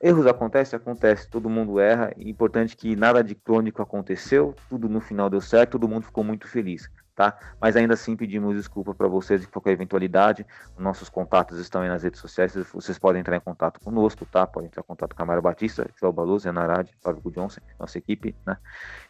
Erros 0.00 0.26
acontecem, 0.26 0.76
acontece, 0.76 1.28
todo 1.28 1.48
mundo 1.48 1.80
erra. 1.80 2.12
É 2.16 2.28
importante 2.28 2.76
que 2.76 2.94
nada 2.94 3.22
de 3.22 3.34
crônico 3.34 3.80
aconteceu, 3.80 4.54
tudo 4.68 4.88
no 4.88 5.00
final 5.00 5.30
deu 5.30 5.40
certo, 5.40 5.72
todo 5.72 5.88
mundo 5.88 6.04
ficou 6.04 6.22
muito 6.22 6.46
feliz, 6.46 6.88
tá? 7.18 7.36
Mas 7.60 7.74
ainda 7.74 7.94
assim 7.94 8.14
pedimos 8.14 8.54
desculpa 8.54 8.94
para 8.94 9.08
vocês 9.08 9.40
de 9.40 9.48
qualquer 9.48 9.72
eventualidade. 9.72 10.46
Nossos 10.78 11.08
contatos 11.08 11.58
estão 11.58 11.82
aí 11.82 11.88
nas 11.88 12.04
redes 12.04 12.20
sociais, 12.20 12.54
vocês 12.72 12.96
podem 12.96 13.18
entrar 13.18 13.36
em 13.36 13.40
contato 13.40 13.80
conosco, 13.80 14.24
tá? 14.24 14.46
Podem 14.46 14.68
entrar 14.68 14.82
em 14.82 14.86
contato 14.86 15.16
com 15.16 15.22
a 15.24 15.26
Mara 15.26 15.40
Batista, 15.40 15.90
João 15.98 16.12
Baluz, 16.12 16.44
Renarade, 16.44 16.96
Fábio 17.02 17.28
Johnson, 17.32 17.60
nossa 17.76 17.98
equipe, 17.98 18.36
né? 18.46 18.56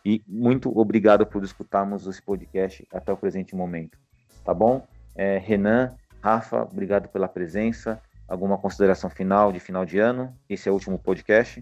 E 0.02 0.22
muito 0.26 0.76
obrigado 0.78 1.26
por 1.26 1.44
escutarmos 1.44 2.06
esse 2.06 2.22
podcast 2.22 2.88
até 2.90 3.12
o 3.12 3.16
presente 3.18 3.54
momento, 3.54 3.98
tá 4.42 4.54
bom? 4.54 4.88
É, 5.14 5.36
Renan, 5.36 5.94
Rafa, 6.22 6.62
obrigado 6.62 7.10
pela 7.10 7.28
presença. 7.28 8.00
Alguma 8.26 8.56
consideração 8.56 9.10
final 9.10 9.52
de 9.52 9.60
final 9.60 9.84
de 9.84 9.98
ano? 9.98 10.34
Esse 10.48 10.66
é 10.66 10.72
o 10.72 10.74
último 10.74 10.98
podcast. 10.98 11.60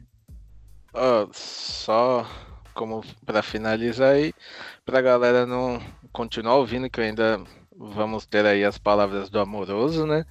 Uh, 0.95 1.29
só 1.33 2.25
como 2.77 3.03
para 3.25 3.43
finalizar 3.43 4.11
aí, 4.11 4.35
para 4.85 4.99
a 4.99 5.03
galera 5.03 5.47
não 5.47 5.81
continuar 6.17 6.55
ouvindo, 6.55 6.89
que 6.89 6.99
ainda 6.99 7.39
vamos 7.77 8.25
ter 8.25 8.47
aí 8.47 8.65
as 8.65 8.79
palavras 8.79 9.29
do 9.29 9.39
amoroso, 9.39 10.07
né? 10.07 10.25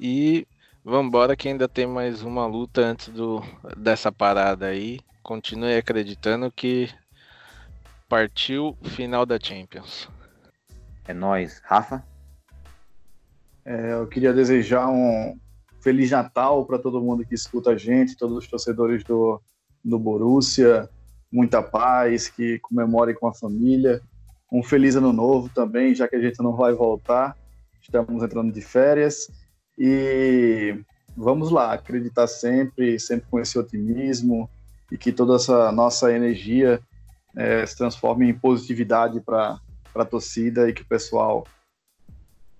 E 0.00 0.48
vambora 0.82 1.36
que 1.36 1.46
ainda 1.46 1.68
tem 1.68 1.86
mais 1.86 2.22
uma 2.22 2.46
luta 2.46 2.80
antes 2.80 3.10
do, 3.10 3.42
dessa 3.76 4.10
parada 4.10 4.64
aí. 4.64 4.98
Continue 5.22 5.76
acreditando 5.76 6.50
que 6.50 6.88
partiu 8.08 8.74
final 8.82 9.26
da 9.26 9.38
Champions. 9.38 10.08
É 11.06 11.12
nós, 11.12 11.60
Rafa. 11.62 12.02
É, 13.62 13.92
eu 13.92 14.06
queria 14.06 14.32
desejar 14.32 14.88
um 14.88 15.38
Feliz 15.82 16.12
Natal 16.12 16.64
para 16.64 16.78
todo 16.78 17.02
mundo 17.02 17.26
que 17.26 17.34
escuta 17.34 17.72
a 17.72 17.76
gente, 17.76 18.16
todos 18.16 18.38
os 18.38 18.48
torcedores 18.48 19.04
do, 19.04 19.38
do 19.84 19.98
Borussia, 19.98 20.88
muita 21.30 21.62
paz, 21.62 22.26
que 22.26 22.58
comemorem 22.60 23.14
com 23.14 23.26
a 23.26 23.34
família. 23.34 24.00
Um 24.50 24.62
feliz 24.62 24.96
ano 24.96 25.12
novo 25.12 25.48
também, 25.48 25.94
já 25.94 26.06
que 26.06 26.16
a 26.16 26.20
gente 26.20 26.42
não 26.42 26.54
vai 26.54 26.72
voltar, 26.72 27.36
estamos 27.80 28.22
entrando 28.22 28.52
de 28.52 28.60
férias. 28.60 29.28
E 29.78 30.78
vamos 31.16 31.50
lá, 31.50 31.72
acreditar 31.72 32.26
sempre, 32.26 32.98
sempre 32.98 33.26
com 33.30 33.40
esse 33.40 33.58
otimismo 33.58 34.48
e 34.90 34.96
que 34.96 35.12
toda 35.12 35.36
essa 35.36 35.72
nossa 35.72 36.12
energia 36.12 36.80
é, 37.34 37.66
se 37.66 37.76
transforme 37.76 38.28
em 38.28 38.34
positividade 38.34 39.20
para 39.20 39.60
a 39.94 40.04
torcida 40.04 40.68
e 40.68 40.72
que 40.72 40.82
o 40.82 40.86
pessoal 40.86 41.46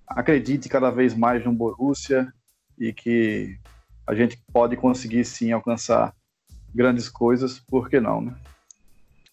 acredite 0.07 0.69
cada 0.69 0.91
vez 0.91 1.15
mais 1.15 1.45
no 1.45 1.53
Borussia 1.53 2.33
e 2.79 2.93
que 2.93 3.59
a 4.07 4.15
gente 4.15 4.39
pode 4.53 4.77
conseguir 4.77 5.25
sim 5.25 5.53
alcançar 5.53 6.15
grandes 6.75 7.09
coisas, 7.09 7.59
por 7.59 7.89
que 7.89 7.99
não, 7.99 8.21
né? 8.21 8.37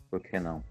Por 0.10 0.20
que 0.20 0.40
não? 0.40 0.64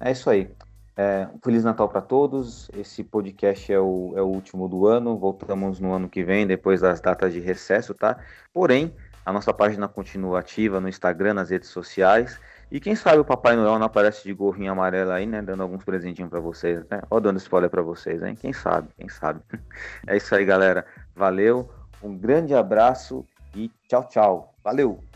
É 0.00 0.10
isso 0.10 0.28
aí. 0.28 0.50
É, 0.96 1.26
Feliz 1.42 1.64
Natal 1.64 1.88
para 1.88 2.00
todos. 2.00 2.70
Esse 2.76 3.02
podcast 3.02 3.72
é 3.72 3.80
o, 3.80 4.12
é 4.16 4.22
o 4.22 4.26
último 4.26 4.68
do 4.68 4.86
ano. 4.86 5.18
Voltamos 5.18 5.80
no 5.80 5.92
ano 5.92 6.08
que 6.08 6.22
vem, 6.22 6.46
depois 6.46 6.80
das 6.80 7.00
datas 7.00 7.32
de 7.32 7.40
recesso, 7.40 7.94
tá? 7.94 8.16
Porém, 8.52 8.94
a 9.24 9.32
nossa 9.32 9.52
página 9.52 9.88
continua 9.88 10.40
ativa 10.40 10.80
no 10.80 10.88
Instagram, 10.88 11.34
nas 11.34 11.50
redes 11.50 11.68
sociais. 11.70 12.38
E 12.70 12.78
quem 12.78 12.94
sabe 12.94 13.18
o 13.18 13.24
Papai 13.24 13.56
Noel 13.56 13.78
não 13.78 13.86
aparece 13.86 14.24
de 14.24 14.32
gorrinho 14.32 14.72
amarelo 14.72 15.10
aí, 15.10 15.26
né? 15.26 15.42
Dando 15.42 15.62
alguns 15.62 15.84
presentinhos 15.84 16.30
para 16.30 16.40
vocês, 16.40 16.84
né? 16.90 17.02
Ó, 17.10 17.18
dando 17.18 17.38
spoiler 17.38 17.70
para 17.70 17.82
vocês, 17.82 18.22
hein? 18.22 18.36
Quem 18.36 18.52
sabe, 18.52 18.88
quem 18.96 19.08
sabe. 19.08 19.40
É 20.06 20.16
isso 20.16 20.34
aí, 20.34 20.44
galera. 20.44 20.86
Valeu, 21.14 21.70
um 22.02 22.16
grande 22.16 22.54
abraço 22.54 23.24
e 23.54 23.70
tchau, 23.88 24.04
tchau. 24.08 24.54
Valeu! 24.62 25.13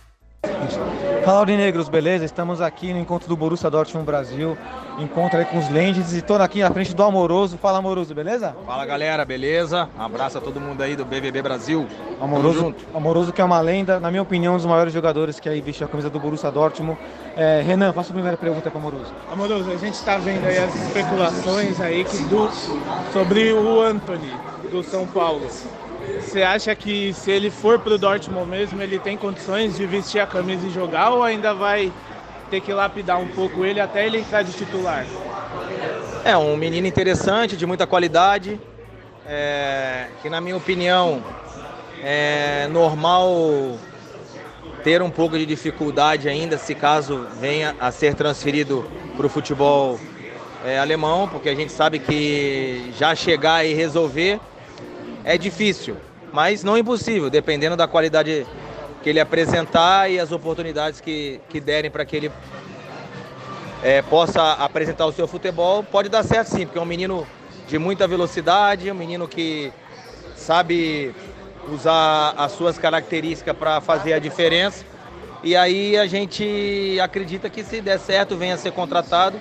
Fala 1.25 1.41
Aurinegros, 1.41 1.89
beleza? 1.89 2.25
Estamos 2.25 2.61
aqui 2.61 2.93
no 2.93 3.01
encontro 3.01 3.29
do 3.29 3.37
Borussia 3.37 3.69
Dortmund 3.69 4.07
Brasil, 4.07 4.57
encontro 4.99 5.37
aí 5.37 5.45
com 5.45 5.59
os 5.59 5.69
Lendes 5.69 6.15
e 6.15 6.23
tô 6.23 6.35
aqui 6.35 6.61
na 6.61 6.71
frente 6.71 6.95
do 6.95 7.03
Amoroso. 7.03 7.59
Fala 7.59 7.79
Amoroso, 7.79 8.15
beleza? 8.15 8.55
Fala 8.65 8.87
galera, 8.87 9.25
beleza? 9.25 9.89
Um 9.99 10.03
abraço 10.03 10.39
a 10.39 10.41
todo 10.41 10.61
mundo 10.61 10.81
aí 10.81 10.95
do 10.95 11.05
BBB 11.05 11.43
Brasil. 11.43 11.89
Amoroso, 12.21 12.75
Amoroso 12.95 13.33
que 13.33 13.41
é 13.41 13.45
uma 13.45 13.61
lenda, 13.61 13.99
na 13.99 14.11
minha 14.11 14.23
opinião, 14.23 14.55
um 14.55 14.57
dos 14.57 14.67
maiores 14.67 14.93
jogadores 14.93 15.41
que 15.41 15.49
aí 15.49 15.61
vestiu 15.61 15.87
a 15.87 15.91
camisa 15.91 16.09
do 16.09 16.21
Borussia 16.21 16.53
Dortmund. 16.53 16.99
É, 17.37 17.61
Renan, 17.61 17.93
faça 17.93 18.11
a 18.11 18.15
primeira 18.15 18.37
pergunta 18.37 18.71
para 18.71 18.81
Amoroso. 18.81 19.13
Amoroso, 19.33 19.71
a 19.73 19.77
gente 19.77 19.95
está 19.95 20.19
vendo 20.19 20.47
aí 20.47 20.59
as 20.59 20.75
especulações 20.75 21.81
aí 21.81 22.05
que 22.05 22.23
do, 22.25 22.49
sobre 23.13 23.53
o 23.53 23.83
Anthony 23.83 24.33
do 24.71 24.85
São 24.85 25.05
Paulo. 25.07 25.49
Você 26.21 26.43
acha 26.43 26.75
que 26.75 27.13
se 27.15 27.31
ele 27.31 27.51
for 27.51 27.79
para 27.79 27.95
o 27.95 27.99
Dortmund 27.99 28.49
mesmo, 28.49 28.83
ele 28.83 28.99
tem 28.99 29.17
condições 29.17 29.77
de 29.77 29.87
vestir 29.87 30.21
a 30.21 30.27
camisa 30.27 30.67
e 30.67 30.71
jogar 30.71 31.11
ou 31.11 31.23
ainda 31.23 31.55
vai 31.55 31.93
ter 32.51 32.61
que 32.61 32.73
lapidar 32.73 33.19
um 33.19 33.29
pouco 33.29 33.65
ele 33.65 33.81
até 33.81 34.07
ele 34.07 34.19
entrar 34.19 34.43
de 34.43 34.53
titular? 34.53 35.07
É 36.25 36.37
um 36.37 36.57
menino 36.57 36.87
interessante, 36.87 37.57
de 37.57 37.65
muita 37.65 37.87
qualidade, 37.87 38.61
é, 39.27 40.09
que 40.21 40.29
na 40.29 40.41
minha 40.41 40.57
opinião 40.57 41.23
é 42.03 42.69
normal 42.71 43.79
ter 44.83 45.03
um 45.03 45.11
pouco 45.11 45.37
de 45.37 45.45
dificuldade 45.45 46.29
ainda 46.29 46.57
se 46.57 46.75
caso 46.75 47.27
venha 47.41 47.75
a 47.81 47.91
ser 47.91 48.15
transferido 48.15 48.89
para 49.17 49.27
o 49.27 49.29
futebol 49.29 49.99
é, 50.65 50.79
alemão, 50.79 51.29
porque 51.29 51.49
a 51.49 51.55
gente 51.55 51.73
sabe 51.73 51.99
que 51.99 52.93
já 52.99 53.15
chegar 53.15 53.65
e 53.65 53.75
resolver 53.75 54.41
é 55.25 55.39
difícil, 55.39 55.97
mas 56.33 56.63
não 56.63 56.77
impossível, 56.77 57.31
dependendo 57.31 57.77
da 57.77 57.87
qualidade 57.87 58.47
que 59.03 59.09
ele 59.09 59.21
apresentar 59.21 60.11
e 60.11 60.19
as 60.19 60.33
oportunidades 60.33 61.01
que, 61.01 61.41
que 61.49 61.61
derem 61.61 61.91
para 61.91 62.05
que 62.05 62.17
ele 62.17 62.33
é, 63.83 64.03
possa 64.03 64.53
apresentar 64.55 65.07
o 65.07 65.13
seu 65.13 65.29
futebol, 65.29 65.83
pode 65.83 66.09
dar 66.09 66.23
certo 66.23 66.49
sim, 66.49 66.67
porque 66.67 66.79
é 66.79 66.83
um 66.83 66.87
menino 66.87 67.27
de 67.69 67.79
muita 67.79 68.09
velocidade, 68.09 68.91
um 68.91 68.95
menino 68.95 69.29
que 69.29 69.73
sabe 70.35 71.15
usar 71.71 72.35
as 72.37 72.53
suas 72.53 72.79
características 72.79 73.57
para 73.57 73.81
fazer 73.81 74.15
a 74.15 74.19
diferença. 74.19 74.85
E 75.43 75.55
aí 75.55 75.97
a 75.97 76.07
gente 76.07 76.99
acredita 77.01 77.49
que 77.49 77.63
se 77.63 77.81
der 77.81 77.99
certo, 77.99 78.37
venha 78.37 78.55
a 78.55 78.59
ser 78.59 78.73
contratado, 78.73 79.39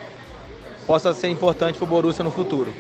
possa 0.86 1.14
ser 1.14 1.30
importante 1.30 1.78
para 1.78 1.86
o 1.86 1.88
Borussia 1.88 2.24
no 2.24 2.32
futuro. 2.32 2.74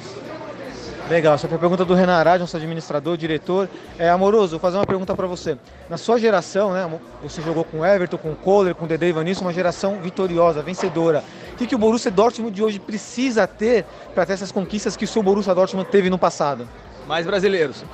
Legal, 1.09 1.37
foi 1.37 1.55
a 1.55 1.57
pergunta 1.57 1.85
do 1.85 1.93
Renan 1.93 2.15
Arad, 2.15 2.41
nosso 2.41 2.57
administrador, 2.57 3.15
diretor. 3.15 3.69
É, 3.97 4.09
Amoroso, 4.09 4.51
vou 4.51 4.59
fazer 4.59 4.75
uma 4.75 4.85
pergunta 4.85 5.15
para 5.15 5.25
você. 5.25 5.57
Na 5.89 5.95
sua 5.95 6.19
geração, 6.19 6.73
né, 6.73 6.99
você 7.23 7.41
jogou 7.41 7.63
com 7.63 7.85
Everton, 7.85 8.17
com 8.17 8.35
Kohler, 8.35 8.75
com 8.75 8.85
Dede 8.85 9.05
Ivanilson, 9.05 9.45
uma 9.45 9.53
geração 9.53 10.01
vitoriosa, 10.01 10.61
vencedora. 10.61 11.23
O 11.53 11.55
que, 11.55 11.65
que 11.65 11.75
o 11.75 11.77
Borussia 11.77 12.11
Dortmund 12.11 12.53
de 12.53 12.61
hoje 12.61 12.77
precisa 12.77 13.47
ter 13.47 13.85
para 14.13 14.25
ter 14.25 14.33
essas 14.33 14.51
conquistas 14.51 14.97
que 14.97 15.05
o 15.05 15.07
seu 15.07 15.23
Borussia 15.23 15.55
Dortmund 15.55 15.89
teve 15.89 16.09
no 16.09 16.17
passado? 16.17 16.67
Mais 17.07 17.25
brasileiros. 17.25 17.85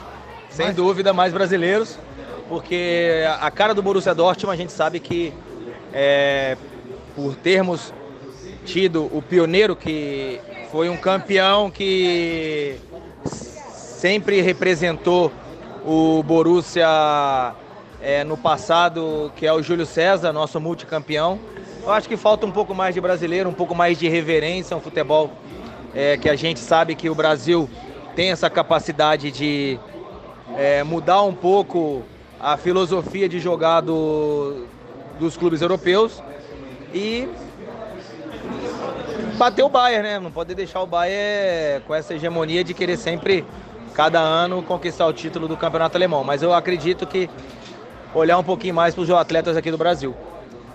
Sem 0.49 0.65
mais... 0.65 0.75
dúvida, 0.75 1.13
mais 1.13 1.31
brasileiros. 1.31 1.99
Porque 2.49 3.23
a 3.39 3.51
cara 3.51 3.75
do 3.75 3.83
Borussia 3.83 4.15
Dortmund, 4.15 4.55
a 4.55 4.57
gente 4.57 4.71
sabe 4.71 4.99
que 4.99 5.31
é, 5.93 6.57
por 7.15 7.35
termos 7.35 7.93
tido 8.65 9.05
o 9.15 9.21
pioneiro 9.21 9.75
que 9.75 10.41
foi 10.71 10.89
um 10.89 10.97
campeão 10.97 11.69
que 11.69 12.79
sempre 14.03 14.41
representou 14.41 15.31
o 15.85 16.21
Borussia 16.23 16.85
é, 18.01 18.21
no 18.25 18.35
passado, 18.35 19.31
que 19.33 19.47
é 19.47 19.53
o 19.53 19.63
Júlio 19.63 19.85
César, 19.85 20.33
nosso 20.33 20.59
multicampeão. 20.59 21.39
Eu 21.81 21.89
acho 21.89 22.09
que 22.09 22.17
falta 22.17 22.45
um 22.45 22.51
pouco 22.51 22.75
mais 22.75 22.93
de 22.93 22.99
brasileiro, 22.99 23.47
um 23.47 23.53
pouco 23.53 23.73
mais 23.73 23.97
de 23.97 24.09
reverência, 24.09 24.75
um 24.75 24.81
futebol 24.81 25.31
é, 25.95 26.17
que 26.17 26.27
a 26.27 26.35
gente 26.35 26.59
sabe 26.59 26.95
que 26.95 27.09
o 27.09 27.15
Brasil 27.15 27.69
tem 28.13 28.29
essa 28.29 28.49
capacidade 28.49 29.31
de 29.31 29.79
é, 30.57 30.83
mudar 30.83 31.21
um 31.21 31.33
pouco 31.33 32.03
a 32.41 32.57
filosofia 32.57 33.29
de 33.29 33.39
jogar 33.39 33.79
do, 33.79 34.65
dos 35.17 35.37
clubes 35.37 35.61
europeus 35.61 36.21
e 36.93 37.29
bater 39.37 39.63
o 39.63 39.69
Bayern, 39.69 40.03
né? 40.03 40.19
Não 40.19 40.29
pode 40.29 40.53
deixar 40.53 40.81
o 40.81 40.85
Bayern 40.85 41.85
com 41.87 41.95
essa 41.95 42.13
hegemonia 42.13 42.65
de 42.65 42.73
querer 42.73 42.97
sempre 42.97 43.45
cada 43.93 44.19
ano 44.19 44.63
conquistar 44.63 45.05
o 45.05 45.13
título 45.13 45.47
do 45.47 45.55
campeonato 45.55 45.97
alemão. 45.97 46.23
Mas 46.23 46.41
eu 46.41 46.53
acredito 46.53 47.05
que 47.05 47.29
olhar 48.13 48.37
um 48.37 48.43
pouquinho 48.43 48.73
mais 48.73 48.93
para 48.93 49.03
os 49.03 49.09
atletas 49.09 49.55
aqui 49.55 49.71
do 49.71 49.77
Brasil. 49.77 50.15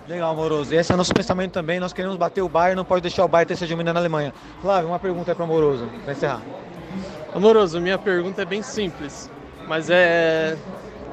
Legal, 0.07 0.35
Moroso. 0.35 0.73
Esse 0.73 0.91
é 0.91 0.95
o 0.95 0.97
nosso 0.97 1.13
pensamento 1.13 1.51
também. 1.51 1.79
Nós 1.79 1.93
queremos 1.93 2.17
bater 2.17 2.41
o 2.41 2.49
Bayern, 2.49 2.75
não 2.75 2.85
pode 2.85 3.01
deixar 3.01 3.23
o 3.23 3.27
Bayern 3.27 3.47
ter 3.47 3.53
essa 3.53 3.65
hegemonia 3.65 3.93
na 3.93 3.99
Alemanha. 3.99 4.33
Flávio, 4.61 4.89
uma 4.89 4.99
pergunta 4.99 5.31
aí 5.31 5.35
para 5.35 5.45
o 5.45 5.47
Moroso, 5.47 5.87
para 6.03 6.13
encerrar. 6.13 6.41
Amoroso, 7.33 7.79
minha 7.79 7.97
pergunta 7.97 8.41
é 8.41 8.45
bem 8.45 8.63
simples, 8.63 9.29
mas 9.67 9.87
é 9.91 10.57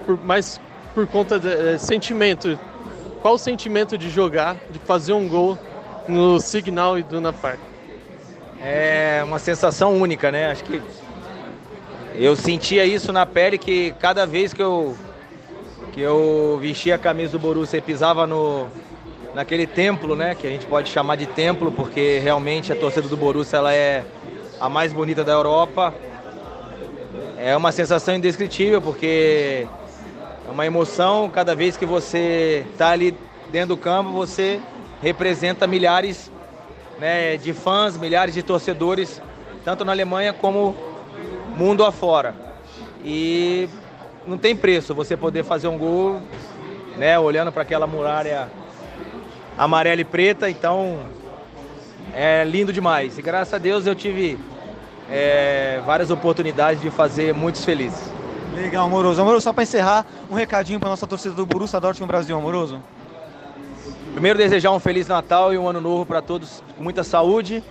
por, 0.07 0.19
mais 0.24 0.59
por 0.95 1.07
conta 1.07 1.39
de 1.39 1.49
é, 1.49 1.77
sentimento. 1.77 2.59
Qual 3.20 3.35
o 3.35 3.39
sentimento 3.39 3.99
de 3.99 4.09
jogar, 4.09 4.57
de 4.70 4.78
fazer 4.78 5.12
um 5.12 5.28
gol 5.28 5.59
no 6.09 6.41
Signal 6.41 6.99
e 6.99 7.03
Duna 7.03 7.35
Park? 7.35 7.59
É 8.62 9.20
uma 9.24 9.39
sensação 9.39 9.95
única, 10.01 10.33
né? 10.33 10.51
Acho 10.51 10.65
que 10.65 10.81
eu 12.18 12.34
sentia 12.34 12.84
isso 12.86 13.12
na 13.12 13.26
pele 13.26 13.59
que 13.59 13.94
cada 14.01 14.26
vez 14.26 14.55
que 14.55 14.62
eu 14.62 14.97
que 15.93 16.01
eu 16.01 16.59
vestia 16.60 16.94
a 16.94 16.98
camisa 16.98 17.32
do 17.32 17.38
Borussia 17.38 17.78
e 17.78 17.82
pisava 17.82 18.26
no 18.26 18.66
naquele 19.34 19.66
templo, 19.66 20.16
né, 20.16 20.34
que 20.34 20.47
a 20.47 20.51
gente 20.51 20.64
pode 20.64 20.88
chamar 20.88 21.16
de 21.16 21.26
templo, 21.26 21.70
porque 21.70 22.18
realmente 22.20 22.72
a 22.72 22.76
torcida 22.76 23.06
do 23.06 23.16
Borussia 23.18 23.59
ela 23.59 23.74
é 23.74 24.02
a 24.59 24.66
mais 24.66 24.94
bonita 24.94 25.22
da 25.22 25.32
Europa. 25.32 25.93
É 27.36 27.55
uma 27.55 27.70
sensação 27.70 28.16
indescritível, 28.16 28.80
porque 28.80 29.66
é 30.48 30.51
uma 30.51 30.64
emoção 30.64 31.28
cada 31.28 31.55
vez 31.55 31.76
que 31.76 31.84
você 31.84 32.64
está 32.72 32.90
ali 32.90 33.14
dentro 33.51 33.68
do 33.68 33.76
campo, 33.76 34.10
você 34.10 34.59
representa 35.02 35.66
milhares 35.66 36.30
né, 36.98 37.36
de 37.36 37.52
fãs, 37.52 37.94
milhares 37.98 38.34
de 38.34 38.43
torcedores, 38.43 39.20
tanto 39.66 39.84
na 39.84 39.93
Alemanha 39.93 40.32
como 40.32 40.74
mundo 41.57 41.85
afora. 41.85 42.35
E 43.05 43.69
não 44.27 44.37
tem 44.37 44.55
preço 44.55 44.95
você 44.95 45.16
poder 45.16 45.45
fazer 45.45 45.69
um 45.69 45.78
gol, 45.78 46.20
né, 46.97 47.19
olhando 47.19 47.51
para 47.51 47.62
aquela 47.62 47.87
muralha 47.87 48.49
amarela 49.57 50.01
e 50.01 50.05
preta, 50.05 50.51
então 50.51 51.01
é 52.12 52.45
lindo 52.45 52.73
demais. 52.73 53.19
E 53.19 53.23
graças 53.23 53.55
a 53.55 53.59
Deus 53.59 53.87
eu 53.87 53.95
tive 53.95 54.39
é, 55.11 55.81
várias 55.87 56.11
oportunidades 56.11 56.81
de 56.83 56.91
fazer 56.91 57.33
muitos 57.33 57.65
felizes. 57.65 58.12
Legal, 58.55 58.87
Amoroso. 58.87 59.20
Amoroso, 59.20 59.45
só 59.45 59.53
para 59.53 59.62
encerrar, 59.62 60.07
um 60.31 60.35
recadinho 60.35 60.81
para 60.81 60.89
nossa 60.89 61.07
torcida 61.07 61.35
do 61.35 61.47
Borussia 61.47 61.81
Dortmund 61.81 62.09
Brasil, 62.09 62.37
Amoroso. 62.37 62.83
Primeiro 64.12 64.39
desejar 64.39 64.73
um 64.73 64.81
Feliz 64.81 65.07
Natal 65.07 65.53
e 65.53 65.59
um 65.59 65.69
Ano 65.69 65.81
Novo 65.81 66.07
para 66.07 66.23
todos, 66.23 66.62
com 66.77 66.83
muita 66.83 67.05
saúde. 67.05 67.62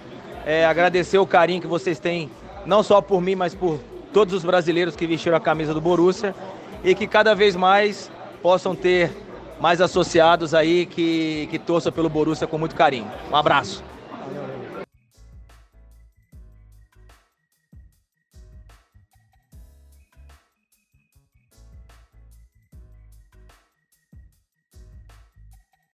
É, 0.45 0.66
agradecer 0.66 1.18
o 1.18 1.26
carinho 1.26 1.60
que 1.60 1.68
vocês 1.68 1.98
têm 1.98 2.30
não 2.65 2.83
só 2.83 3.01
por 3.01 3.21
mim, 3.21 3.35
mas 3.35 3.53
por 3.53 3.79
todos 4.13 4.33
os 4.33 4.43
brasileiros 4.43 4.95
que 4.95 5.05
vestiram 5.05 5.37
a 5.37 5.39
camisa 5.39 5.73
do 5.73 5.81
Borussia 5.81 6.35
e 6.83 6.95
que 6.95 7.07
cada 7.07 7.33
vez 7.35 7.55
mais 7.55 8.11
possam 8.41 8.75
ter 8.75 9.11
mais 9.59 9.81
associados 9.81 10.53
aí 10.53 10.85
que, 10.85 11.47
que 11.49 11.57
torçam 11.57 11.91
pelo 11.91 12.09
Borussia 12.09 12.47
com 12.47 12.57
muito 12.57 12.75
carinho. 12.75 13.11
Um 13.31 13.35
abraço. 13.35 13.83